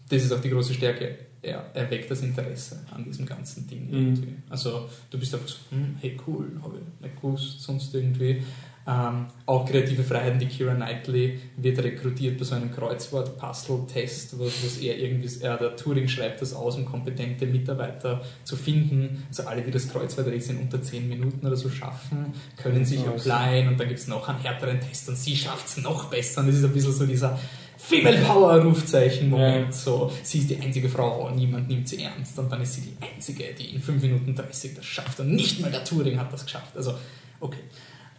[0.09, 3.95] das ist auch die große Stärke, er erweckt das Interesse an diesem ganzen Ding mhm.
[3.95, 4.35] irgendwie.
[4.49, 8.43] Also du bist einfach so, hm, hey cool, habe ich nicht gewusst, sonst irgendwie.
[8.87, 14.99] Ähm, auch kreative Freiheiten, die Kira Knightley wird rekrutiert bei so einem Kreuzwort-Puzzle-Test, wo er
[14.99, 19.25] irgendwie, er, der Turing schreibt das aus, um kompetente Mitarbeiter zu finden.
[19.29, 23.69] Also alle, die das Kreuzworträtsel in unter 10 Minuten oder so schaffen, können sich applyen
[23.69, 26.43] und dann gibt es noch einen härteren Test und sie schafft es noch besser.
[26.43, 27.39] Und das ist ein bisschen so dieser
[27.79, 29.67] Female Power Rufzeichen Moment.
[29.67, 29.73] Ja.
[29.73, 32.39] So, sie ist die einzige Frau, niemand nimmt sie ernst.
[32.39, 35.21] Und dann ist sie die einzige, die in 5 Minuten 30 das schafft.
[35.21, 36.77] Und nicht mal der Turing hat das geschafft.
[36.77, 36.95] Also,
[37.41, 37.61] okay.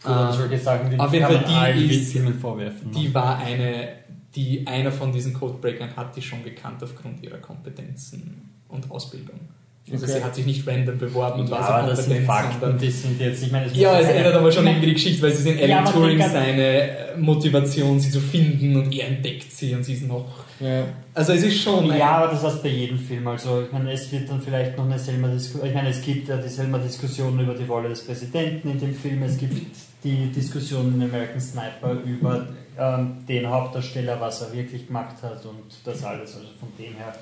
[0.06, 2.92] Oder solche Sachen, die auf jeden Fall die, ist, vorwerfen.
[2.92, 3.90] Die war eine,
[4.36, 9.40] die einer von diesen Codebreakern hat die schon gekannt aufgrund ihrer Kompetenzen und Ausbildung.
[9.92, 10.16] Also okay.
[10.16, 11.98] sie hat sich nicht random beworben und ja, war so kompetent.
[12.00, 14.94] Das sind Fakten, die sind jetzt, ich meine, ja, es ändert aber schon irgendwie die
[14.94, 16.90] Geschichte, weil sie sind Alan ja, Turing seine
[17.20, 20.26] Motivation, sie zu finden und er entdeckt sie und sie ist noch.
[20.60, 20.86] Ja.
[21.14, 21.86] Also es ist schon.
[21.96, 23.28] Ja, aber das heißt bei jedem Film.
[23.28, 25.68] Also ich meine, es wird dann vielleicht noch eine selma Diskussion.
[25.68, 28.96] Ich meine, es gibt ja die selma Diskussion über die Rolle des Präsidenten in dem
[28.96, 29.22] Film.
[29.22, 29.76] Es gibt
[30.06, 32.48] die Diskussion in American Sniper über
[32.78, 36.36] ähm, den Hauptdarsteller, was er wirklich gemacht hat und das alles.
[36.36, 37.14] Also von dem her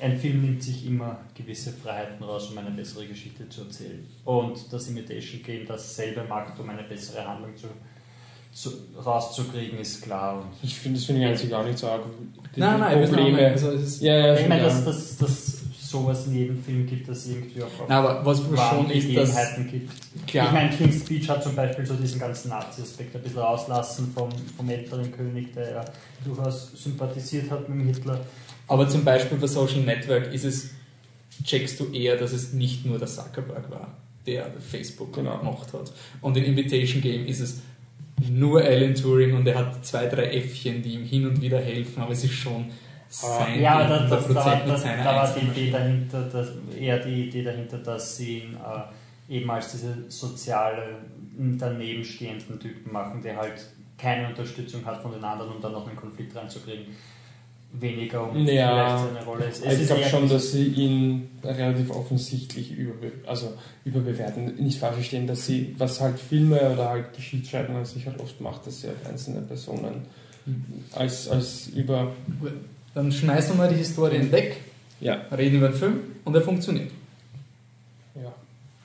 [0.00, 4.06] ein Film nimmt sich immer gewisse Freiheiten raus, um eine bessere Geschichte zu erzählen.
[4.24, 7.66] Und das Imitation Game dasselbe macht, um eine bessere Handlung zu,
[8.52, 8.70] zu,
[9.04, 10.36] rauszukriegen, ist klar.
[10.36, 12.02] Und ich finde, das finde ich eigentlich gar nicht so arg.
[12.54, 13.48] Die nein, nein, Probleme.
[13.48, 15.57] Also ist, ja, ja, ich meine, dass, dass, dass
[15.90, 19.92] sowas in jedem Film gibt, dass irgendwie auch auf aber was schon ist, Gegebenheiten gibt.
[20.26, 20.46] Klar.
[20.46, 24.28] Ich meine, King's Speech hat zum Beispiel so diesen ganzen Nazi-Aspekt ein bisschen rauslassen vom,
[24.56, 25.84] vom älteren König, der ja
[26.24, 28.20] durchaus sympathisiert hat mit Hitler.
[28.66, 30.70] Aber zum Beispiel bei Social Network ist es,
[31.42, 35.38] checkst du eher, dass es nicht nur der Zuckerberg war, der Facebook genau.
[35.38, 35.92] gemacht hat.
[36.20, 37.62] Und in Invitation Game ist es
[38.28, 42.02] nur Alan Turing und er hat zwei, drei Äffchen, die ihm hin und wieder helfen,
[42.02, 42.66] aber es ist schon
[43.08, 46.48] sein ja, da, das, da, war, das, da war die Idee dahinter, dass,
[46.78, 48.56] eher die Idee dahinter, dass sie ihn
[49.28, 50.96] äh, eben als diese soziale,
[51.38, 53.64] danebenstehenden Typen machen, der halt
[53.96, 56.86] keine Unterstützung hat von den anderen, um dann noch einen Konflikt reinzukriegen
[57.72, 59.64] weniger um ja, vielleicht seine Rolle ist.
[59.64, 63.54] Es ich glaube schon, dass sie ihn relativ offensichtlich überbe also
[63.84, 64.56] überbewerten.
[64.56, 68.66] Nicht falsch verstehen, dass sie, was halt Filme oder halt Geschichtsschreibung sich halt oft macht,
[68.66, 70.06] dass sie halt einzelne Personen
[70.92, 72.12] als, als über.
[72.94, 74.60] Dann schmeißen wir mal die Historien weg,
[75.00, 75.18] ja.
[75.36, 76.90] reden über den Film und er funktioniert.
[78.14, 78.32] Ja.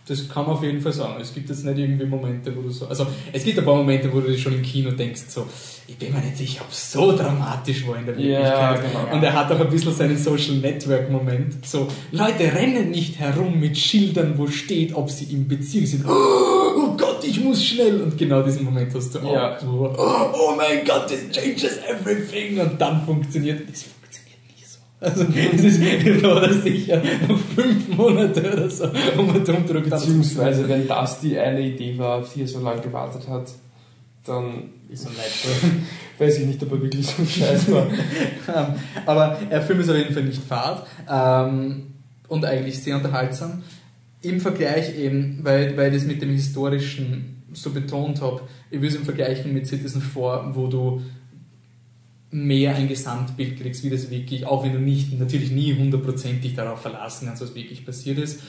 [0.08, 1.22] Das kann man auf jeden Fall sagen.
[1.22, 2.88] Es gibt jetzt nicht irgendwie Momente, wo du so.
[2.88, 5.48] Also, es gibt ein paar Momente, wo du dich schon im Kino denkst, so,
[5.88, 8.44] ich bin mir nicht sicher, ob es so dramatisch war in der Wirklichkeit.
[8.44, 9.16] Ja, genau.
[9.16, 11.66] Und er hat auch ein bisschen seinen Social Network Moment.
[11.66, 16.06] So, Leute rennen nicht herum mit Schildern, wo steht, ob sie in Beziehung sind.
[16.06, 16.53] Oh
[16.98, 18.02] Gott, ich muss schnell.
[18.02, 19.34] Und genau diesen Moment hast du auch.
[19.34, 19.58] Ja.
[19.66, 22.60] Wo, oh mein Gott, this changes everything.
[22.60, 23.86] Und dann funktioniert das
[25.04, 28.86] also es ist oder sicher noch fünf Monate oder so,
[29.18, 32.82] um einen Umdruck Beziehungsweise, wenn das die eine Idee war, auf die er so lange
[32.82, 33.52] gewartet hat,
[34.26, 35.84] dann Ist ein Leitfilm.
[36.20, 37.88] weiß ich nicht, ob er wirklich so Scheiß war.
[38.46, 38.76] Ähm,
[39.06, 41.94] aber der Film ist auf jeden Fall nicht fad ähm,
[42.28, 43.64] und eigentlich sehr unterhaltsam.
[44.24, 48.42] Im Vergleich eben, weil, weil ich das mit dem Historischen so betont habe,
[48.72, 51.02] ich will es im Vergleich mit Citizen 4, wo du
[52.32, 56.82] mehr ein Gesamtbild kriegst, wie das wirklich, auch wenn du nicht, natürlich nie hundertprozentig darauf
[56.82, 58.42] verlassen kannst, was wirklich passiert ist,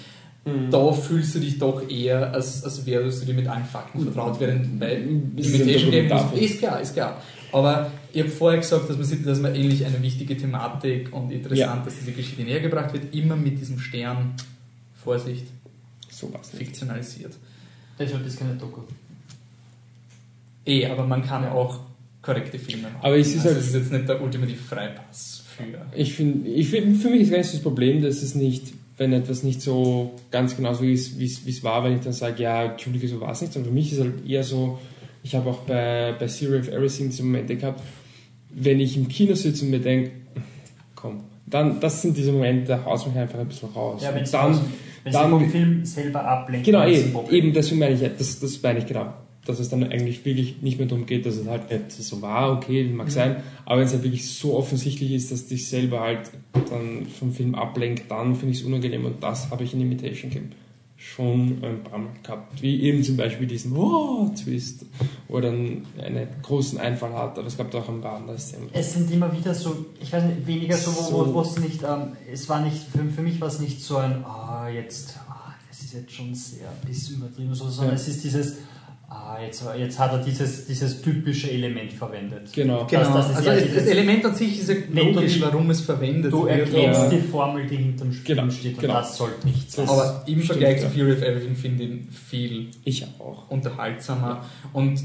[0.46, 0.70] Mhm.
[0.70, 4.38] da fühlst du dich doch eher, als, als wärst du dir mit allen Fakten vertraut,
[4.40, 6.44] während bei ist ein Imitation Game Dokumentarfilm.
[6.44, 7.22] ist klar, ist klar.
[7.50, 11.30] Aber ich habe vorher gesagt, dass man sieht, dass man ähnlich eine wichtige Thematik und
[11.32, 11.82] interessant, Ja.
[11.82, 14.34] dass diese Geschichte näher gebracht wird, immer mit diesem Stern,
[15.02, 15.46] Vorsicht,
[16.28, 16.50] So was.
[16.50, 17.34] fiktionalisiert.
[17.98, 18.80] Deshalb ist keine Doku.
[20.66, 21.80] Eh, aber man kann auch
[22.22, 22.96] korrekte Filme machen.
[23.02, 25.64] Aber es ist also halt- es ist jetzt nicht der ultimative Freipass für.
[25.94, 28.72] Ich finde, ich find, für mich ist gar nicht so das Problem, dass es nicht,
[28.96, 32.42] wenn etwas nicht so ganz genau so ist, wie es war, wenn ich dann sage,
[32.42, 33.52] ja, Entschuldige, so war es nicht.
[33.52, 34.78] Sondern für mich ist es halt eher so,
[35.22, 37.82] ich habe auch bei, bei Theory of Everything diese Momente gehabt,
[38.50, 40.12] wenn ich im Kino sitze und mir denke,
[40.94, 44.02] komm, dann, das sind diese Momente, da haust mich einfach ein bisschen raus.
[44.02, 44.60] Ja, wenn dann,
[45.04, 46.64] wenn dann- sie vom Film selber ablenken.
[46.64, 47.34] Genau, eben, Problem.
[47.34, 49.12] eben deswegen meine ich, das, das meine ich genau.
[49.46, 52.50] Dass es dann eigentlich wirklich nicht mehr darum geht, dass es halt nicht so war,
[52.56, 56.30] okay, mag sein, aber wenn es halt wirklich so offensichtlich ist, dass dich selber halt
[56.70, 60.30] dann vom Film ablenkt, dann finde ich es unangenehm und das habe ich in Imitation
[60.30, 60.48] Game
[61.06, 62.62] schon ein paar Mal gehabt.
[62.62, 64.86] Wie eben zum Beispiel diesen Oh-Twist,
[65.28, 68.68] wo dann einen großen Einfall hat, aber es gab auch ein paar andere Szenen.
[68.72, 72.12] Es sind immer wieder so, ich weiß nicht, weniger so, wo wo- es nicht, ähm,
[72.32, 75.82] es war nicht, für, für mich war es nicht so ein, ah, jetzt, ah, das
[75.82, 78.00] ist jetzt schon sehr ein bisschen übertrieben, so, sondern Ja.
[78.00, 78.56] es ist dieses,
[79.08, 82.52] ah, jetzt, jetzt hat er dieses, dieses typische Element verwendet.
[82.52, 82.86] Genau.
[82.86, 85.42] Genau, das ist also ja das, das Element an sich ist ja du logisch, die-
[85.42, 86.58] warum es verwendet Du wird.
[86.60, 88.94] erklärst aber- die Formel, die hinterm Film Genau, steht und genau.
[88.94, 89.86] das sollte nicht sein.
[89.86, 90.88] Das- Aber im Stimmt, Vergleich ja.
[90.88, 93.50] zu Fury of Everything finde ich ihn viel Ich auch.
[93.50, 95.00] unterhaltsamer und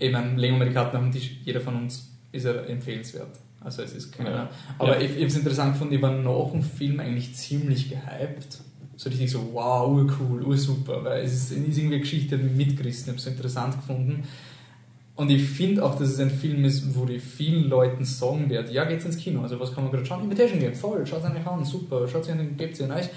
[0.00, 3.30] eben ein Lego-Amerikaner auf dem Tisch, jeder von uns ist er empfehlenswert.
[3.60, 4.30] Also es ist keiner.
[4.30, 4.50] Ja.
[4.78, 5.00] Aber Ja.
[5.00, 8.58] ich, ich habe es interessant gefunden, ich war nach dem Film eigentlich ziemlich gehypt.
[8.98, 13.04] So richtig so, wow, urcool, ursuper, weil es ist, ist irgendwie eine Geschichte, die mitgerissen,
[13.04, 14.24] ich habe es interessant gefunden.
[15.14, 18.72] Und ich finde auch, dass es ein Film ist, wo ich vielen Leuten sagen werde,
[18.72, 20.24] ja, geht's ins Kino, also was kann man gerade schauen?
[20.24, 23.08] Invitation Game, voll, schaut es euch an, super, schaut es an, gebt es an euch.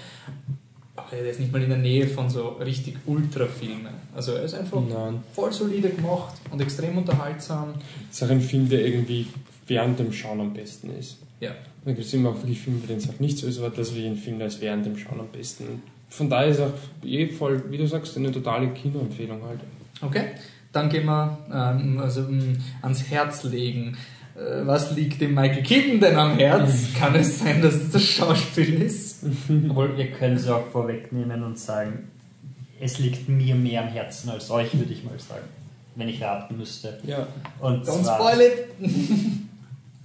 [0.94, 3.92] Aber er ist nicht mal in der Nähe von so richtig Ultra-Filmen.
[4.14, 5.20] Also er ist einfach Nein.
[5.32, 7.74] voll solide gemacht und extrem unterhaltsam.
[8.08, 9.26] Es ist auch ein Film, der irgendwie
[9.66, 11.18] während dem Schauen am besten ist.
[11.40, 11.52] Ja.
[11.84, 13.70] Dann gibt es immer auch wirklich Filme, bei denen es auch nicht so ist, aber
[13.70, 15.82] das ist wie ein Film, der ist während dem Schauen am besten.
[16.08, 16.72] Von daher ist auch
[17.04, 19.60] eh voll, wie du sagst, eine totale Kinoempfehlung halt.
[20.00, 20.26] Okay,
[20.72, 23.96] dann gehen wir ähm, also, ähm, ans Herz legen.
[24.36, 26.88] Äh, was liegt dem Michael Keaton denn am Herz?
[26.98, 29.24] Kann es sein, dass es das Schauspiel ist?
[29.68, 32.10] Obwohl, wir können es auch vorwegnehmen und sagen,
[32.80, 35.46] es liegt mir mehr am Herzen als euch, würde ich mal sagen,
[35.96, 36.98] wenn ich raten müsste.
[37.04, 37.26] Ja.
[37.60, 38.90] Und Don't zwar spoil it!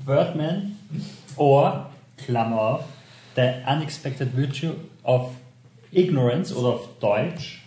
[0.06, 0.76] Birdman
[1.38, 2.82] or, Klammer auf,
[3.36, 4.74] The Unexpected Virtue
[5.04, 5.30] of
[5.92, 7.62] Ignorance oder auf Deutsch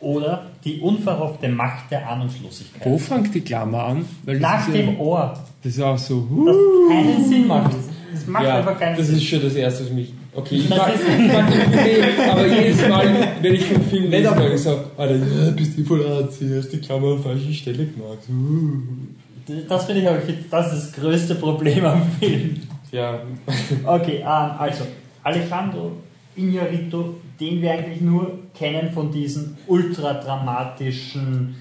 [0.00, 2.84] oder die unverhoffte Macht der Ahnungslosigkeit.
[2.84, 4.04] Wo fängt die Klammer an?
[4.24, 6.28] Weil Nach das ist, dem ja, Ohr, das ist auch so.
[6.46, 6.56] das
[6.88, 7.72] keinen Sinn macht.
[8.12, 9.16] Das macht ja, einfach keinen das Sinn.
[9.16, 10.12] ist schon das erste, was mich.
[10.34, 14.10] Okay, ich Das mag, ich mag den Film, aber jedes Mal, wenn ich vom Film
[14.10, 17.52] lese, sage ich so, Alter, ja, bist du voll AC, hast die Klammer an falsche
[17.54, 18.18] Stelle gemacht.
[18.28, 18.82] Uh.
[19.68, 20.14] Das finde ich auch,
[20.50, 22.60] das ist das größte Problem am Film.
[22.92, 23.20] Ja,
[23.84, 24.24] Okay, ähm,
[24.58, 24.84] also
[25.22, 25.92] Alejandro
[26.36, 31.56] Iñárritu, den wir eigentlich nur kennen von diesen ultra dramatischen,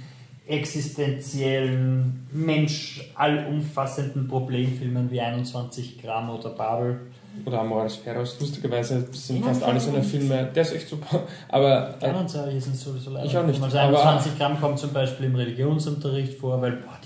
[0.48, 7.00] existenziellen, Mensch allumfassenden Problemfilmen wie 21 Gramm oder Babel.
[7.46, 12.60] oder Amoris Ferros, lustigerweise sind fast alle seine Filme, der ist echt super, aber äh,
[12.60, 13.26] sind sowieso leider.
[13.26, 16.98] Ich auch nicht, Also aber- 21 Gramm kommt zum Beispiel im Religionsunterricht vor, weil, boah,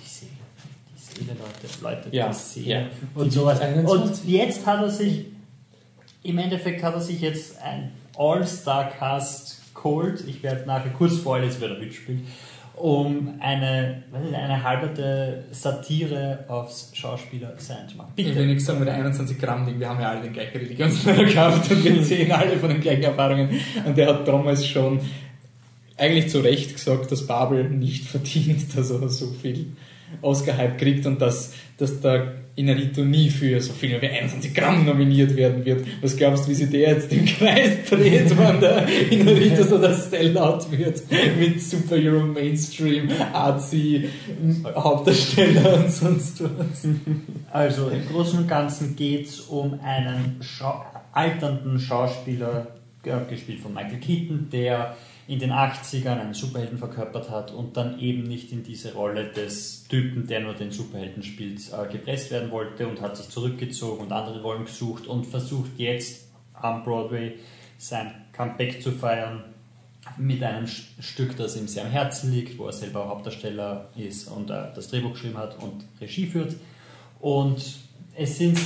[1.20, 2.68] Seele, Leute, Leute, Ja, die Seele.
[2.68, 2.86] ja.
[3.16, 3.60] Und sowas.
[3.62, 3.90] 21.
[4.26, 5.26] Und jetzt hat er sich,
[6.24, 10.24] im Endeffekt hat er sich jetzt ein All-Star-Cast geholt.
[10.28, 12.28] Ich werde nachher kurz vorher, jetzt wird er mitspielen,
[12.76, 18.12] um eine, eine halberte Satire aufs Schauspieler-Sein zu machen.
[18.16, 18.46] Ich will Bitte.
[18.46, 21.72] nichts sagen mit der 21 Gramm Ding, wir haben ja alle den gleichen Religionslehrer gehabt
[21.72, 23.50] und wir sehen alle von den gleichen Erfahrungen.
[23.86, 25.00] Und der hat damals schon
[25.98, 29.74] eigentlich zu Recht gesagt, dass Babel nicht verdient, dass er so viel
[30.22, 35.36] Oscar-Hype kriegt und dass, dass der Inarito nie für so Filme wie 21 Gramm nominiert
[35.38, 35.86] werden wird.
[36.02, 39.94] Was glaubst du, wie sich der jetzt im Kreis dreht, wenn der Inarito so der
[39.94, 41.02] Sellout wird
[41.40, 44.10] mit Superhero Mainstream, Arzi,
[44.76, 46.86] Hauptdarsteller und sonst was?
[47.52, 50.84] Also im Großen und Ganzen geht es um einen Schau
[51.14, 52.68] alternden Schauspieler,
[53.03, 54.95] äh, gespielt von Michael Keaton, der
[55.30, 59.88] in den 80ern einen Superhelden verkörpert hat und dann eben nicht in diese Rolle des
[59.88, 64.12] Typen, der nur den Superhelden spielt, äh, gepresst werden wollte und hat sich zurückgezogen und
[64.12, 67.36] andere Rollen gesucht und versucht jetzt am Broadway
[67.78, 69.44] sein Comeback zu feiern
[70.18, 74.50] mit einem Stück, das ihm sehr am Herzen liegt, wo er selber Hauptdarsteller ist und
[74.50, 76.56] äh, das Drehbuch geschrieben hat und Regie führt.
[77.20, 77.64] Und
[78.16, 78.58] es sind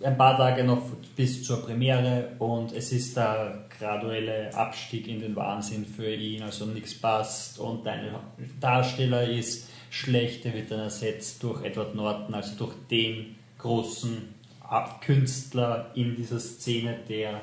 [0.00, 0.82] ein paar Tage noch
[1.16, 6.66] bis zur Premiere und es ist der graduelle Abstieg in den Wahnsinn für ihn, also
[6.66, 8.14] nichts passt und dein
[8.60, 14.34] Darsteller ist schlecht, der wird dann ersetzt durch Edward Norton, also durch den großen
[15.00, 17.40] Künstler in dieser Szene, der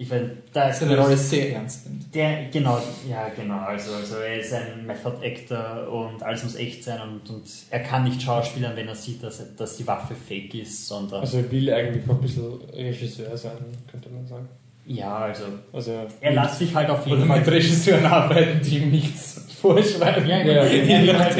[0.00, 2.14] ich meine, da ist eine Rolle sehr ernst nimmt.
[2.14, 3.58] Der, genau, ja, genau.
[3.58, 7.80] Also, also er ist ein Method Actor und alles muss echt sein und, und er
[7.80, 11.20] kann nicht schauspielern, wenn er sieht, dass, dass die Waffe fake ist, sondern.
[11.20, 13.58] Also er will eigentlich auch ein bisschen Regisseur sein,
[13.90, 14.48] könnte man sagen.
[14.90, 17.38] Ja, also, also er lässt sich halt auf jeden Fall.
[17.38, 20.26] mit Regisseuren arbeiten, die ihm nichts vorschreiben.
[20.26, 20.62] Ja, genau.
[20.62, 21.36] er, will halt,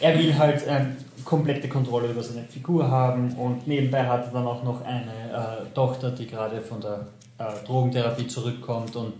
[0.00, 4.46] er will halt ähm, komplette Kontrolle über seine Figur haben und nebenbei hat er dann
[4.46, 9.12] auch noch eine äh, Tochter, die gerade von der äh, Drogentherapie zurückkommt und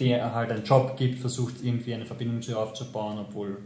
[0.00, 3.58] der halt einen Job gibt, versucht irgendwie eine Verbindung zu ihr aufzubauen, obwohl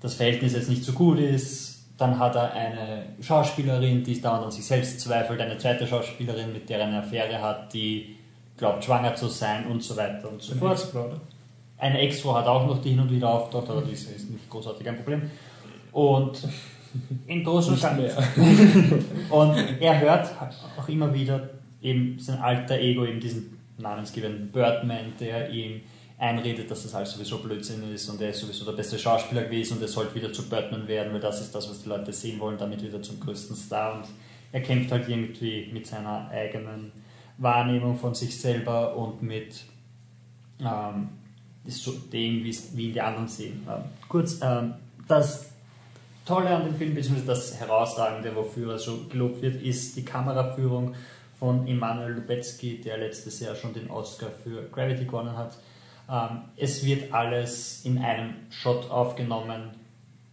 [0.00, 1.77] das Verhältnis jetzt nicht so gut ist.
[1.98, 6.68] Dann hat er eine Schauspielerin, die dauernd an sich selbst zweifelt, eine zweite Schauspielerin, mit
[6.68, 8.16] der er eine Affäre hat, die
[8.56, 10.72] glaubt, schwanger zu sein und so weiter und so eine fort.
[10.72, 11.10] Ex-Frau,
[11.78, 14.88] eine Ex-Frau hat auch noch, die hin und wieder auftaucht, aber das ist nicht großartig
[14.88, 15.30] ein Problem.
[15.92, 16.46] Und
[17.26, 20.30] in großen und Und er hört
[20.78, 21.50] auch immer wieder
[21.82, 25.82] eben sein alter Ego, eben diesen namensgebenden Birdman, der ihm
[26.18, 29.74] einredet, dass das alles sowieso Blödsinn ist und er ist sowieso der beste Schauspieler gewesen
[29.76, 32.40] und er sollte wieder zu Birdman werden, weil das ist das, was die Leute sehen
[32.40, 34.04] wollen, damit wieder zum größten Star und
[34.50, 36.90] er kämpft halt irgendwie mit seiner eigenen
[37.36, 39.64] Wahrnehmung von sich selber und mit
[40.60, 41.08] ähm,
[42.12, 43.66] dem, wie ihn die anderen sehen.
[43.68, 44.74] Ähm, kurz, ähm,
[45.06, 45.50] das
[46.24, 50.94] Tolle an dem Film, beziehungsweise das Herausragende, wofür er so gelobt wird, ist die Kameraführung
[51.38, 55.56] von Emanuel Lubezki, der letztes Jahr schon den Oscar für Gravity gewonnen hat.
[56.08, 59.70] Ähm, es wird alles in einem Shot aufgenommen.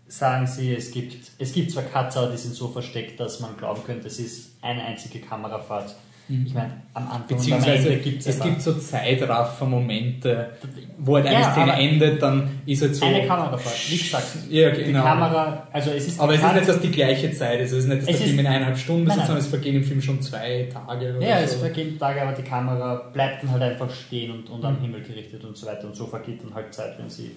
[0.07, 3.83] Sagen Sie, es gibt, es gibt zwar Cutter, die sind so versteckt, dass man glauben
[3.83, 5.95] könnte, es ist eine einzige Kamerafahrt.
[6.27, 10.49] Ich meine, am Anfang Beziehungsweise am Ende es gibt so Zeitraffer-Momente,
[10.97, 13.05] wo halt eine ja, Szene endet, dann ist halt so...
[13.05, 14.27] Eine Kamerafahrt, wie gesagt.
[14.49, 14.85] Ja, genau.
[14.85, 16.19] Die Kamera, also es ist...
[16.19, 17.73] Aber es ist nicht, dass die gleiche Zeit ist.
[17.73, 19.83] Es ist nicht, dass es der Film in eineinhalb Stunden ist, sondern es vergehen im
[19.83, 21.43] Film schon zwei Tage oder Ja, so.
[21.43, 24.81] es vergehen Tage, aber die Kamera bleibt dann halt einfach stehen und, und am mhm.
[24.81, 25.85] Himmel gerichtet und so weiter.
[25.85, 27.35] Und so vergeht dann halt Zeit, wenn sie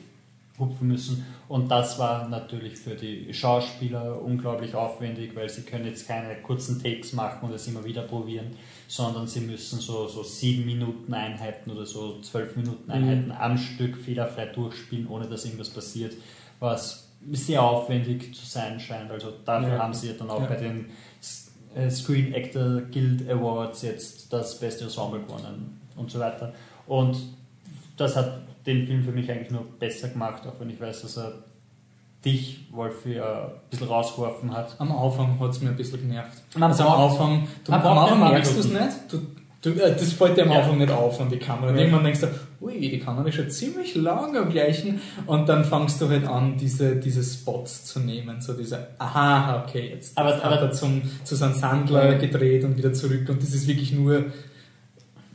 [0.59, 1.25] hupfen müssen.
[1.49, 6.83] Und das war natürlich für die Schauspieler unglaublich aufwendig, weil sie können jetzt keine kurzen
[6.83, 8.47] Takes machen und es immer wieder probieren,
[8.89, 13.33] sondern sie müssen so, so sieben Minuten Einheiten oder so zwölf Minuten Einheiten mhm.
[13.33, 16.15] am Stück fehlerfrei durchspielen, ohne dass irgendwas passiert,
[16.59, 19.11] was sehr aufwendig zu sein scheint.
[19.11, 19.79] Also dafür ja.
[19.79, 20.47] haben sie dann auch ja.
[20.47, 20.87] bei den
[21.75, 26.55] äh, Screen Actor Guild Awards jetzt das beste Ensemble gewonnen und so weiter.
[26.87, 27.19] Und
[27.99, 31.19] das hat den Film für mich eigentlich nur besser gemacht, auch wenn ich weiß, dass
[31.19, 31.45] er
[32.25, 34.75] dich, Wolfi, äh, ein bisschen rausgeworfen hat.
[34.79, 36.43] Am Anfang hat es mir ein bisschen genervt.
[36.57, 38.83] Man also am Anfang, du, am Anfang merkst du es nicht.
[39.11, 39.21] Du,
[39.63, 40.59] du, äh, das fällt dir am ja.
[40.59, 41.73] Anfang nicht auf an die Kamera.
[41.73, 41.79] Ja.
[41.79, 42.27] Irgendwann denkst du,
[42.61, 45.01] ui, die Kamera ist schon ziemlich lang am gleichen.
[45.27, 48.41] Und dann fangst du halt an, diese, diese Spots zu nehmen.
[48.41, 52.77] So diese, aha, okay, jetzt aber, aber, hat er zum, zu seinem Sandler gedreht und
[52.77, 53.29] wieder zurück.
[53.29, 54.25] Und das ist wirklich nur...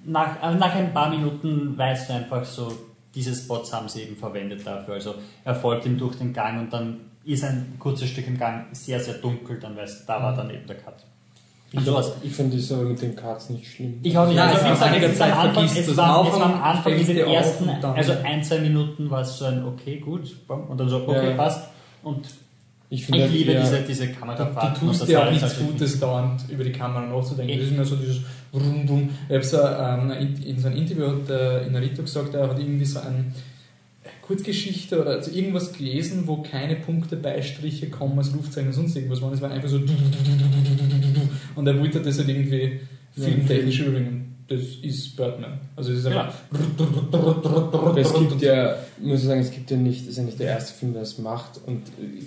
[0.05, 2.73] Nach, also nach ein paar Minuten weißt du einfach so,
[3.15, 4.95] diese Spots haben sie eben verwendet dafür.
[4.95, 8.65] Also er folgt ihm durch den Gang und dann ist ein kurzes Stück im Gang
[8.73, 11.05] sehr, sehr dunkel, dann weißt da war dann eben der Cut.
[11.75, 13.99] Also, ich finde das aber mit den Cuts nicht schlimm.
[14.03, 16.93] Ich habe nicht, ja, also, also einiger Zeit vergisst es war, es war am Anfang
[16.93, 20.87] in den ersten, also ein, zwei Minuten war es so ein okay, gut, und dann
[20.87, 21.35] so, okay, ja.
[21.35, 21.67] passt.
[22.03, 22.27] Und
[22.89, 24.79] ich, ich liebe ja, diese, diese Kamerafahrten.
[24.81, 27.57] Du tust dir auch nichts Gutes dauernd über die Kamera nachzudenken.
[27.57, 28.21] Das ist immer so dieses
[28.53, 29.09] Rum, Rum.
[29.27, 32.85] Ich habe so ähm, in so einem Interview hat der Inarito gesagt, er hat irgendwie
[32.85, 33.25] so eine
[34.21, 39.33] Kurzgeschichte oder also irgendwas gelesen, wo keine Punkte, Beistriche, Kommas, Rufzeichen und sonst irgendwas waren.
[39.33, 39.77] Es war einfach so
[41.55, 42.79] und er wollte das halt irgendwie
[43.15, 45.59] filmtechnisch überbringen das ist Birdman.
[45.75, 46.33] Also es ist einfach.
[47.11, 47.95] Ja.
[47.95, 50.47] Es gibt ja, muss ich sagen, es gibt ja nicht, es ist ja nicht der
[50.47, 51.81] erste Film, der das macht und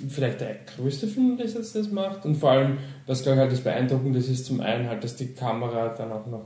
[0.09, 2.25] vielleicht der größte Film, der das macht.
[2.25, 5.17] Und vor allem, was glaube ich halt das Beeindruckende ist, ist zum einen halt, dass
[5.17, 6.45] die Kamera dann auch noch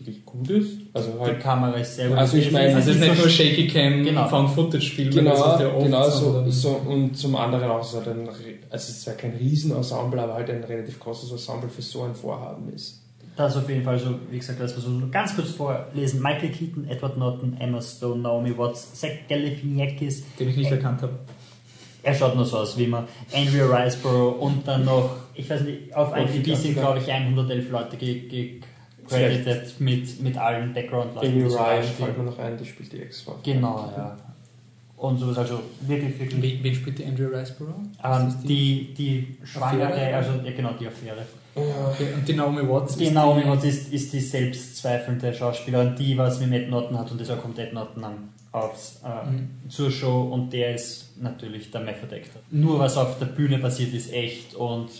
[0.00, 0.78] wirklich gut ist.
[0.94, 2.18] Also halt, die Kamera ist sehr gut.
[2.18, 4.28] Also ich meine, also es ist nicht nur Shaky Cam, genau.
[4.28, 8.28] Found Footage Film, genau, das ja genau so, so, und zum anderen auch so ein,
[8.28, 8.40] also
[8.70, 12.72] es ist zwar kein Riesenensemble, aber halt ein relativ großes Ensemble für so ein Vorhaben
[12.72, 12.99] ist.
[13.36, 16.20] Das auf jeden Fall so, wie gesagt, das versuchen wir ganz kurz vorlesen.
[16.20, 20.24] Michael Keaton, Edward Norton, Emma Stone, Naomi Watts, Zach Galifianakis.
[20.38, 21.18] Den ich nicht erkannt habe.
[22.02, 23.06] Er schaut nur so aus wie immer.
[23.32, 27.96] Andrea Riceborough und dann noch, ich weiß nicht, auf IMDb sind glaube ich 111 Leute
[27.96, 31.26] gecredited mit, mit allen Background-Leuten.
[31.26, 33.38] Amy die so Ryan fällt mir noch ein, die spielt die Ex-Frau.
[33.42, 34.16] Genau, ja.
[34.96, 36.42] Und sowas, also wirklich, wirklich.
[36.42, 37.74] Wen, wen spielt die Andrew Riceborough?
[37.74, 40.16] Ähm, das die, die Schwangere, Affäre?
[40.16, 41.24] also ja, genau, die Affäre.
[41.56, 41.62] Ja.
[41.92, 45.96] Okay, und die Naomi Watts Die ist Naomi die, Watts ist, ist die selbstzweifelnde Schauspielerin,
[45.96, 49.48] die was mit Ed Norton hat und deshalb kommt Ed Norton am, aufs, äh, Mhm.
[49.68, 52.40] zur Show und der ist natürlich der Method Actor.
[52.50, 54.90] Nur was auf der Bühne passiert, ist echt und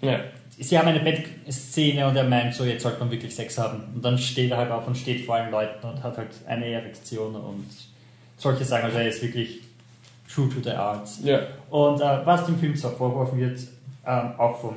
[0.00, 0.20] ja.
[0.58, 3.82] sie haben eine Bettszene und er meint so, jetzt sollte man wirklich Sex haben.
[3.94, 6.66] Und dann steht er halt auf und steht vor allen Leuten und hat halt eine
[6.66, 7.66] Erektion und
[8.36, 8.84] solche Sachen.
[8.86, 9.60] Also er ist wirklich
[10.32, 11.20] true to the arts.
[11.24, 11.40] ja.
[11.70, 13.60] Und äh, was dem Film zwar vorgeworfen wird,
[14.06, 14.74] ähm, auch vom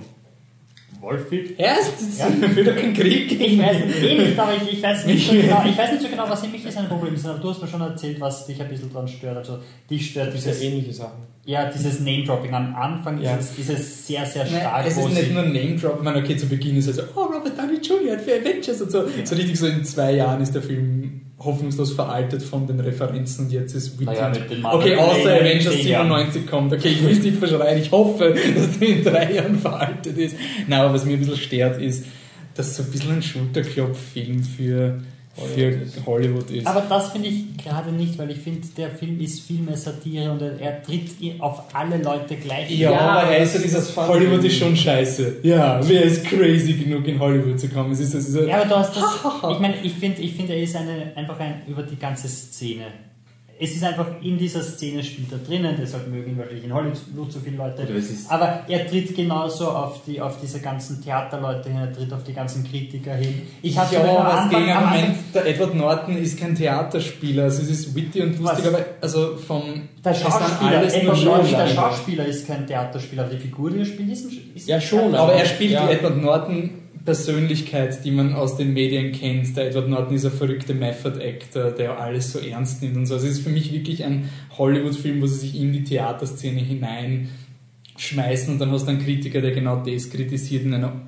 [1.05, 2.19] Wolfit, Erst?
[2.19, 2.27] Ja.
[2.27, 2.55] Ja.
[2.55, 3.31] Wieder kein Krieg.
[3.39, 6.01] ich weiß nicht, eh nicht, aber ich, ich, weiß nicht so genau, ich weiß nicht
[6.01, 8.19] so genau, was für mich ist ein Problem ist, aber du hast mir schon erzählt,
[8.19, 9.37] was dich ein bisschen daran stört.
[9.37, 9.59] Also
[9.89, 11.19] dich stört Das ist ja dieses, ähnliche Sachen.
[11.45, 13.37] ja, dieses Name-Dropping am Anfang, Ja.
[13.37, 16.35] dieses, dieses sehr, sehr Nein, stark, es wo ist nicht nur Name-Drop, ich meine, okay,
[16.37, 18.17] zu Beginn ist es so, oh, Robert Downey Jr.
[18.17, 19.03] für Avengers und so.
[19.23, 23.51] So richtig so in zwei Jahren ist der Film hoffnungslos veraltet von den Referenzen und
[23.51, 24.05] jetzt ist Witty.
[24.05, 24.31] Naja,
[24.71, 26.07] okay, außer Avengers zehn Jahren.
[26.07, 26.73] 97 kommt.
[26.73, 30.35] Okay, ich will es nicht verschreien, ich hoffe, dass der in drei Jahren veraltet ist.
[30.67, 32.05] Nein, aber was mir ein bisschen stört, ist,
[32.55, 35.01] dass so ein bisschen ein Schulterklopf-Film für
[35.37, 36.05] Hollywood ist.
[36.05, 36.67] Hollywood ist.
[36.67, 40.31] Aber das finde ich gerade nicht, weil ich finde, der Film ist viel mehr Satire
[40.31, 42.71] und er, er tritt i- auf alle Leute gleich.
[42.71, 45.37] Ja, Ja, aber er das ist so ist dieses Hollywood ist schon scheiße.
[45.43, 47.91] Ja, wer ist crazy genug in Hollywood zu kommen?
[47.91, 49.03] Es ist, es ist Ja, aber du hast das.
[49.51, 52.85] Ich meine, ich finde, ich finde, er ist eine, einfach ein, über die ganze Szene.
[53.57, 57.31] Es ist einfach in dieser Szene spielt er drinnen, deshalb mögen ihn wahrscheinlich in Hollywood
[57.31, 57.87] so viele Leute.
[58.27, 62.33] Aber er tritt genauso auf, die, auf diese ganzen Theaterleute hin, er tritt auf die
[62.33, 63.43] ganzen Kritiker hin.
[63.61, 67.61] Ich habe ja, Anfang- gegen am Anfang- Argument, der Edward Norton ist kein Theaterspieler, also
[67.61, 68.67] es ist witty und lustig, Was?
[68.73, 69.61] aber also vom
[70.03, 71.67] Der Schauspieler, Edward Norton, der.
[71.67, 75.15] Schauspieler ist kein Theaterspieler, aber die Figur, die er spielt, ist ein ist Ja, schon,
[75.15, 75.87] Aber er spielt Ja.
[75.87, 76.69] die Edward Norton
[77.05, 79.55] Persönlichkeit, die man aus den Medien kennt.
[79.55, 83.13] Der Edward Norton ist ein verrückter Method Actor, der alles so ernst nimmt und so.
[83.13, 88.53] Also es ist für mich wirklich ein Hollywood-Film, wo sie sich in die Theaterszene hineinschmeißen
[88.53, 91.01] und dann hast du einen Kritiker, der genau das kritisiert in einer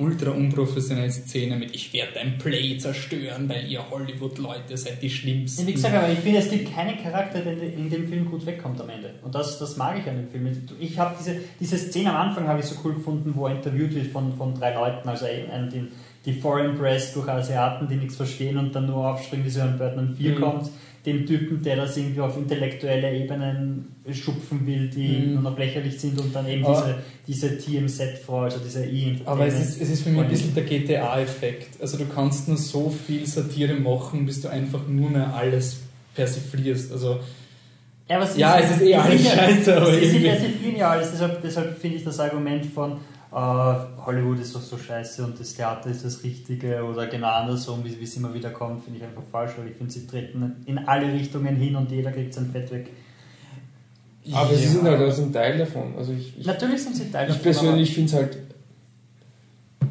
[0.00, 5.66] ultra unprofessionellen Szene mit Ich werde dein Play zerstören, weil ihr Hollywood-Leute seid die Schlimmsten.
[5.66, 8.80] Wie gesagt, aber ich finde, es gibt keinen Charakter, der in dem Film gut wegkommt
[8.80, 9.14] am Ende.
[9.22, 10.48] Und das, das mag ich an dem Film.
[10.80, 13.94] Ich habe diese, diese Szene am Anfang habe ich so cool gefunden, wo er interviewt
[13.94, 15.88] wird von, von drei Leuten, also einen, den,
[16.24, 19.78] die Foreign Press durch Asiaten, die nichts verstehen und dann nur aufspringen, wie so ein
[19.78, 20.40] Birdman 4 Mhm.
[20.40, 20.70] kommt.
[21.06, 25.32] Den Typen, der das irgendwie auf intellektuelle Ebenen schupfen will, die Mhm.
[25.34, 26.94] nur noch lächerlich sind und dann eben Aber-
[27.26, 30.54] diese, diese TMZ-Frau, also diese e Aber es ist, es ist für mich ein bisschen
[30.54, 31.80] der GTA-Effekt.
[31.80, 35.78] Also du kannst nur so viel Satire machen, bis du einfach nur mehr alles
[36.14, 36.92] persiflierst.
[36.92, 37.20] Also
[38.08, 40.36] Ja, sie Ja, sind- es ist eh sie alles scheiße, aber Sie sind irgendwie- ja
[40.36, 42.98] sehr ja alles, deshalb, deshalb finde ich das Argument von
[43.32, 47.98] Hollywood ist doch so scheiße und das Theater ist das Richtige oder genau andersrum, wie
[47.98, 50.78] wie es immer wieder kommt, finde ich einfach falsch, weil ich finde, sie treten in
[50.78, 52.90] alle Richtungen hin und jeder kriegt sein Fett weg.
[54.32, 54.70] Aber sie Ja.
[54.70, 55.94] sind halt also ein Teil davon.
[55.96, 58.38] Also ich, ich, Natürlich sind sie Teil ich davon, persönlich finde es halt.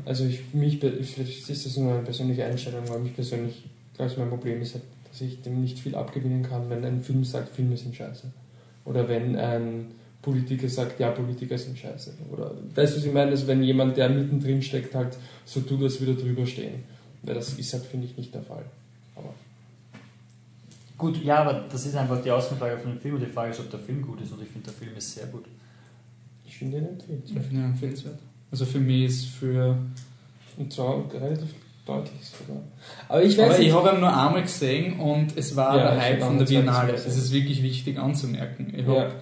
[0.05, 3.63] Also ich, für mich vielleicht ist das nur eine persönliche Einstellung, aber mich persönlich,
[3.95, 7.01] glaube ich, mein Problem ist halt, dass ich dem nicht viel abgewinnen kann, wenn ein
[7.01, 8.23] Film sagt, Filme sind scheiße.
[8.85, 9.87] Oder wenn ein
[10.21, 12.11] Politiker sagt, ja, Politiker sind scheiße.
[12.31, 13.31] Oder weißt du, was ich meine?
[13.31, 16.83] Also wenn jemand, der mittendrin steckt, halt so tut, als würde er drüber stehen.
[17.23, 18.65] Weil das ist halt, finde ich, nicht der Fall.
[19.15, 19.33] Aber
[20.97, 23.59] Gut, ja, aber das ist einfach die Ausgangslage von dem Film und die Frage ist,
[23.61, 25.45] ob der Film gut ist und ich finde, der Film ist sehr gut.
[26.45, 27.45] ich finde ihn Ich empfehlenswert.
[27.45, 28.19] finde ihn empfehlenswert.
[28.51, 29.77] Also für mich ist für.
[30.57, 31.53] Und zwar relativ
[31.85, 32.61] deutlich sogar.
[33.07, 35.97] Aber ich weiß Aber ich habe ihn nur einmal gesehen und es war Ja, der
[35.97, 36.91] ich Hype von der Biennale.
[36.91, 38.73] Das ist wirklich wichtig anzumerken.
[38.75, 39.03] Ich, Ja.
[39.03, 39.15] hab,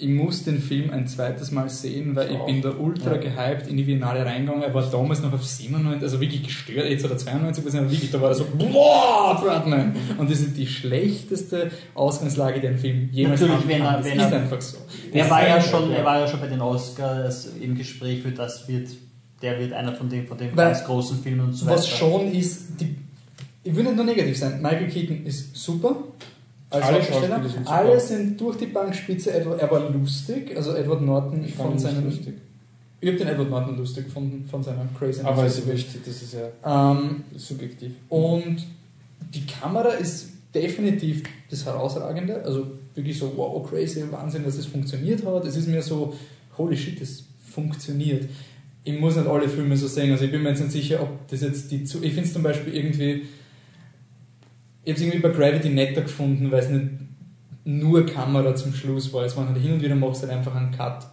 [0.00, 3.16] ich muss den Film ein zweites Mal sehen, weil Ich ich bin da ultra Ja.
[3.20, 4.62] gehypt in die Biennale reingegangen.
[4.62, 8.10] Er war damals noch auf 97, also wirklich gestört, jetzt hat er 92 aber wirklich,
[8.10, 9.94] da war er so, boah, Birdman!
[10.18, 13.86] Und das ist die schlechteste Ausgangslage, die ein Film jemals Natürlich, wenn kann.
[13.94, 14.76] er- Das wenn ist er- einfach so.
[15.12, 18.22] Er Das war, ist ja schon, er war ja schon bei den Oscars im Gespräch
[18.22, 18.88] für das wird,
[19.42, 21.76] der wird einer von den, von den Weil- ganz großen Filmen und so weiter.
[21.76, 22.94] Was schon ist, die,
[23.64, 25.96] ich will nicht nur negativ sein, Michael Keaton ist super.
[26.70, 27.48] Als Alle Hauptdarsteller.
[27.48, 27.68] Sind.
[27.68, 29.32] Alle sind durch die Bank spitze.
[29.32, 32.04] Edward, er war lustig, also Edward Norton Ich von seinen.
[32.04, 32.34] lustig.
[33.00, 35.22] Ich habe den Edward Norton lustig gefunden von seiner Crazy.
[35.22, 37.92] Aber es ist wurscht, das ist ja ähm, subjektiv.
[38.08, 38.66] Und
[39.32, 42.42] die Kamera ist definitiv das Herausragende.
[42.44, 45.44] Also wirklich so, wow, crazy, Wahnsinn, dass es funktioniert hat.
[45.44, 46.14] Es ist mir so,
[46.58, 48.28] holy shit, es funktioniert.
[48.84, 50.10] ich muss nicht alle Filme so sehen.
[50.10, 52.02] Also ich bin mir jetzt nicht sicher, ob das jetzt die zu.
[52.02, 53.22] Ich finde es zum Beispiel irgendwie.
[54.88, 56.86] Ich habe es irgendwie bei Gravity netter gefunden, weil es nicht
[57.66, 59.22] nur Kamera zum Schluss war.
[59.26, 61.06] Es waren halt hin und wieder machst du halt einfach einen Cut,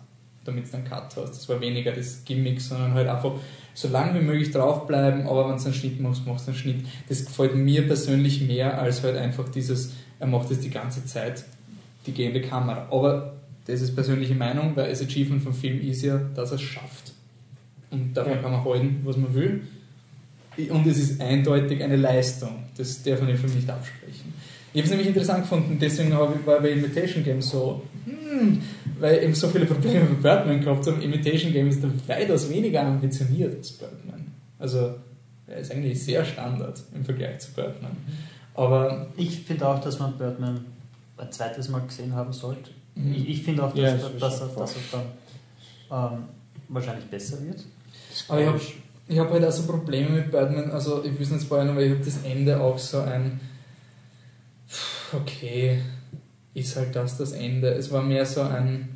[0.45, 1.31] damit du einen Cut hast.
[1.31, 3.33] Das war weniger das Gimmick, sondern halt einfach
[3.73, 6.85] so lange wie möglich draufbleiben, aber wenn du einen Schnitt machst, machst du einen Schnitt.
[7.09, 9.91] Das gefällt mir persönlich mehr als halt einfach dieses,
[10.21, 11.43] er macht das die ganze Zeit,
[12.07, 12.87] die gehende Kamera.
[12.91, 13.33] Aber
[13.67, 17.11] das ist persönliche Meinung, weil das Achievement vom Film ist ja, dass er es schafft.
[17.91, 18.37] Und davon Ja.
[18.41, 19.63] kann man halten, was man will.
[20.57, 22.63] Und es ist eindeutig eine Leistung.
[22.77, 24.33] Das darf man dem Film nicht absprechen.
[24.73, 28.61] Ich habe es nämlich interessant gefunden, deswegen war bei Imitation Game so, hm,
[28.99, 31.01] weil eben so viele Probleme mit Birdman gehabt haben.
[31.01, 34.33] Imitation Game ist da weitaus weniger ambitioniert als Birdman.
[34.59, 34.95] Also,
[35.47, 37.95] er ist eigentlich sehr Standard im Vergleich zu Birdman.
[38.53, 40.65] Aber Ich finde auch, dass man Birdman
[41.17, 42.71] ein zweites Mal gesehen haben sollte.
[42.95, 43.15] Mhm.
[43.15, 44.81] Ich, ich finde auch, dass, Ja, dass, das dass, er, dass er
[45.89, 46.23] dann ähm,
[46.67, 47.63] wahrscheinlich besser wird.
[48.27, 48.59] Aber ich habe
[49.07, 51.81] ich hab halt auch so Probleme mit Birdman, also ich will es nicht spoilern, aber
[51.81, 53.39] ich habe das Ende auch so ein
[55.13, 55.79] okay,
[56.53, 57.69] ist halt das das Ende.
[57.69, 58.89] Es war mehr so ein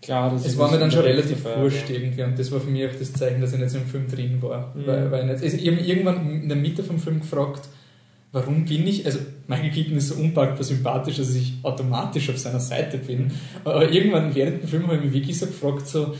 [0.00, 2.86] Klar, das es war mir dann schon relativ wurscht irgendwie und das war für mich
[2.86, 4.72] auch das Zeichen, dass ich nicht so im Film drin war.
[4.74, 4.86] Mhm.
[4.86, 7.68] Weil, weil nicht, also ich habe mich irgendwann in der Mitte vom Film gefragt,
[8.32, 12.60] warum bin ich, also Michael Keaton ist so unpackbar sympathisch, dass ich automatisch auf seiner
[12.60, 13.32] Seite bin,
[13.64, 16.14] aber irgendwann während dem Film habe ich mich wirklich so gefragt, so,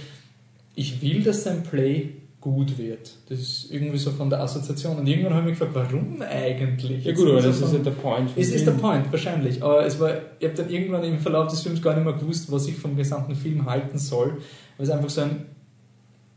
[0.74, 3.10] ich will, dass sein Play gut wird.
[3.28, 7.04] Das ist irgendwie so von der Assoziation und irgendwann habe ich mich gefragt, warum eigentlich?
[7.04, 8.30] Ja gut, aber das ist ja der Point.
[8.36, 8.72] es ist der.
[8.72, 9.62] Point, wahrscheinlich.
[9.62, 12.50] Aber es war, ich habe dann irgendwann im Verlauf des Films gar nicht mehr gewusst,
[12.52, 14.38] was ich vom gesamten Film halten soll.
[14.76, 15.46] Weil es einfach so ein,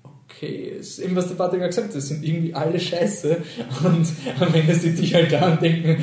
[0.04, 3.38] okay, es ist eben was der Patrick auch gesagt hat, es sind irgendwie alle scheiße.
[3.84, 4.08] Und
[4.40, 5.98] am Ende sitze ich halt da und denke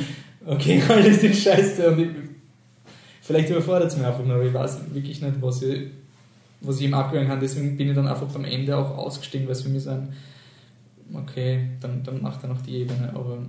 [0.45, 1.89] okay, alle sind scheiße.
[1.91, 2.09] Und ich,
[3.21, 5.87] vielleicht überfordert es mich einfach nur, aber ich weiß wirklich nicht, was ich,
[6.61, 7.39] was ich ihm abgehören kann.
[7.39, 10.13] Deswegen bin ich dann einfach am Ende auch ausgestiegen, weil es für mich so ein,
[11.13, 13.39] okay, dann, dann macht er noch die Ebene, aber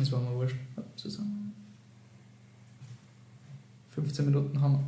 [0.00, 0.56] es war mir wurscht,
[0.96, 1.52] zusammen.
[3.90, 4.78] 15 Minuten haben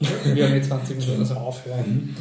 [0.00, 0.34] wir.
[0.34, 1.20] Wir haben jetzt 20 Minuten.
[1.20, 2.16] Also aufhören.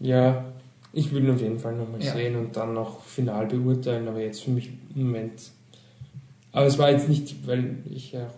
[0.00, 0.44] Ja,
[0.92, 2.12] ich will ihn auf jeden Fall nochmal Ja.
[2.12, 5.50] sehen und dann noch final beurteilen, aber jetzt für mich im Moment.
[6.52, 8.28] Aber es war jetzt nicht, weil ich ja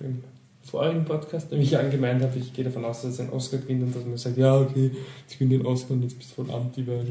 [0.00, 0.22] im
[0.70, 3.94] vorigen Podcast nämlich angemeint habe, ich gehe davon aus, dass er einen Oscar gewinnt und
[3.94, 4.90] dass man sagt, ja, okay,
[5.26, 7.04] jetzt gewinnt den Oscar und jetzt bist du voll anti, weil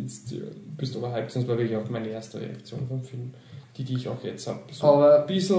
[0.00, 0.40] jetzt äh,
[0.76, 1.34] bist du überhyped.
[1.34, 3.32] Das war wirklich auch meine erste Reaktion vom Film,
[3.76, 4.60] die, die ich auch jetzt habe.
[4.70, 5.58] So Aber- ein bisschen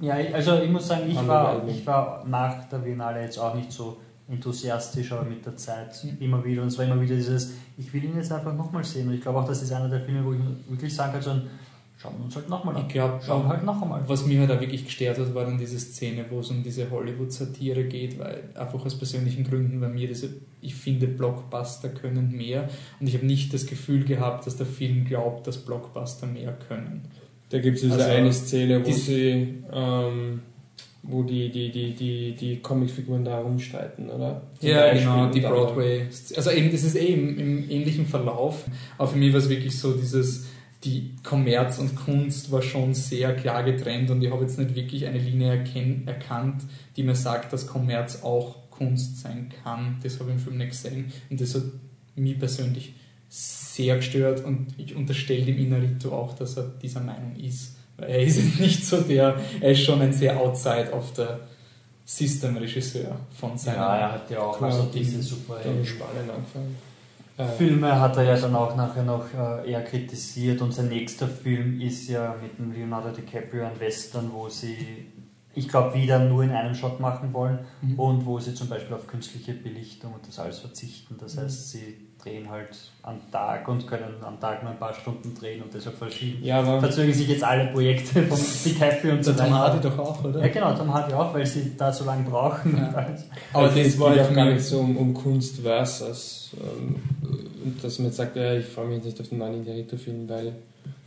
[0.00, 3.54] Ja, ich- also ich muss sagen, ich war, ich war nach der Biennale jetzt auch
[3.54, 3.96] nicht so
[4.28, 5.90] enthusiastisch, aber mit der Zeit
[6.20, 6.62] immer wieder.
[6.62, 9.08] Und es war immer wieder dieses, ich will ihn jetzt einfach nochmal sehen.
[9.08, 11.30] Und ich glaube auch, das ist einer der Filme, wo ich wirklich sagen kann, so
[11.30, 11.42] ein,
[12.04, 12.82] schauen wir uns halt nochmal an.
[12.82, 14.02] ich glaube, Schauen wir halt noch einmal.
[14.06, 16.90] was mich halt auch wirklich gestört hat, war dann diese Szene, wo es um diese
[16.90, 20.28] Hollywood-Satire geht, weil einfach aus persönlichen Gründen bei mir diese,
[20.60, 22.68] ich finde, Blockbuster können mehr
[23.00, 27.02] und ich habe nicht das Gefühl gehabt, dass der Film glaubt, dass Blockbuster mehr können.
[27.48, 30.40] Da gibt es diese Also, eine Szene, wo die- sie, ähm,
[31.06, 34.40] wo die, die, die, die, die Comicfiguren da rumstreiten, oder?
[34.58, 35.00] Zum Ja, Beispiel.
[35.00, 36.06] genau, die Broadway.
[36.34, 38.64] Also eben, das ist eh im, im ähnlichen Verlauf.
[38.96, 40.46] Aber für mich war es wirklich so, dieses,
[40.84, 45.06] die Kommerz und Kunst war schon sehr klar getrennt und ich habe jetzt nicht wirklich
[45.06, 45.64] eine Linie
[46.06, 46.62] erkannt,
[46.96, 49.98] die mir sagt, dass Kommerz auch Kunst sein kann.
[50.02, 51.62] Das habe ich im Film nicht gesehen und das hat
[52.16, 52.92] mich persönlich
[53.28, 57.76] sehr gestört und ich unterstelle dem Inarito auch, dass er dieser Meinung ist.
[57.96, 61.24] Weil er ist nicht so der, er ist schon ein sehr outside of the
[62.06, 65.86] System-Regisseur von seinem Ja, er hat ja auch also die- diese Dann Superhelden.
[65.86, 66.76] spannend angefangen.
[67.36, 70.60] Äh, Filme hat er ja dann auch nachher noch äh, eher kritisiert.
[70.62, 75.12] Und sein nächster Film ist ja mit dem Leonardo DiCaprio ein Western, wo sie,
[75.54, 77.98] ich glaube, wieder nur in einem Shot machen wollen Mhm.
[77.98, 81.16] und wo sie zum Beispiel auf künstliche Belichtung und das alles verzichten.
[81.20, 82.70] Das heißt, sie drehen halt
[83.02, 86.42] am Tag und können am Tag nur ein paar Stunden drehen und deshalb verschieben.
[86.42, 89.58] ja, Verzögern sich jetzt alle Projekte von DiCaprio und so Der Tom weiter.
[89.72, 90.40] Hardy doch auch, oder?
[90.40, 92.76] Ja, genau, Tom Hardy auch, weil sie da so lange brauchen.
[92.76, 93.06] Ja.
[93.52, 96.96] Aber das es war ja auch gar nicht so um, um Kunst versus, ähm,
[97.82, 100.52] dass man jetzt sagt, ja, ich freue mich jetzt nicht auf den neuen Indiarito-Film, weil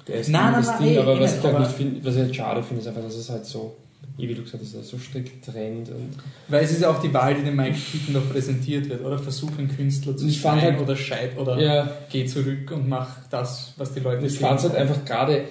[0.07, 2.05] der ist Nein, das nein, Ding, nein, aber eh was nicht, ich halt nicht finde,
[2.05, 3.75] was ich halt schade finde, ist einfach, dass es halt so,
[4.17, 6.09] wie du gesagt hast, so strikt trennt und
[6.47, 9.19] Weil es ist ja auch die Wahl, die dem Mike Keaton noch präsentiert wird, oder?
[9.19, 13.73] Versuch einen Künstler zu sein halt- oder scheit oder ja, geh zurück und mach das,
[13.77, 15.43] was die Leute Ich fand es halt einfach gerade,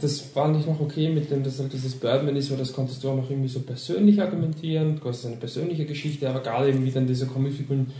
[0.00, 3.04] das fand ich noch okay mit dem, dass halt dieses Birdman ist, weil das konntest
[3.04, 6.84] du auch noch irgendwie so persönlich argumentieren, du hast eine persönliche Geschichte, aber gerade eben
[6.84, 7.92] wie dann diese Comicfiguren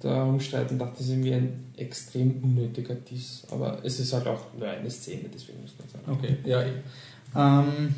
[0.00, 3.42] da rumstreiten, dachte ich, ist irgendwie ein extrem unnötiger Diss.
[3.50, 6.18] Aber es ist halt auch nur eine Szene, deswegen muss man sagen.
[6.18, 6.62] Okay, ja.
[6.62, 6.70] eh.
[7.36, 7.94] Ähm,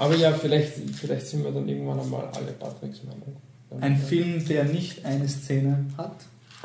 [0.00, 3.36] Aber ja, vielleicht, vielleicht sind wir dann irgendwann einmal alle Patricks Meinung.
[3.82, 6.16] ein Film, der nicht eine Szene hat.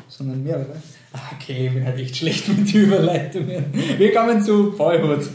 [0.08, 0.76] sondern mehrere.
[1.12, 3.64] Ah, Okay, ich bin halt echt schlecht mit Überleitungen.
[3.98, 5.28] Wir kommen zu Boyhood.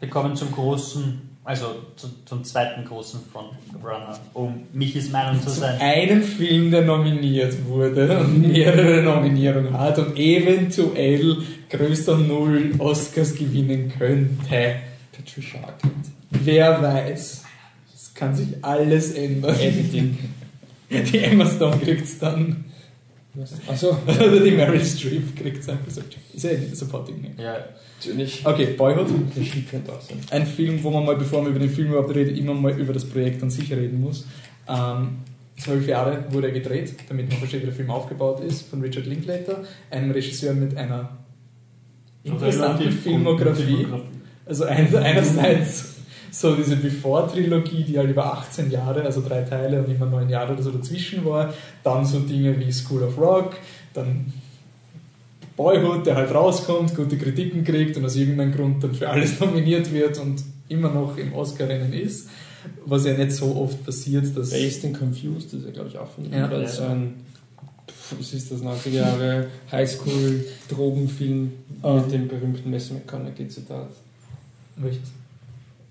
[0.00, 1.66] Wir kommen zum großen, also
[1.96, 5.78] zu, zum zweiten großen Frontrunner, um Michis Meinung zu sein.
[5.78, 11.36] Einen Film, der nominiert wurde und mehrere Nominierungen hat und eventuell
[11.68, 14.76] größer Null Oscars gewinnen könnte.
[15.12, 16.10] Patricia Arquette.
[16.30, 17.44] Wer weiß.
[17.94, 19.54] Es kann sich alles ändern.
[19.54, 20.18] Everything.
[20.90, 22.64] Die Emma Stone kriegt es dann.
[23.66, 26.02] Achso, Oder die Meryl Streep kriegt es einfach so.
[26.34, 27.22] Ist ja nicht Supporting.
[27.22, 27.30] Ne?
[27.42, 27.64] Ja,
[27.98, 28.44] natürlich.
[28.44, 29.08] Okay, Boyhood.
[29.34, 30.18] Schlieb könnte auch sein.
[30.30, 32.92] Ein Film, wo man mal, bevor man über den Film überhaupt redet, immer mal über
[32.92, 34.26] das Projekt an sich reden muss.
[34.68, 35.20] Ähm,
[35.56, 39.06] zwölf Jahre wurde er gedreht, damit man versteht, wie der Film aufgebaut ist, von Richard
[39.06, 41.16] Linklater, einem Regisseur mit einer
[42.24, 43.86] interessanten relativ Filmografie.
[44.46, 45.92] Also ein, einerseits
[46.30, 50.54] so diese Before-Trilogie, die halt über 18 Jahre, also drei Teile und immer neun Jahre
[50.54, 51.52] oder so dazwischen war.
[51.84, 53.54] Dann so Dinge wie School of Rock,
[53.92, 54.32] dann
[55.56, 59.92] Boyhood, der halt rauskommt, gute Kritiken kriegt und aus irgendeinem Grund dann für alles nominiert
[59.92, 62.30] wird und immer noch im Oscar-Rennen ist.
[62.86, 64.50] Was ja nicht so oft passiert, dass...
[64.50, 66.32] Based and Confused ist ja, glaube ich, auch von ihm.
[66.32, 66.46] Ja.
[66.48, 67.14] Das ist so ein,
[68.18, 71.52] was ist das, 90er Jahre Highschool-Drogenfilm
[71.82, 71.94] Ah.
[71.94, 73.90] mit dem berühmten Messer McConaughey-Zitat.
[74.76, 75.12] Welches?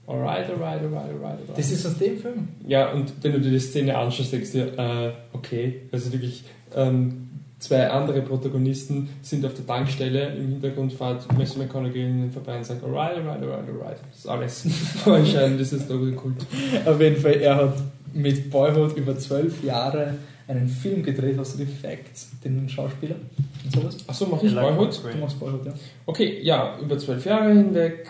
[0.07, 1.57] Alright, alright, alright, alright, alright.
[1.57, 2.47] Das ist aus dem Film?
[2.67, 6.43] Ja, und wenn du dir die Szene anschaust, denkst du dir, äh, okay, also wirklich,
[6.75, 7.29] ähm,
[7.59, 12.65] zwei andere Protagonisten sind auf der Tankstelle, im Hintergrund fährt Messer McConaughey ihnen vorbei und
[12.65, 13.97] sagt, alright, alright, alright, alright.
[14.09, 14.65] Das ist alles.
[15.05, 16.45] Aber anscheinend ist es doch Kult.
[16.85, 17.75] Auf jeden Fall, er hat
[18.13, 20.15] mit Boyhood über zwölf Jahre
[20.47, 21.37] einen Film gedreht.
[21.37, 23.15] Hast du die Facts, den Schauspieler
[23.63, 23.97] und sowas?
[24.07, 25.01] Achso, mach ich Boyhood?
[25.13, 25.73] Du machst Boyhood, ja.
[26.05, 28.07] Okay, ja, über zwölf Jahre hinweg,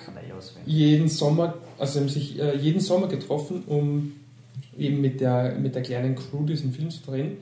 [0.66, 4.14] Jeden Sommer, also haben sich äh, jeden Sommer getroffen, um
[4.78, 7.38] eben mit der, mit der kleinen Crew diesen Film zu drehen.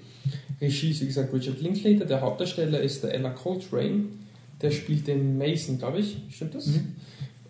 [0.62, 4.06] Regie ist, wie gesagt, Richard Linklater, der Hauptdarsteller ist der Ella Coltrane,
[4.62, 6.68] der spielt den Mason, glaube ich, stimmt das?
[6.68, 6.96] Mhm.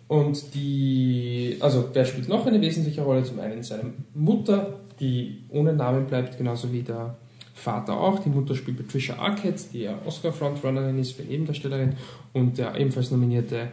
[0.06, 3.22] Und die, also wer spielt noch eine wesentliche Rolle?
[3.22, 7.16] Zum einen seine Mutter, die ohne Namen bleibt, genauso wie der
[7.54, 8.18] Vater auch.
[8.18, 11.94] Die Mutter spielt Patricia Arquette, die ja Oscar-Frontrunnerin ist für Nebendarstellerin.
[12.32, 13.68] Und der ebenfalls nominierte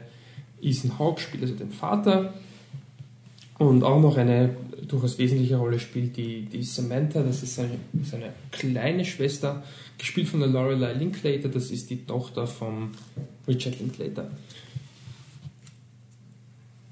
[0.62, 2.34] Ethan Hawke spielt also den Vater.
[3.58, 4.56] Und auch noch eine
[4.88, 9.64] durchaus wesentliche Rolle spielt die, die Samantha, das ist seine, seine kleine Schwester,
[9.98, 12.92] gespielt von der Lorelei Linklater, das ist die Tochter von
[13.48, 14.30] Richard Linklater.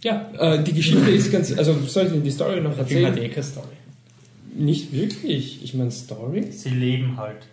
[0.04, 3.16] Ja, äh, die Geschichte ist ganz, also soll ich Ihnen die Story noch erzählen?
[3.16, 3.68] keine Story.
[4.56, 6.52] Nicht wirklich, ich meine Story.
[6.52, 7.48] Sie leben halt.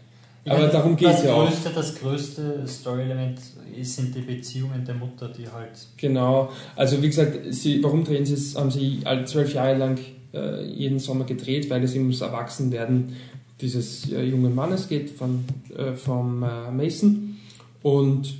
[0.44, 1.48] Aber darum geht's das ja auch.
[1.48, 3.38] größte, Das größte Story-Element
[3.82, 5.86] sind die Beziehungen der Mutter, die halt.
[5.96, 9.98] Genau, also wie gesagt, sie, warum drehen sie es, haben sie alle zwölf Jahre lang
[10.34, 13.14] äh, jeden Sommer gedreht, weil es eben ums Erwachsenwerden
[13.60, 15.44] dieses äh, jungen Mannes geht, von,
[15.76, 17.36] äh, vom äh, Mason.
[17.82, 18.34] Und,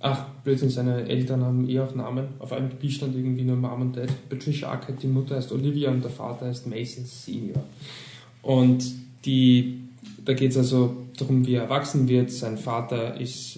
[0.00, 2.28] ach, Blödsinn, seine Eltern haben eh auch Namen.
[2.38, 4.08] Auf einem Papier stand irgendwie nur Mom und Dad.
[4.28, 7.62] Patricia Arquette, die Mutter heißt Olivia und der Vater heißt Mason Senior.
[8.40, 8.84] Und
[9.24, 9.80] die,
[10.24, 12.30] da geht es also darum, wie er erwachsen wird.
[12.30, 13.56] Sein Vater ist,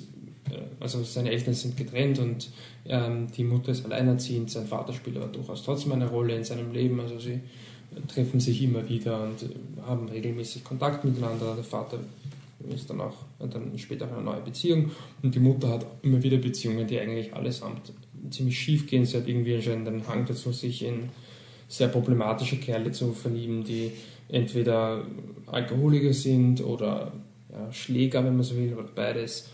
[0.50, 2.50] äh, also seine Eltern sind getrennt und
[2.86, 4.50] ähm, die Mutter ist alleinerziehend.
[4.50, 7.00] Sein Vater spielt aber durchaus trotzdem eine Rolle in seinem Leben.
[7.00, 7.40] Also sie
[8.08, 9.54] treffen sich immer wieder und äh,
[9.86, 11.54] haben regelmäßig Kontakt miteinander.
[11.54, 11.98] Der Vater
[12.74, 14.90] ist dann auch dann später eine neue Beziehung
[15.22, 17.92] und die Mutter hat immer wieder Beziehungen, die eigentlich allesamt
[18.30, 19.04] ziemlich schief gehen.
[19.04, 21.10] Sie hat irgendwie anscheinend einen Hang dazu, sich in
[21.68, 23.92] sehr problematische Kerle zu verlieben, die
[24.28, 25.04] entweder
[25.46, 27.12] Alkoholiker sind oder
[27.54, 29.48] ja, Schläger, wenn man so will, oder beides.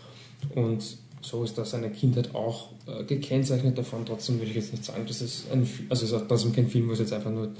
[0.55, 0.83] Und
[1.21, 4.05] so ist da seine Kindheit auch äh, gekennzeichnet davon.
[4.05, 6.89] Trotzdem würde ich jetzt nicht sagen, dass es ein, also es ist trotzdem kein Film,
[6.89, 7.51] wo es jetzt einfach nur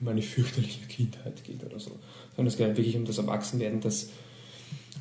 [0.00, 1.90] um eine fürchterliche Kindheit geht oder so,
[2.34, 4.08] sondern es geht halt wirklich um das Erwachsenwerden, das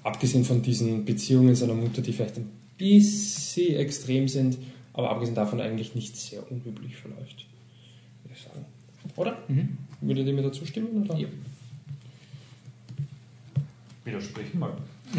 [0.04, 4.58] abgesehen von diesen Beziehungen seiner Mutter, die vielleicht ein bisschen extrem sind,
[4.94, 7.46] aber abgesehen davon eigentlich nicht sehr unüblich verläuft,
[8.24, 8.66] würde ich sagen.
[9.16, 9.38] Oder?
[9.48, 9.78] Mhm.
[10.02, 11.04] Würdet ihr mir dazu stimmen?
[11.04, 11.18] Oder?
[11.18, 11.28] Ja.
[14.10, 14.72] Widersprich mal.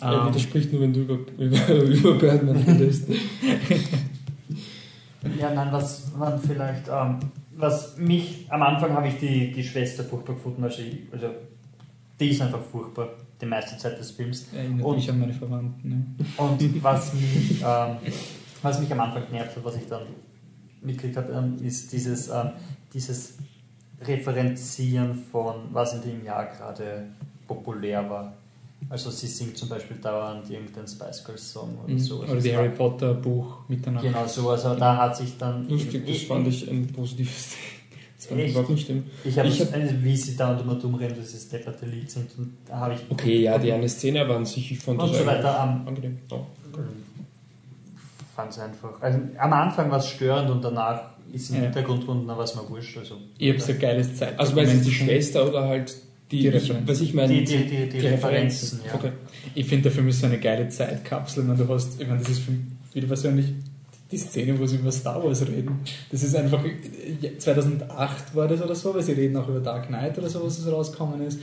[0.00, 3.04] Er Ähm, widerspricht nur, wenn du über, über, über Birdman redest.
[5.38, 7.18] Ja, nein, was man vielleicht, ähm,
[7.56, 11.28] was mich, am Anfang habe ich die, die Schwester furchtbar gefunden, also, ich, also
[12.18, 13.10] die ist einfach furchtbar,
[13.40, 14.46] die meiste Zeit des Films.
[14.54, 15.88] Erinnert Und- mich an meine Verwandten.
[15.88, 16.04] Ne?
[16.38, 17.96] Und was mich, ähm,
[18.62, 20.02] was mich am Anfang genervt hat, was ich dann
[20.80, 22.50] mitgekriegt habe, ähm, ist dieses, ähm,
[22.92, 23.34] dieses
[24.00, 27.04] Referenzieren von, was in dem Jahr gerade
[27.54, 28.32] populär war.
[28.90, 32.16] Also sie singt zum Beispiel dauernd irgendeinen Spice Girls Song oder so.
[32.22, 32.30] Mhm.
[32.30, 34.08] Oder die Harry Potter Buch miteinander.
[34.08, 35.68] Genau sowas, aber da hat sich dann...
[35.68, 37.54] Lustig, das fand ich ein positives
[38.18, 39.08] Das kann überhaupt nicht stimmen.
[39.24, 42.10] Ich habe, hab- also, wie sie da und immer dumm reden, dass es depperte Lied
[42.10, 42.28] sind.
[42.36, 43.00] Und da habe ich.
[43.08, 45.60] Okay, ja, die eine Szene war an sich, ich fand Und das so weiter.
[45.60, 46.18] Am, angenehm.
[46.30, 46.38] Ja.
[48.34, 49.00] fand es einfach.
[49.00, 51.00] Also, am Anfang war es störend und danach
[51.32, 51.62] ist im Ja.
[51.62, 52.96] Hintergrund und dann war es mir wurscht.
[52.98, 54.38] Also, Ich habe so ein geiles Zeit.
[54.38, 55.94] Also weil es die Schwester oder halt
[56.32, 56.88] die, Die ich, Referenzen.
[56.88, 58.94] was ich meine, Die- die- die- die Referenzen, ja.
[58.94, 59.10] Okay.
[59.54, 61.46] Ich finde, der Film ist so eine geile Zeitkapsel.
[61.46, 62.60] Wenn du hast, ich meine, das ist für mich
[62.94, 63.46] wieder persönlich
[64.12, 65.80] die Szene, wo sie über Star Wars reden.
[66.10, 66.62] Das ist einfach,
[67.38, 70.58] 2008 war das oder so, weil sie reden auch über Dark Knight oder so, was
[70.58, 71.40] es rausgekommen ist,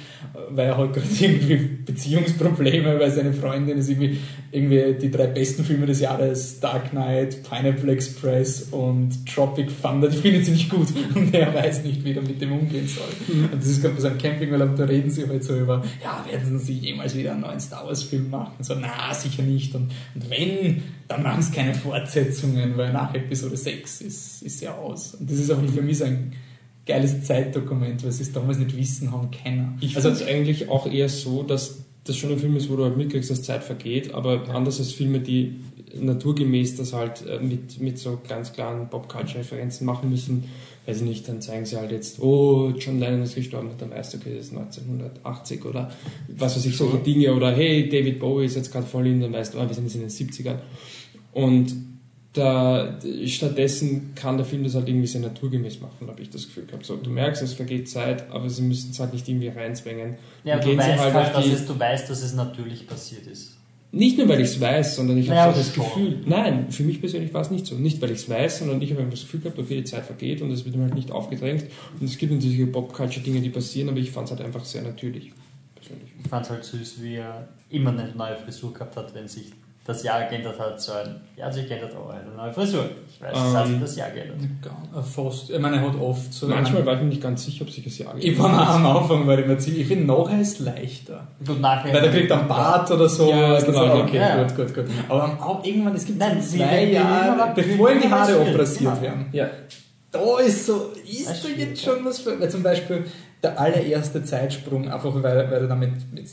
[0.52, 1.56] weil er hat gerade irgendwie
[1.86, 4.20] Beziehungsprobleme, weil seine Freundin ist irgendwie,
[4.52, 10.18] irgendwie die drei besten Filme des Jahres, Dark Knight, Pineapple Express und Tropic Thunder, die
[10.18, 13.36] findet sie nicht gut und er weiß nicht, wie er mit dem umgehen soll.
[13.52, 16.60] Und das ist gerade bei seinem Campingurlaub, da reden sie halt so über, ja, werden
[16.60, 18.64] sie jemals wieder einen neuen Star Wars Film machen?
[18.64, 19.74] So, na, sicher nicht.
[19.76, 24.76] Und, und wenn, dann machen sie keine Fortsetzungen, weil nach Episode 6 ist, ist ja
[24.76, 25.16] aus.
[25.16, 26.34] Und das ist auch für mich so ein
[26.86, 29.78] geiles Zeitdokument, weil sie es damals nicht wissen haben können.
[29.82, 32.84] Ich also, es eigentlich auch eher so, dass das schon ein Film ist, wo du
[32.84, 35.56] halt mitkriegst, dass Zeit vergeht, aber anders als Filme, die
[36.00, 40.44] naturgemäß das halt äh, mit, mit so ganz klaren Pop-Culture-Referenzen machen müssen,
[40.86, 44.14] weiß ich nicht, dann zeigen sie halt jetzt, oh, John Lennon ist gestorben, dann weißt
[44.14, 45.92] du, okay, das ist 1980 oder
[46.28, 49.34] was weiß ich, solche Dinge oder hey, David Bowie ist jetzt gerade voll in, dann
[49.34, 50.60] weißt du, ah, wir sind jetzt in den 70ern.
[51.32, 51.74] Und
[52.34, 56.66] da, stattdessen kann der Film das halt irgendwie sehr naturgemäß machen, habe ich das Gefühl
[56.66, 56.86] gehabt.
[56.86, 60.16] So, du merkst, es vergeht Zeit, aber sie müssen es halt nicht irgendwie reinzwängen.
[60.44, 63.58] ja, Dann du weißt halt halt, dass es, du weißt, dass es natürlich passiert ist.
[63.92, 65.84] Nicht nur, weil ich es weiß, sondern ich habe so das schon.
[65.84, 67.74] Gefühl, nein, für mich persönlich war es nicht so.
[67.74, 70.06] Nicht, weil ich es weiß, sondern ich habe einfach das Gefühl gehabt, okay, die Zeit
[70.06, 71.66] vergeht und es wird mir halt nicht aufgedrängt.
[72.00, 75.32] Und es gibt natürlich Pop-Culture-Dinge, die passieren, aber ich fand es halt einfach sehr natürlich.
[75.74, 76.12] Persönlich.
[76.24, 79.54] Ich fand es halt süß, wie er immer eine neue Frisur gehabt hat, wenn sich
[79.90, 80.80] das Jahr geändert hat.
[80.80, 82.86] So ein, ja, hat sich geändert, aber eine neue Frisur.
[83.10, 84.38] Ich weiß, es hat sich Ähm, das Jahr geändert.
[84.62, 86.48] Gar- fast, ich meine, er hat oft so.
[86.48, 89.28] Manchmal war ich mir nicht ganz sicher, ob sich das Jahr ich war am Anfang,
[89.28, 91.28] war ich mir ziemlich, ich finde, nachher ist leichter.
[91.46, 91.94] Gut, nachher.
[91.94, 93.30] Weil der kriegt einen Bart oder so.
[93.30, 94.44] Ja, ist das genau, so, okay, ja.
[94.44, 94.86] gut, gut, gut.
[95.10, 99.26] Aber auch irgendwann, es gibt Nein, zwei Jahre, bevor ihm die Haare operiert werden.
[99.32, 99.50] Ja,
[100.12, 103.06] Da ist so, ist Das da jetzt schon was für, weil zum Beispiel
[103.42, 105.92] der allererste Zeitsprung, einfach weil, weil er damit,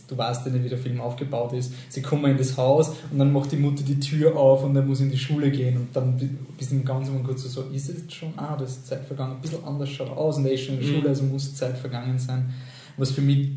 [0.09, 3.19] du weißt ja nicht, wie der Film aufgebaut ist, sie kommen in das Haus und
[3.19, 5.95] dann macht die Mutter die Tür auf und er muss in die Schule gehen und
[5.95, 6.19] dann
[6.59, 9.37] bis im Ganzen kurz so, so, ist es jetzt schon, ah, das ist Zeit vergangen,
[9.37, 10.95] ein bisschen anders schaut aus und er ist schon in der Mhm.
[10.95, 12.53] Schule, also muss Zeit vergangen sein.
[12.97, 13.51] Was für mich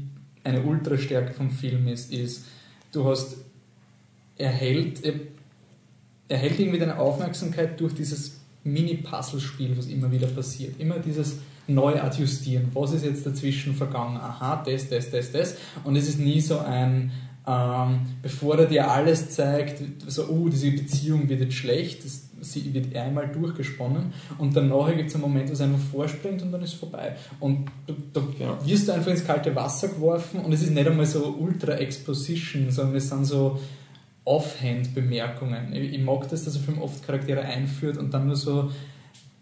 [0.44, 2.46] eine Ultrastärke vom Film ist, ist,
[2.92, 3.38] du hast,
[4.38, 5.02] er hält,
[6.28, 10.80] er hält irgendwie deine Aufmerksamkeit durch dieses Mini-Puzzle-Spiel, was immer wieder passiert.
[10.80, 11.38] Immer dieses
[11.70, 12.70] neu adjustieren.
[12.74, 14.18] Was ist jetzt dazwischen vergangen?
[14.18, 15.56] Aha, das, das, das, das.
[15.84, 17.12] Und es ist nie so ein,
[17.48, 22.74] ähm, bevor er dir alles zeigt, so, oh, diese Beziehung wird jetzt schlecht, das, sie
[22.74, 26.52] wird einmal durchgesponnen und dann nachher gibt es einen Moment, wo es einfach vorspringt und
[26.52, 27.16] dann ist es vorbei.
[27.40, 27.70] Und
[28.14, 28.58] da, Ja.
[28.66, 32.96] wirst du einfach ins kalte Wasser geworfen und es ist nicht einmal so Ultra-Exposition, sondern
[32.98, 33.60] es sind so
[34.26, 35.74] Offhand-Bemerkungen.
[35.74, 38.72] Ich, ich mag das, dass der Film oft Charaktere einführt und dann nur so,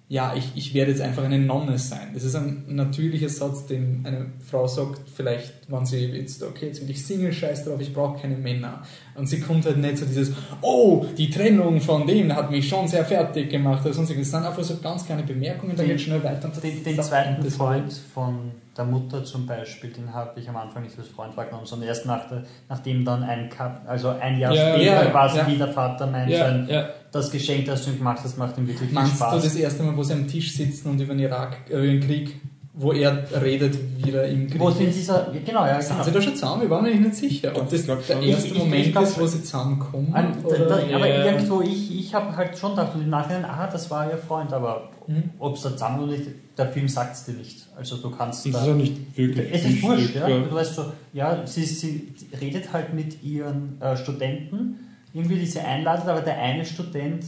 [0.09, 2.11] ja, ich, ich werde jetzt einfach eine Nonne sein.
[2.13, 6.81] Das ist ein natürlicher Satz, den eine Frau sagt, vielleicht, wenn sie jetzt, okay, jetzt
[6.81, 8.83] will ich Single, scheiß drauf, ich brauche keine Männer.
[9.17, 10.31] Und sie kommt halt nicht so dieses,
[10.61, 13.95] oh, die Trennung von dem hat mich schon sehr fertig gemacht oder.
[13.95, 16.45] Das sind einfach so ganz kleine Bemerkungen, Den- geht schnell weiter.
[16.53, 20.47] Und Den, den das- zweiten das- Freund von der Mutter zum Beispiel, den habe ich
[20.47, 24.09] am Anfang nicht als Freund wahrgenommen, sondern erst nach der, nachdem dann ein Kap also
[24.09, 25.47] ein Jahr Ja, später ja, quasi ja.
[25.47, 28.89] wie der Vater meint, ja, das Geschenk, das du ihm gemacht hast, macht ihm wirklich
[28.89, 29.43] viel Meinst du Spaß.
[29.43, 32.01] das erste Mal, wo sie am Tisch sitzen und über den Irak, äh, über den
[32.01, 32.35] Krieg,
[32.79, 34.77] wo er redet, wie er im Krieg Wo ist?
[34.79, 36.03] dieser, genau, ja, Sind genau.
[36.05, 36.63] sie da schon zusammen?
[36.63, 37.51] Ich war mir nicht sicher.
[37.55, 40.13] Ob das Ich glaub der erste Ich- Moment ich glaub- ist, wo sie zusammenkommen?
[40.13, 40.65] Ein, da, oder?
[40.67, 41.25] da, aber Ja.
[41.25, 44.53] irgendwo, ich, ich habe halt schon gedacht, und im Nachhinein, ah, das war ihr Freund,
[44.53, 45.23] aber Mhm.
[45.39, 46.25] ob es da zusammen oder nicht,
[46.57, 47.65] der Film sagt es dir nicht.
[47.75, 49.49] Also du kannst das da, ist nicht wirklich.
[49.53, 50.27] Es ist wurscht, wichtig, ja.
[50.39, 54.75] Du weißt so, ja, sie, sie redet halt mit ihren äh, Studenten,
[55.13, 57.23] irgendwie die sie einladet, aber der eine Student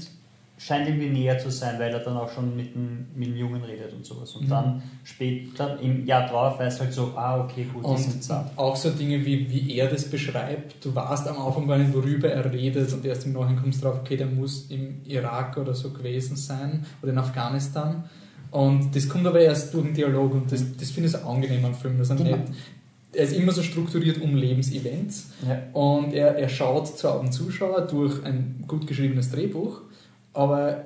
[0.62, 3.64] scheint irgendwie näher zu sein, weil er dann auch schon mit dem, mit dem Jungen
[3.64, 4.36] redet und sowas.
[4.36, 4.50] Und Mhm.
[4.50, 8.22] dann später, im Jahr drauf, weißt du halt so, ah, okay, gut, die sind Und
[8.24, 8.50] zusammen.
[8.58, 10.84] auch so Dinge, wie, wie er das beschreibt.
[10.84, 13.86] Du warst am Anfang gar nicht, worüber er redet und erst im Nachhinein kommst du
[13.88, 18.04] drauf, okay, der muss im Irak oder so gewesen sein oder in Afghanistan.
[18.52, 21.64] Und das kommt aber erst durch den Dialog und das, das finde ich so angenehm
[21.66, 21.98] am Film.
[22.00, 22.36] Das sind Genau.
[22.38, 22.50] nicht,
[23.14, 25.58] er ist immer so strukturiert um Lebensevents Ja.
[25.74, 29.82] und er, er schaut zwar auf den Zuschauer durch ein gut geschriebenes Drehbuch,
[30.34, 30.86] aber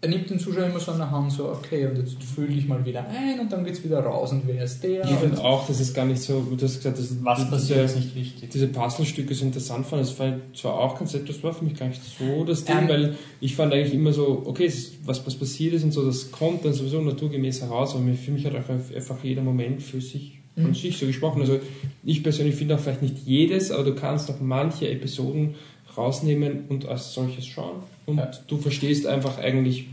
[0.00, 2.68] er nimmt den Zuschauer immer so an der Hand, so, okay, und jetzt fühle ich
[2.68, 5.02] mal wieder ein und dann geht's wieder raus und wer ist der?
[5.02, 7.84] Ich finde auch, dass es gar nicht so, du hast gesagt, dass Was diese- passiert,
[7.86, 8.50] ist nicht wichtig.
[8.50, 10.02] diese Puzzlestücke so interessant fand.
[10.02, 12.76] Das fand ich zwar auch Konzept, das war für mich gar nicht so das Ding,
[12.82, 16.04] Ähm, weil ich fand eigentlich immer so, okay, ist, was, was passiert ist und so,
[16.04, 19.82] das kommt dann sowieso naturgemäß heraus, aber mir- für mich hat auch einfach jeder Moment
[19.82, 20.74] für sich von Mhm.
[20.74, 21.40] sich so gesprochen.
[21.40, 21.58] Also
[22.04, 25.54] ich persönlich finde auch vielleicht nicht jedes, aber du kannst auch manche Episoden
[25.96, 27.82] rausnehmen und als solches schauen.
[28.06, 28.30] Und Ja.
[28.48, 29.86] du verstehst einfach eigentlich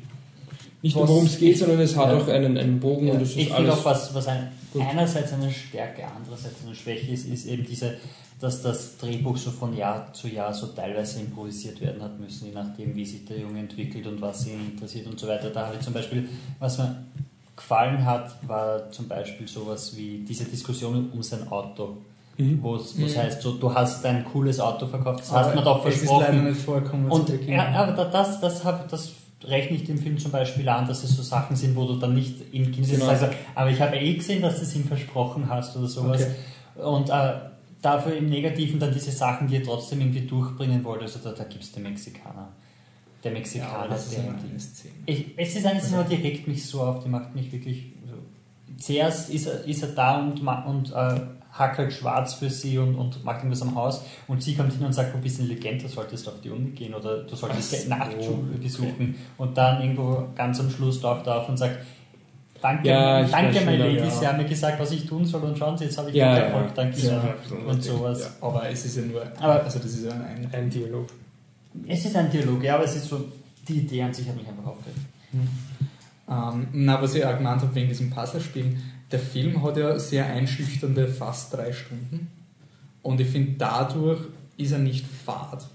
[0.82, 2.18] nicht nur, worum es geht, sondern es hat Ja.
[2.18, 3.14] auch einen, einen Bogen Ja.
[3.14, 3.80] und es ist Ich finde alles.
[3.80, 7.95] auch, was, was ein, einerseits eine Stärke, andererseits eine Schwäche ist, ist eben diese,
[8.40, 12.53] dass das Drehbuch so von Jahr zu Jahr so teilweise improvisiert werden hat müssen, je
[12.53, 15.52] nachdem, wie sich der Junge entwickelt und was ihn interessiert und so weiter.
[15.52, 16.28] Da habe ich zum Beispiel,
[16.60, 17.03] was mir
[17.56, 21.98] gefallen hat, war zum Beispiel sowas wie diese Diskussion um sein Auto.
[22.41, 22.63] Mhm.
[22.63, 23.07] Wo es Mhm.
[23.15, 26.05] heißt, so, du hast ein cooles Auto verkauft, das Aber hast mir doch Es ist
[26.05, 26.49] leider versprochen.
[26.49, 27.11] nicht vorgekommen.
[27.11, 29.11] Und ja, aber da- das, das, hab, das
[29.43, 32.13] rechne ich dem Film zum Beispiel an, dass es so Sachen sind, wo du dann
[32.13, 33.05] nicht im sitzt Genau.
[33.07, 36.22] sagst, aber ich habe eh gesehen, dass du es ihm versprochen hast oder sowas.
[36.76, 36.84] Okay.
[36.85, 37.34] Und äh,
[37.81, 41.01] dafür im Negativen dann diese Sachen, die ihr trotzdem irgendwie durchbringen wollt.
[41.01, 42.49] Also da, da gibt es den Mexikaner.
[43.23, 44.23] Der ja, Mexikaner, das ist der.
[44.23, 44.93] immer eine Szene.
[45.07, 47.85] Ich, es ist eine Szene, die regt mich so auf, die macht mich wirklich.
[48.07, 48.13] So.
[48.77, 51.19] Zuerst ist er, ist er da und, und äh,
[51.53, 54.94] hackelt schwarz für sie und, und macht irgendwas am Haus und sie kommt hin und
[54.94, 58.57] sagt, du bist intelligent, du solltest auf die Uni gehen oder du solltest so, Nachtschule
[58.61, 59.15] besuchen.
[59.38, 61.78] Und dann irgendwo ganz am Schluss taucht er auf und sagt,
[62.61, 64.10] Danke, Ja, danke schon, ladies, ja.
[64.11, 66.38] sie haben mir gesagt, was ich tun soll und schauen Sie, jetzt habe ich Ja,
[66.38, 66.73] ja, Erfolg, ja.
[66.76, 68.19] danke Ja, Ihnen und sowas.
[68.40, 68.48] Ja.
[68.48, 71.07] Aber es ist ja nur, Aber- also das ist ja ein, Ein Dialog.
[71.88, 73.19] Es ist ein Dialog, ja, aber es ist so,
[73.68, 74.99] die Idee an sich hat mich einfach aufgeregt.
[76.30, 78.80] Ähm, na, was ich auch gemeint habe wegen diesem Puzzlespielen,
[79.11, 82.29] der Film hat ja sehr einschüchternde fast drei Stunden.
[83.01, 84.19] Und ich finde, dadurch
[84.57, 85.65] ist er nicht fad.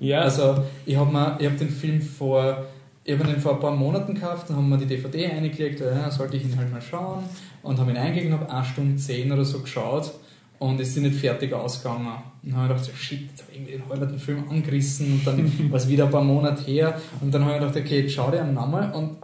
[0.00, 2.66] Ja, Also, ich habe hab den Film vor,
[3.04, 6.10] ich hab ihn vor ein paar Monaten gekauft, dann haben wir die DVD eingelegt, ja,
[6.10, 7.24] sollte ich ihn halt mal schauen.
[7.62, 10.12] Und habe ihn eingelegt und habe eine Stunde zehn oder so geschaut.
[10.58, 12.06] Und es ist nicht fertig ausgegangen.
[12.42, 15.26] Und dann habe ich gedacht, shit, jetzt habe ich irgendwie den halben Film angerissen und
[15.26, 17.00] dann war es wieder ein paar Monate her.
[17.20, 18.92] Und dann habe ich gedacht, okay, jetzt schau dir ihn nochmal.
[18.92, 19.16] Und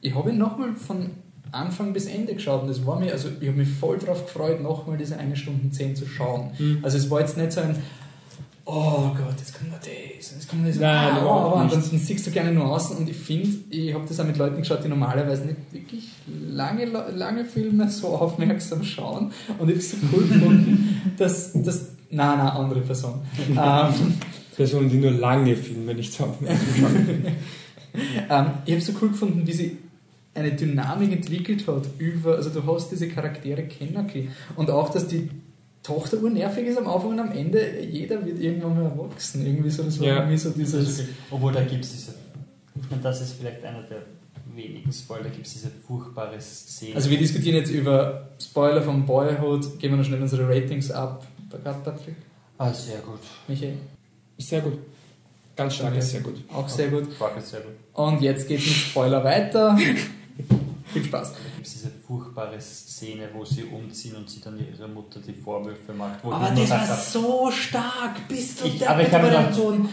[0.00, 1.10] ich habe ihn nochmal von
[1.54, 4.62] Anfang bis Ende geschaut und das war mir, also ich habe mich voll darauf gefreut,
[4.62, 6.50] nochmal diese eine Stunde zehn zu schauen.
[6.58, 6.80] Mhm.
[6.82, 7.76] Also es war jetzt nicht so ein,
[8.64, 11.82] oh Gott, jetzt kommt noch das, und jetzt kommt das, Nein, ah, oh, und dann,
[11.82, 14.88] siehst du gerne Nuancen und ich finde, ich habe das auch mit Leuten geschaut, die
[14.88, 21.12] normalerweise nicht wirklich lange, lange Filme so aufmerksam schauen und ich habe so cool gefunden,
[21.16, 23.20] dass, dass nein, nein, andere Person.
[23.50, 24.14] ähm,
[24.56, 27.26] Personen, die nur lange Filme nicht aufmerksam schauen.
[28.28, 29.78] Ähm, ich habe so cool gefunden, wie sie
[30.34, 34.12] eine Dynamik entwickelt hat über, also du hast diese Charaktere kennengelernt
[34.56, 35.30] und auch, dass die
[35.82, 39.46] Tochter urnervig ist am Anfang und am Ende, jeder wird irgendwann mal erwachsen.
[39.46, 40.24] Irgendwie so, das war Ja.
[40.26, 41.00] mich so Das dieses...
[41.00, 41.08] okay.
[41.30, 42.14] Obwohl da gibt es diese,
[42.90, 43.98] meine, das ist vielleicht einer der
[44.54, 46.96] wenigen Spoiler, gibt es diese furchtbare Szene.
[46.96, 51.26] Also wir diskutieren jetzt über Spoiler von Boyhood, geben wir noch schnell unsere Ratings ab.
[51.50, 52.16] Patrick,
[52.58, 53.20] ah, sehr gut.
[53.46, 53.74] Michael,
[54.38, 54.78] Sehr gut.
[55.54, 56.00] Ganz stark, Okay.
[56.00, 56.34] sehr gut.
[56.52, 57.12] auch sehr gut.
[57.12, 57.72] Fuck, sehr gut.
[57.92, 59.76] Und jetzt geht mit Spoiler weiter.
[60.94, 61.32] Viel Spaß.
[61.32, 65.32] Da gibt es diese furchtbare Szene, wo sie umziehen und sie dann ihrer Mutter die
[65.34, 66.24] Vorwürfe macht.
[66.24, 69.56] Wo Aber das war habe, so stark, bis zu Ich- der aber ich habe gedacht-
[69.56, 69.88] Boden.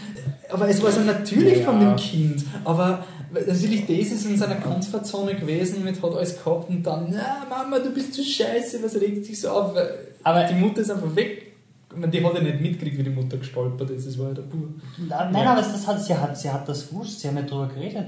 [0.50, 1.64] Aber es war so natürlich Ja.
[1.66, 2.44] von dem Kind.
[2.64, 7.44] Aber natürlich, das ist in seiner Komfortzone gewesen, mit hat alles gehabt und dann, na
[7.50, 9.74] Mama, du bist zu scheiße, was regt dich so auf?
[10.22, 11.48] Aber- die Mutter ist einfach weg.
[11.94, 14.06] Die hat ja nicht mitgekriegt, wie die Mutter gestolpert ist.
[14.06, 14.68] Das war ja der Bur.
[14.96, 15.52] Nein, Ja.
[15.52, 18.06] aber das hat, sie, hat, sie hat das gewusst, sie haben ja darüber geredet.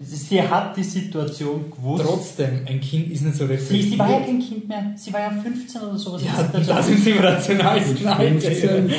[0.00, 2.04] Sie hat die Situation gewusst.
[2.04, 3.92] Trotzdem, ein Kind ist nicht so sie, reflektiert.
[3.92, 6.22] sie war ja kein Kind mehr, sie war ja 15 oder sowas.
[6.24, 8.40] Ja, Das ist das ist im rationalsten Alter.
[8.40, 8.92] 15.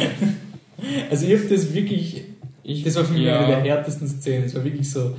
[1.09, 2.23] Also ich habe das wirklich,
[2.63, 4.45] Ich, das war für mich ja, eine der härtesten Szenen.
[4.45, 5.15] Es war wirklich so,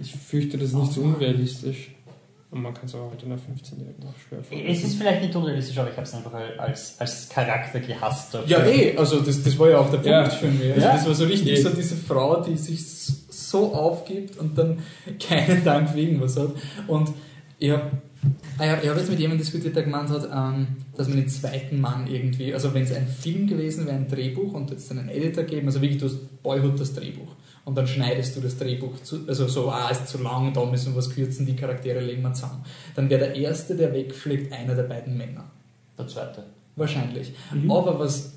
[0.00, 1.90] Ich fürchte, das ist nicht so unrealistisch.
[2.50, 4.66] Und man kann es auch heute einer 15-Jährigen auch schwer vorstellen.
[4.70, 8.34] Es ist vielleicht nicht unrealistisch, aber ich habe es einfach als, als Charakter gehasst.
[8.34, 8.48] dafür.
[8.50, 10.28] Ja, eh, also das, das war ja auch der Punkt Ja.
[10.28, 10.70] für mich.
[10.74, 10.92] Also Ja.
[10.94, 11.62] Das war so richtig Eh.
[11.62, 12.82] so diese Frau, die sich
[13.52, 14.78] so aufgibt und dann
[15.20, 16.50] keinen Dank wegen was hat.
[16.88, 17.10] Und
[17.58, 17.90] ich habe
[18.60, 21.28] ich hab, ich hab jetzt mit jemandem diskutiert, der gemeint hat, ähm, dass man den
[21.28, 25.08] zweiten Mann irgendwie, also wenn es ein Film gewesen wäre, ein Drehbuch und jetzt einen
[25.08, 27.34] Editor geben, also wirklich du hast Boyhood das Drehbuch
[27.64, 30.92] und dann schneidest du das Drehbuch, zu, also so, ah, ist zu lang, da müssen
[30.92, 32.64] wir was kürzen, die Charaktere legen wir zusammen.
[32.94, 35.44] Dann wäre der Erste, der wegfliegt, einer der beiden Männer.
[35.98, 36.44] Der zweite.
[36.76, 37.32] Wahrscheinlich.
[37.52, 37.70] Mhm.
[37.70, 38.32] Aber was,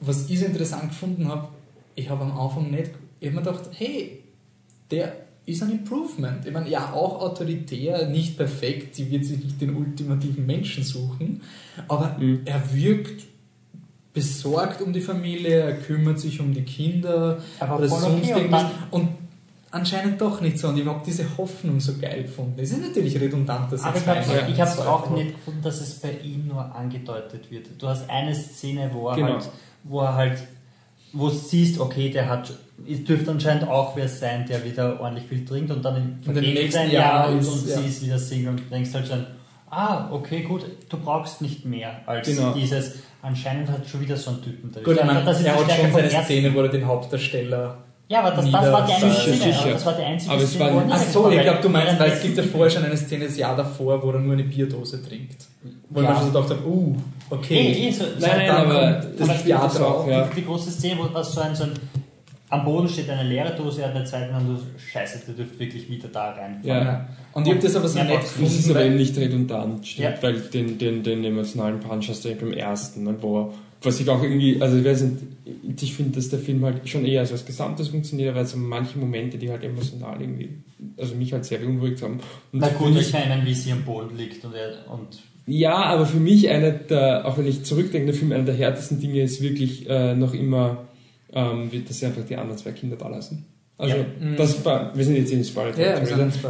[0.00, 1.48] was ich so interessant gefunden habe,
[1.94, 2.90] ich habe am Anfang nicht,
[3.20, 4.22] ich habe mir gedacht, hey,
[4.90, 5.12] der
[5.46, 6.44] ist ein Improvement.
[6.46, 11.40] Ich meine, ja, auch autoritär, nicht perfekt, die wird sich nicht den ultimativen Menschen suchen,
[11.88, 12.40] aber Mhm.
[12.44, 13.24] er wirkt
[14.12, 18.32] besorgt um die Familie, er kümmert sich um die Kinder Aber oder sonst okay.
[18.32, 18.64] Und irgendwas.
[18.90, 19.08] Und
[19.70, 22.54] anscheinend doch nicht so und ich habe diese Hoffnung so geil gefunden.
[22.58, 26.12] Es ist natürlich redundant, dass Aber ich habe zwei auch nicht gefunden, dass es bei
[26.24, 27.66] ihm nur angedeutet wird.
[27.78, 29.28] Du hast eine Szene, wo er Genau.
[29.34, 29.48] halt,
[29.84, 30.38] wo er halt,
[31.12, 32.52] wo du siehst, okay, der hat,
[32.88, 36.34] es dürfte anscheinend auch wer sein, der wieder ordentlich viel trinkt und dann im im
[36.34, 37.78] vergeht nächsten Jahr und, und ja.
[37.78, 39.26] sie ist wieder Single und du denkst halt schon,
[39.70, 42.52] ah, okay, gut, du brauchst nicht mehr als Genau.
[42.52, 44.80] dieses, anscheinend hat schon wieder so einen Typen da.
[44.80, 46.24] Gut, ich meine, das ist er hat schon seine.
[46.24, 47.78] Szene, wo er den Hauptdarsteller
[48.10, 49.52] Ja, aber das, das war die einzige Sicher, Szene.
[49.52, 49.70] sicher.
[49.72, 52.00] Das war die einzige Aber es Szene, war- Ach nicht so, ich glaube, du meinst,
[52.00, 54.44] weil es gibt ja vorher schon eine Szene das Jahr davor, wo er nur eine
[54.44, 55.44] Bierdose trinkt.
[55.90, 56.08] Wo Ja.
[56.10, 56.96] man schon so gedacht hat, uh,
[57.30, 57.54] okay.
[57.58, 60.08] Eh, eh, so, Nein, Nein, aber das das Jahr drauf.
[60.08, 60.26] ja.
[60.34, 61.72] Die, große Szene, wo was so ein, so ein
[62.50, 64.58] am Boden steht eine leere Dose, er hat eine zweite und du
[64.90, 66.64] scheiße, der dürfte wirklich wieder da reinfallen.
[66.64, 67.06] Ja.
[67.34, 68.98] Und ich habe das aber so Ja, nett aber Das ist gefunden, aber eben weil
[68.98, 70.22] nicht redundant, stimmt, Ja.
[70.22, 73.52] weil den, den, den emotionalen Punch hast du eben beim ersten, ne, wo,
[73.82, 77.04] was ich auch irgendwie, also ich weiß nicht, ich finde, dass der Film halt schon
[77.04, 80.50] eher als was Gesamtes funktioniert, aber so manche Momente, die halt emotional irgendwie,
[80.96, 82.14] also mich halt sehr beunruhigt haben.
[82.52, 86.06] Und Na gut, ich meine, wie sie am Boden liegt und, er, und Ja, aber
[86.06, 89.40] für mich einer der, auch wenn ich zurückdenke, der Film, einer der härtesten Dinge ist
[89.40, 90.88] wirklich äh, noch immer,
[91.32, 93.46] ähm, dass sie einfach die anderen zwei Kinder da lassen.
[93.76, 94.04] Also, Ja.
[94.36, 96.02] das war, wir sind jetzt in Spoiler Ja.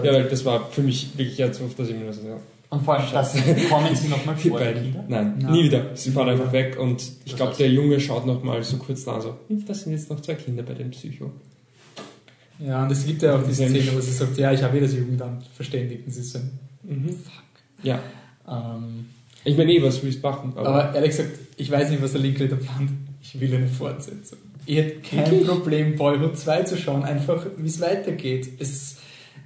[0.02, 2.40] Ja, weil das war für mich wirklich jetzt oft, dass ich mir das so,
[2.70, 3.32] und vor allem, das
[3.70, 4.82] kommen sie nochmal vor, die beiden.
[4.82, 5.05] Kinder.
[5.09, 5.53] Nein, Nein.
[5.53, 5.86] nie wieder.
[5.95, 9.36] Sie fahren einfach weg und ich glaube, der Junge schaut nochmal so kurz da so,
[9.49, 11.32] hm, das sind jetzt noch zwei Kinder bei dem Psycho.
[12.59, 13.55] Ja, und es gibt ja auch die.
[13.55, 16.07] Szene, wo sie sagt, ja, ich habe eh das Jugendamt verständigt.
[16.07, 16.40] Und sie so,
[16.82, 17.16] Mhm.
[17.82, 18.01] Ja,
[18.49, 19.07] ähm,
[19.45, 20.53] ich meine eh, was willst du machen?
[20.57, 22.90] Aber, aber ehrlich gesagt, ich weiß nicht, was der Linklater plant.
[23.23, 24.39] Ich will eine Fortsetzung.
[24.65, 25.49] Ich hätte kein Wirklich?
[25.49, 28.49] Problem, Boyhood 2 zu schauen, einfach wie es weitergeht.
[28.59, 28.97] Es,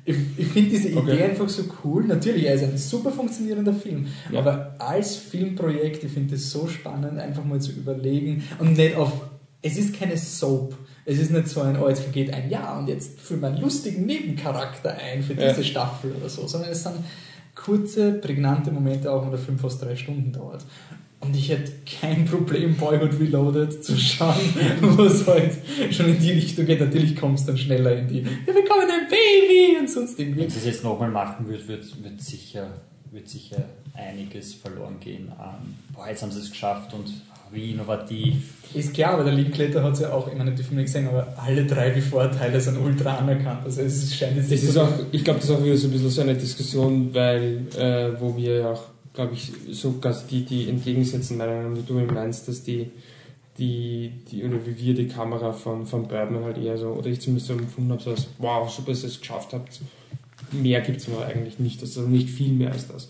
[0.04, 1.22] ich ich finde diese Idee Okay.
[1.24, 2.04] einfach so cool.
[2.04, 4.40] Natürlich, er ist ein super funktionierender Film, Ja.
[4.40, 9.12] aber als Filmprojekt, ich finde es so spannend, einfach mal zu überlegen und nicht auf.
[9.62, 10.76] Es ist keine Soap.
[11.04, 13.60] Es ist nicht so ein, oh, jetzt vergeht ein Jahr und jetzt führen wir einen
[13.60, 15.48] lustigen Nebencharakter ein für Ja.
[15.50, 16.94] diese Staffel oder so, sondern es sind
[17.54, 20.64] kurze, prägnante Momente, auch wenn der Film fast drei Stunden dauert.
[21.22, 24.34] Und ich hätte kein Problem, Boyhood Reloaded zu schauen,
[24.80, 25.52] wo es halt
[25.92, 26.80] schon in die Richtung geht.
[26.80, 30.40] Natürlich kommst du dann schneller in die, wir bekommen ein Baby und sonst irgendwie.
[30.42, 32.66] Wenn sie es jetzt nochmal machen wird, wird, wird, sicher,
[33.12, 33.62] wird sicher
[33.94, 35.28] einiges verloren gehen.
[35.40, 37.04] Ähm, boah, jetzt haben sie es geschafft und
[37.52, 38.54] wie innovativ.
[38.74, 41.34] Ist klar, aber der Linklater hat es ja auch, ich meine, die Filme gesehen, aber
[41.36, 43.60] alle drei Before-Teile sind ultra anerkannt.
[43.64, 45.76] Also es scheint jetzt Das nicht ist so- auch, ich glaube, das ist auch wieder
[45.76, 49.92] so ein bisschen so eine Diskussion, weil, äh, wo wir ja auch, glaube ich, so
[49.92, 52.90] quasi die, die entgegensetzen wie du meinst, dass die,
[53.58, 57.20] die, die, oder wie wir die Kamera von, von Birdman halt eher so, oder ich
[57.20, 59.80] zumindest so empfunden habe, so als, wow, super, dass ihr es geschafft habt.
[60.52, 63.08] Mehr gibt es aber eigentlich nicht, also nicht viel mehr als das.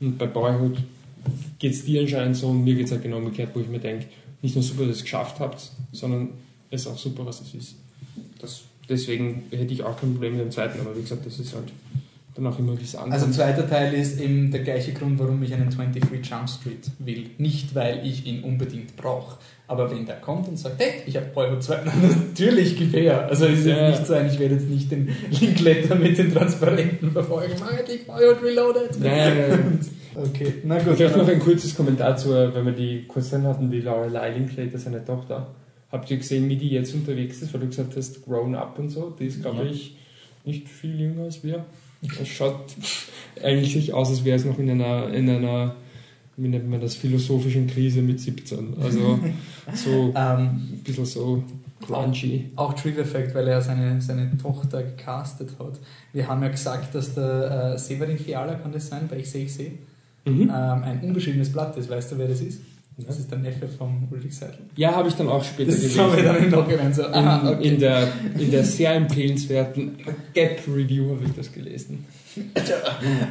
[0.00, 0.78] Und bei Boyhood
[1.58, 3.78] geht es dir anscheinend so und mir geht es halt genau umgekehrt, wo ich mir
[3.78, 4.06] denke,
[4.42, 6.30] nicht nur super, dass ihr es geschafft habt, sondern
[6.70, 7.76] es ist auch super, was es ist.
[8.40, 11.54] Das, deswegen hätte ich auch kein Problem mit dem zweiten, aber wie gesagt, das ist
[11.54, 11.72] halt
[12.34, 13.12] dann auch immer wie es ankommt.
[13.14, 17.30] Also zweiter Teil ist eben der gleiche Grund, warum ich einen 23 Jump Street will.
[17.38, 19.38] Nicht, weil ich ihn unbedingt brauche.
[19.68, 23.26] Aber wenn der kommt und sagt, hey, ich habe Boyhood 2, dann natürlich her.
[23.28, 23.88] Also es ist Ja.
[23.88, 27.54] jetzt nicht so ein, ich werde jetzt nicht den Linkletter mit den Transparenten verfolgen.
[27.60, 29.00] Mach endlich Boyhood Reloaded.
[29.00, 29.80] Nein, nein, nein.
[30.16, 30.96] Okay, na gut.
[30.96, 34.78] Vielleicht noch ein kurzes Kommentar zu, äh, wenn wir die kurz hatten, die Lorelei Linklater,
[34.78, 35.48] seine Tochter.
[35.90, 38.90] Habt ihr gesehen, wie die jetzt unterwegs ist, weil du gesagt hast, grown up und
[38.90, 39.14] so?
[39.18, 39.70] Die ist, glaube Ja.
[39.70, 39.96] ich,
[40.44, 41.64] nicht viel jünger als wir.
[42.20, 42.66] Es schaut
[43.42, 45.74] eigentlich aus, als wäre es noch in einer, in einer,
[46.36, 48.74] wie nennt man das, philosophischen Krise mit 17.
[48.80, 49.18] Also
[49.74, 50.14] so Ähm,
[50.72, 51.42] ein bisschen so
[51.80, 52.50] grungy.
[52.56, 55.78] Auch Trivia Fact, weil er seine, seine Tochter gecastet hat.
[56.12, 59.44] Wir haben ja gesagt, dass der äh, Severin Fiala, kann das sein, bei Ich sehe,
[59.44, 59.72] ich sehe,
[60.26, 60.42] Mhm.
[60.44, 61.90] ähm, ein unbeschriebenes Blatt ist.
[61.90, 62.58] Weißt du, wer das ist?
[62.96, 64.58] Das ist der Neffe von Ulrich Seidel.
[64.76, 66.00] Ja, habe ich dann auch später Das gelesen.
[66.00, 67.68] haben wir dann im Nachhinein so, aha, In, okay.
[67.68, 68.08] in, der,
[68.38, 69.96] in der sehr empfehlenswerten
[70.32, 72.04] Gap-Review habe ich das gelesen.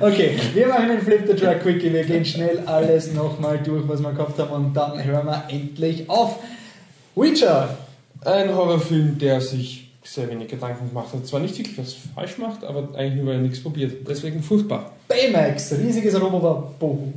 [0.02, 1.94] Okay, wir machen den Flip the Truck Quickie.
[1.94, 6.10] Wir gehen schnell alles nochmal durch, was wir gehabt haben und dann hören wir endlich
[6.10, 6.40] auf.
[7.16, 7.78] Witcher!
[8.26, 11.26] Ein Horrorfilm, der sich sehr wenig Gedanken gemacht hat.
[11.26, 14.08] Zwar nicht wirklich was falsch macht, aber eigentlich nur, weil er nichts probiert.
[14.08, 14.92] Deswegen furchtbar.
[15.08, 17.14] Baymax, riesiges Roboter Bohu.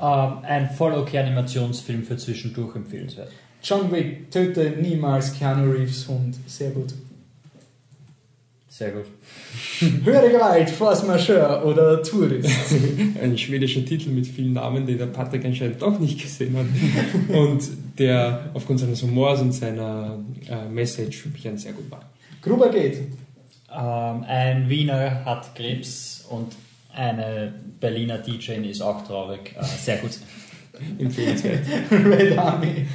[0.00, 3.30] Ähm, ein voll okay Animationsfilm für zwischendurch empfehlenswert.
[3.62, 6.36] John Wick, töte niemals Keanu Reeves Hund.
[6.46, 6.94] Sehr gut.
[8.68, 9.04] Sehr gut.
[10.04, 12.48] Höhere Gewalt, Force Majeure oder Tourist.
[13.22, 16.66] Ein schwedischer Titel mit vielen Namen, den der Patrick anscheinend doch nicht gesehen hat.
[17.34, 17.62] Und
[17.98, 20.18] der aufgrund seines Humors und seiner
[20.48, 22.08] äh, Message für mich ein sehr gut war.
[22.40, 23.00] Gruber geht.
[23.70, 26.52] Ähm, ein Wiener hat Krebs und
[26.94, 29.54] eine Berliner DJ ist auch traurig.
[29.58, 30.12] Äh, sehr gut.
[30.98, 31.60] Empfehlenswert.
[31.90, 32.86] Red Army.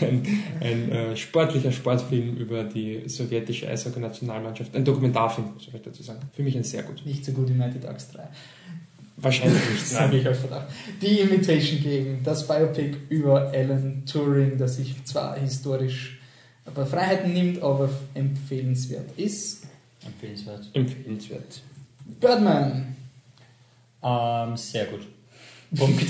[0.00, 0.22] ein,
[0.60, 4.74] ein äh, sportlicher Sportfilm über die sowjetische Eishockey-Nationalmannschaft.
[4.74, 6.20] Ein Dokumentarfilm, soll ich dazu sagen.
[6.32, 7.04] Für mich ein sehr gut.
[7.06, 8.22] Nicht so gut wie Mighty Ducks 3.
[9.16, 9.80] Wahrscheinlich nicht.
[9.90, 10.66] Das habe ich euch verdacht.
[11.00, 16.18] Die Imitation Game, das Biopic über Alan Turing, das sich zwar historisch
[16.64, 19.64] aber Freiheiten nimmt, aber empfehlenswert ist.
[20.04, 20.68] Empfehlenswert.
[20.72, 21.62] Empfehlenswert.
[22.20, 22.93] Birdman.
[24.04, 25.00] Ähm, sehr gut.
[25.76, 26.04] Punkt.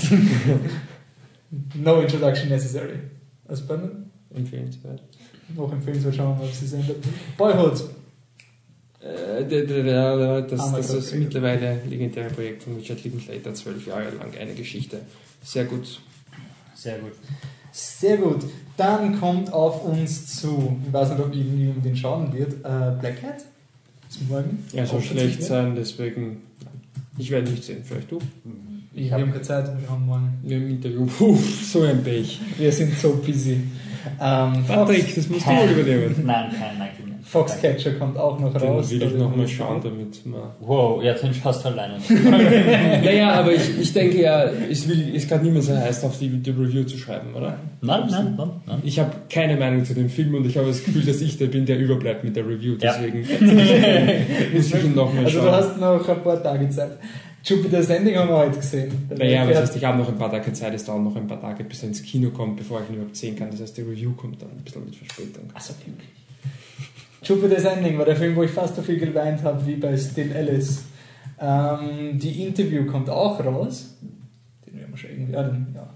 [1.75, 2.99] No introduction necessary.
[3.47, 4.11] Als Birdman.
[4.33, 5.01] Empfehlenswert.
[5.55, 6.97] Noch empfehlenswert, schauen wir mal, was sie sendet.
[7.37, 7.83] Boyhood.
[8.99, 14.53] Äh, das, Ah, das ist mittlerweile legendäre Projekt von Richard Linklater, zwölf Jahre lang eine
[14.53, 15.01] Geschichte.
[15.43, 16.01] Sehr gut.
[16.75, 17.13] Sehr gut.
[17.71, 18.43] Sehr gut.
[18.75, 23.21] Dann kommt auf uns zu, ich weiß nicht, ob irgendjemand den schauen wird, äh, Black
[24.29, 24.65] Morgen.
[24.73, 26.41] Er soll schlecht sein, deswegen.
[27.17, 28.19] Ich werde nicht sehen, vielleicht du.
[28.93, 30.33] Ich wir haben keine Zeit, wir haben morgen.
[30.43, 31.05] Wir im Interview.
[31.05, 32.39] Puh, so ein Pech.
[32.57, 33.61] Wir sind so busy.
[34.21, 36.15] Ähm, Patrick, das musst du wohl übernehmen.
[36.25, 37.14] Nein, kein mehr.
[37.27, 38.91] Foxcatcher kommt auch noch Den raus.
[38.91, 40.41] will ich nochmal schauen, damit man.
[40.59, 41.95] Wow, ja, dann schaust du alleine.
[43.03, 46.29] Naja, aber ich, ich denke ja, es will, es kann niemand so heiß auf die,
[46.29, 47.57] die Review zu schreiben, oder?
[47.81, 48.81] Nein, nein, nein, nein.
[48.83, 51.47] Ich habe keine Meinung zu dem Film und ich habe das Gefühl, dass ich der
[51.47, 52.75] bin, der überbleibt mit der Review.
[52.79, 53.19] Deswegen
[54.53, 55.45] muss ich ihn nochmal Also schauen.
[55.47, 56.91] du hast noch ein paar Tage Zeit.
[57.43, 58.91] Jupiter's Ending haben wir heute gesehen.
[59.15, 61.39] Naja, Cat- heißt, ich habe noch ein paar Tage Zeit, es dauert noch ein paar
[61.41, 63.51] Tage, bis er ins Kino kommt, bevor ich ihn überhaupt sehen kann.
[63.51, 65.43] Das heißt, die Review kommt dann ein bisschen mit Verspätung.
[65.53, 66.09] Achso, wirklich.
[67.25, 70.31] Jupiter's Ending war der Film, wo ich fast so viel geweint habe wie bei Still
[70.35, 70.83] Alice.
[71.39, 73.95] Ähm, die Interview kommt auch raus.
[74.65, 75.87] Den werden wir schon irgendwie, ja, den, ja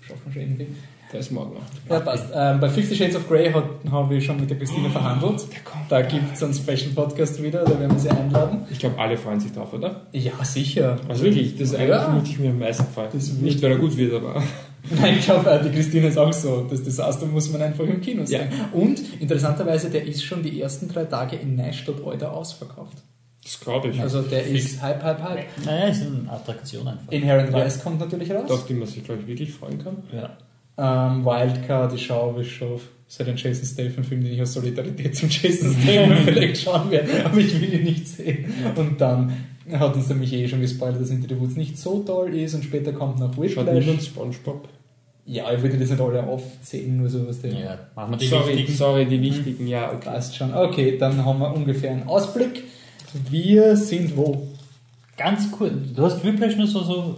[0.00, 0.66] schaffen wir schon irgendwie.
[1.12, 1.62] Der ist morgen noch.
[1.88, 2.24] Ja, passt.
[2.34, 5.46] Ähm, bei Fifty Shades of Grey hat, haben wir schon mit der Christine verhandelt.
[5.88, 8.62] Da gibt es einen Special Podcast wieder, da werden wir sie einladen.
[8.70, 10.02] Ich glaube, alle freuen sich drauf, oder?
[10.12, 10.96] Ja, sicher.
[11.08, 12.14] Also wirklich, das ist eigentlich Ja.
[12.16, 12.22] ja.
[12.24, 12.84] ich mir am meisten.
[13.12, 14.42] Das wird- Nicht, weil er gut wird, aber.
[14.90, 16.66] Nein, ich glaube, die Christine ist auch so.
[16.68, 18.48] Das Desaster muss man einfach im Kino sehen.
[18.72, 22.98] Und interessanterweise, der ist schon die ersten drei Tage in Neustadt Euder ausverkauft.
[23.42, 24.00] Das glaube ich.
[24.00, 25.44] Also der ist Hype, Hype, Hype.
[25.64, 27.12] Naja, ist eine Attraktion einfach.
[27.12, 28.50] Inherent Vice kommt natürlich raus.
[28.50, 30.02] Auf die man sich, glaube ich, wirklich freuen kann.
[30.12, 30.36] Ja.
[30.76, 32.80] Ähm, Wildcard, die schaue ich schon.
[33.06, 37.24] Das ist ein Jason Statham-Film, den ich aus Solidarität zum Jason Statham vielleicht schauen werde,
[37.24, 38.52] aber ich will ihn nicht sehen.
[38.74, 39.32] Und dann
[39.72, 42.54] hat uns der Michi eh schon gespoilert, dass Into the Woods nicht so toll ist
[42.54, 43.84] und später kommt noch Schaut Whiplash.
[43.84, 44.68] niemand Spongebob.
[45.26, 47.78] Ja, ich würde das nicht alle aufzählen, nur so was der ja.
[47.96, 48.76] Machen wir die Sorry, wichtigen.
[48.76, 50.10] sorry, die wichtigen, ja, okay.
[50.10, 50.52] passt schon.
[50.52, 52.64] Okay, dann haben wir ungefähr einen Ausblick.
[53.30, 54.48] Wir sind wo?
[55.16, 57.16] Ganz kurz, du hast Whiplash nur so, so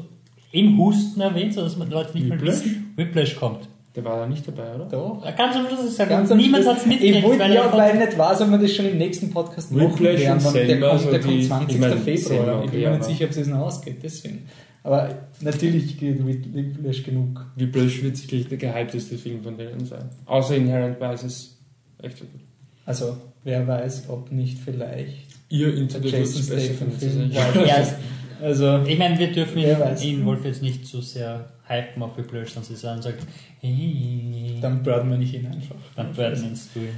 [0.53, 2.61] im Husten erwähnt, sodass man Leute nicht Whiplash?
[2.65, 2.93] wissen.
[2.95, 3.67] Whiplash kommt.
[3.97, 4.85] Der war da nicht dabei, oder?
[4.85, 5.23] Doch.
[5.37, 7.73] Ganz am Schluss ist ja Ganz niemand hat es Ich mitgekriegt, wollte weil ja, er
[7.73, 10.19] weil nicht weiß, ob wir das schon im nächsten Podcast machen werden.
[10.19, 11.75] Der kommt, so der kommt die- 20.
[11.75, 12.65] ich meine, Februar.
[12.65, 14.47] Ich bin mir nicht sicher, ob es noch ausgeht, deswegen.
[14.83, 15.09] Aber
[15.41, 17.45] natürlich geht Whiplash genug.
[17.57, 20.11] Whiplash wird sicherlich der gehypteste Film von denen sein.
[20.27, 21.57] Außer Inherent Vices.
[22.03, 22.41] Echt so gut.
[22.85, 26.99] Also, wer weiß, ob nicht vielleicht Ihr Into the Jason findet.
[26.99, 27.31] Film
[27.67, 27.95] Ja, ist.
[28.43, 32.51] Also, Ich meine, wir dürfen ihn, ihn Wolf jetzt nicht so sehr hypen auf Whiplash,
[32.51, 33.27] sonst ist er und sagt,
[33.61, 35.77] hey, dann braten wir nicht ihn einfach.
[35.97, 36.89] dann werden wir ins Doing.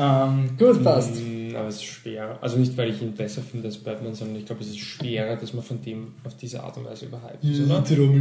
[0.00, 1.14] Ähm, gut, passt.
[1.16, 2.38] Mm, Aber es ist schwer.
[2.40, 5.34] Also nicht, weil ich ihn besser finde als Batman, sondern ich glaube, es ist schwerer,
[5.34, 7.78] dass man von dem auf diese Art und Weise überhypt ist, oder?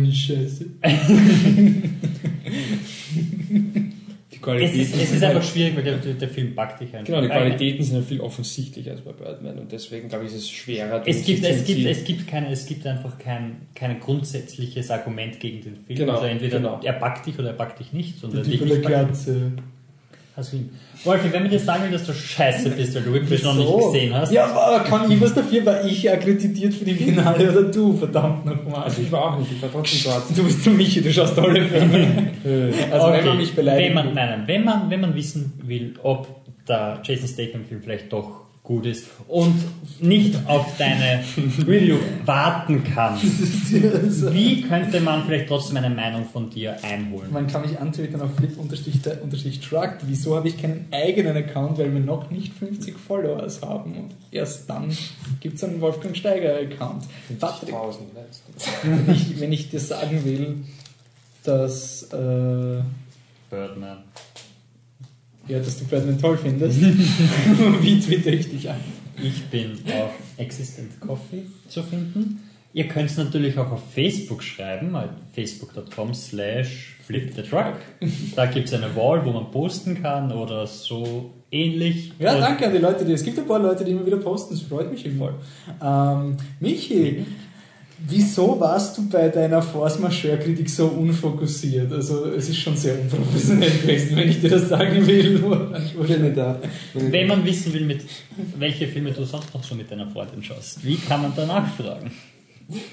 [0.10, 0.66] Ist scheiße.
[4.38, 6.82] Die Es Qualitäten ist, es ist sind einfach halt- schwierig, weil der, der Film packt
[6.82, 7.06] dich einfach.
[7.06, 10.38] Genau, die Qualitäten sind ja viel offensichtlicher als bei Batman und deswegen glaube ich, ist
[10.38, 11.02] es schwerer.
[11.06, 15.62] Es gibt, es, gibt, es, gibt keine, es gibt einfach kein, kein grundsätzliches Argument gegen
[15.62, 15.98] den Film.
[16.00, 16.80] Genau, also entweder genau.
[16.84, 18.24] er packt dich oder er packt dich nicht.
[18.24, 18.62] Und Der er dich
[20.38, 20.70] hast du ihn.
[21.04, 24.14] Wolfi, wenn wir dir sagen, dass du scheiße bist, weil du Whiplash noch nicht gesehen
[24.14, 25.66] hast, Ja, aber kann ich was dafür?
[25.66, 27.98] War ich akkreditiert für die Finale oder du?
[27.98, 28.84] Verdammt nochmal.
[28.84, 30.24] Also ich war auch nicht, ich war trotzdem dort.
[30.38, 32.32] Du bist der Michi, du schaust alle Filme.
[32.92, 33.90] Also wenn man mich beleidigt.
[33.90, 36.28] Wenn man, nein, nein, wenn man, wenn man wissen will, ob
[36.68, 39.56] der Jason Statham-Film vielleicht doch gut ist und
[40.02, 41.24] nicht auf deine
[41.66, 47.32] Review warten kann, wie könnte man vielleicht trotzdem eine Meinung von dir einholen?
[47.32, 49.98] Man kann mich antwittern auf flip-truck.
[50.04, 51.78] Wieso habe ich keinen eigenen Account?
[51.78, 53.94] Weil wir noch nicht 50 Followers haben.
[53.94, 54.96] Und erst dann
[55.40, 57.06] gibt es einen Wolfgang Steiger-Account.
[57.40, 58.68] Patrick, 1000 letztens.
[58.84, 60.58] wenn ich, wenn ich dir sagen will,
[61.44, 62.82] dass, äh,
[63.50, 64.00] Birdman.
[65.48, 66.82] Ja, dass du Batman toll findest,
[67.82, 68.80] wie twitter ich dich an?
[69.22, 72.44] Ich bin auf Existent Coffee zu finden.
[72.74, 77.76] Ihr könnt es natürlich auch auf Facebook schreiben, halt facebook.com slash flipthetruck.
[78.36, 82.14] Da gibt es eine Wall, wo man posten kann oder so ähnlich.
[82.20, 84.18] Ja, Und danke an die Leute, die es gibt ein paar Leute, die immer wieder
[84.18, 85.34] posten, das freut mich voll.
[85.82, 87.26] Ähm, Michi,
[88.08, 91.92] wieso warst du bei deiner Force Majeure-Kritik so unfokussiert?
[91.92, 95.44] Also, es ist schon sehr unprofessionell gewesen, wenn ich dir das sagen will.
[96.36, 96.60] Da?
[96.94, 98.02] Wenn man wissen will, mit
[98.58, 102.12] welche Filme du sonst noch so mit deiner Freundin schaust, wie kann man danach fragen?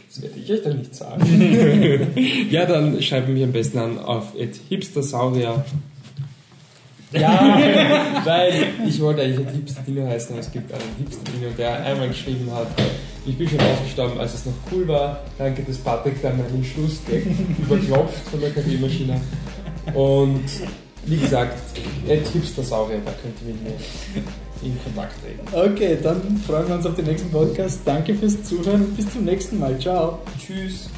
[0.09, 2.07] Das werde ich euch dann nicht sagen.
[2.51, 4.33] ja, dann schreibt mich am besten an auf
[4.69, 5.65] hipstersaurier.
[7.13, 7.61] Ja,
[8.25, 8.53] weil
[8.89, 12.09] ich wollte eigentlich ein Hipster Dino heißen, aber es gibt einen Hipster Dino, der einmal
[12.09, 12.69] geschrieben hat,
[13.27, 15.21] ich bin schon ausgestorben, als es noch cool war.
[15.39, 17.23] Danke, dass Patrick dann meinen Schlussgag
[17.59, 19.21] überklopft von der KG-Maschine.
[19.95, 20.45] Und
[21.07, 21.59] wie gesagt,
[22.09, 23.77] at Hipstersaurier, da könnt ihr mit mir
[24.63, 25.73] in Kontakt treten.
[25.73, 27.81] Okay, dann freuen wir uns auf den nächsten Podcast.
[27.85, 29.79] Danke fürs Zuhören und bis zum nächsten Mal.
[29.79, 30.21] Ciao.
[30.39, 30.89] Tschüss.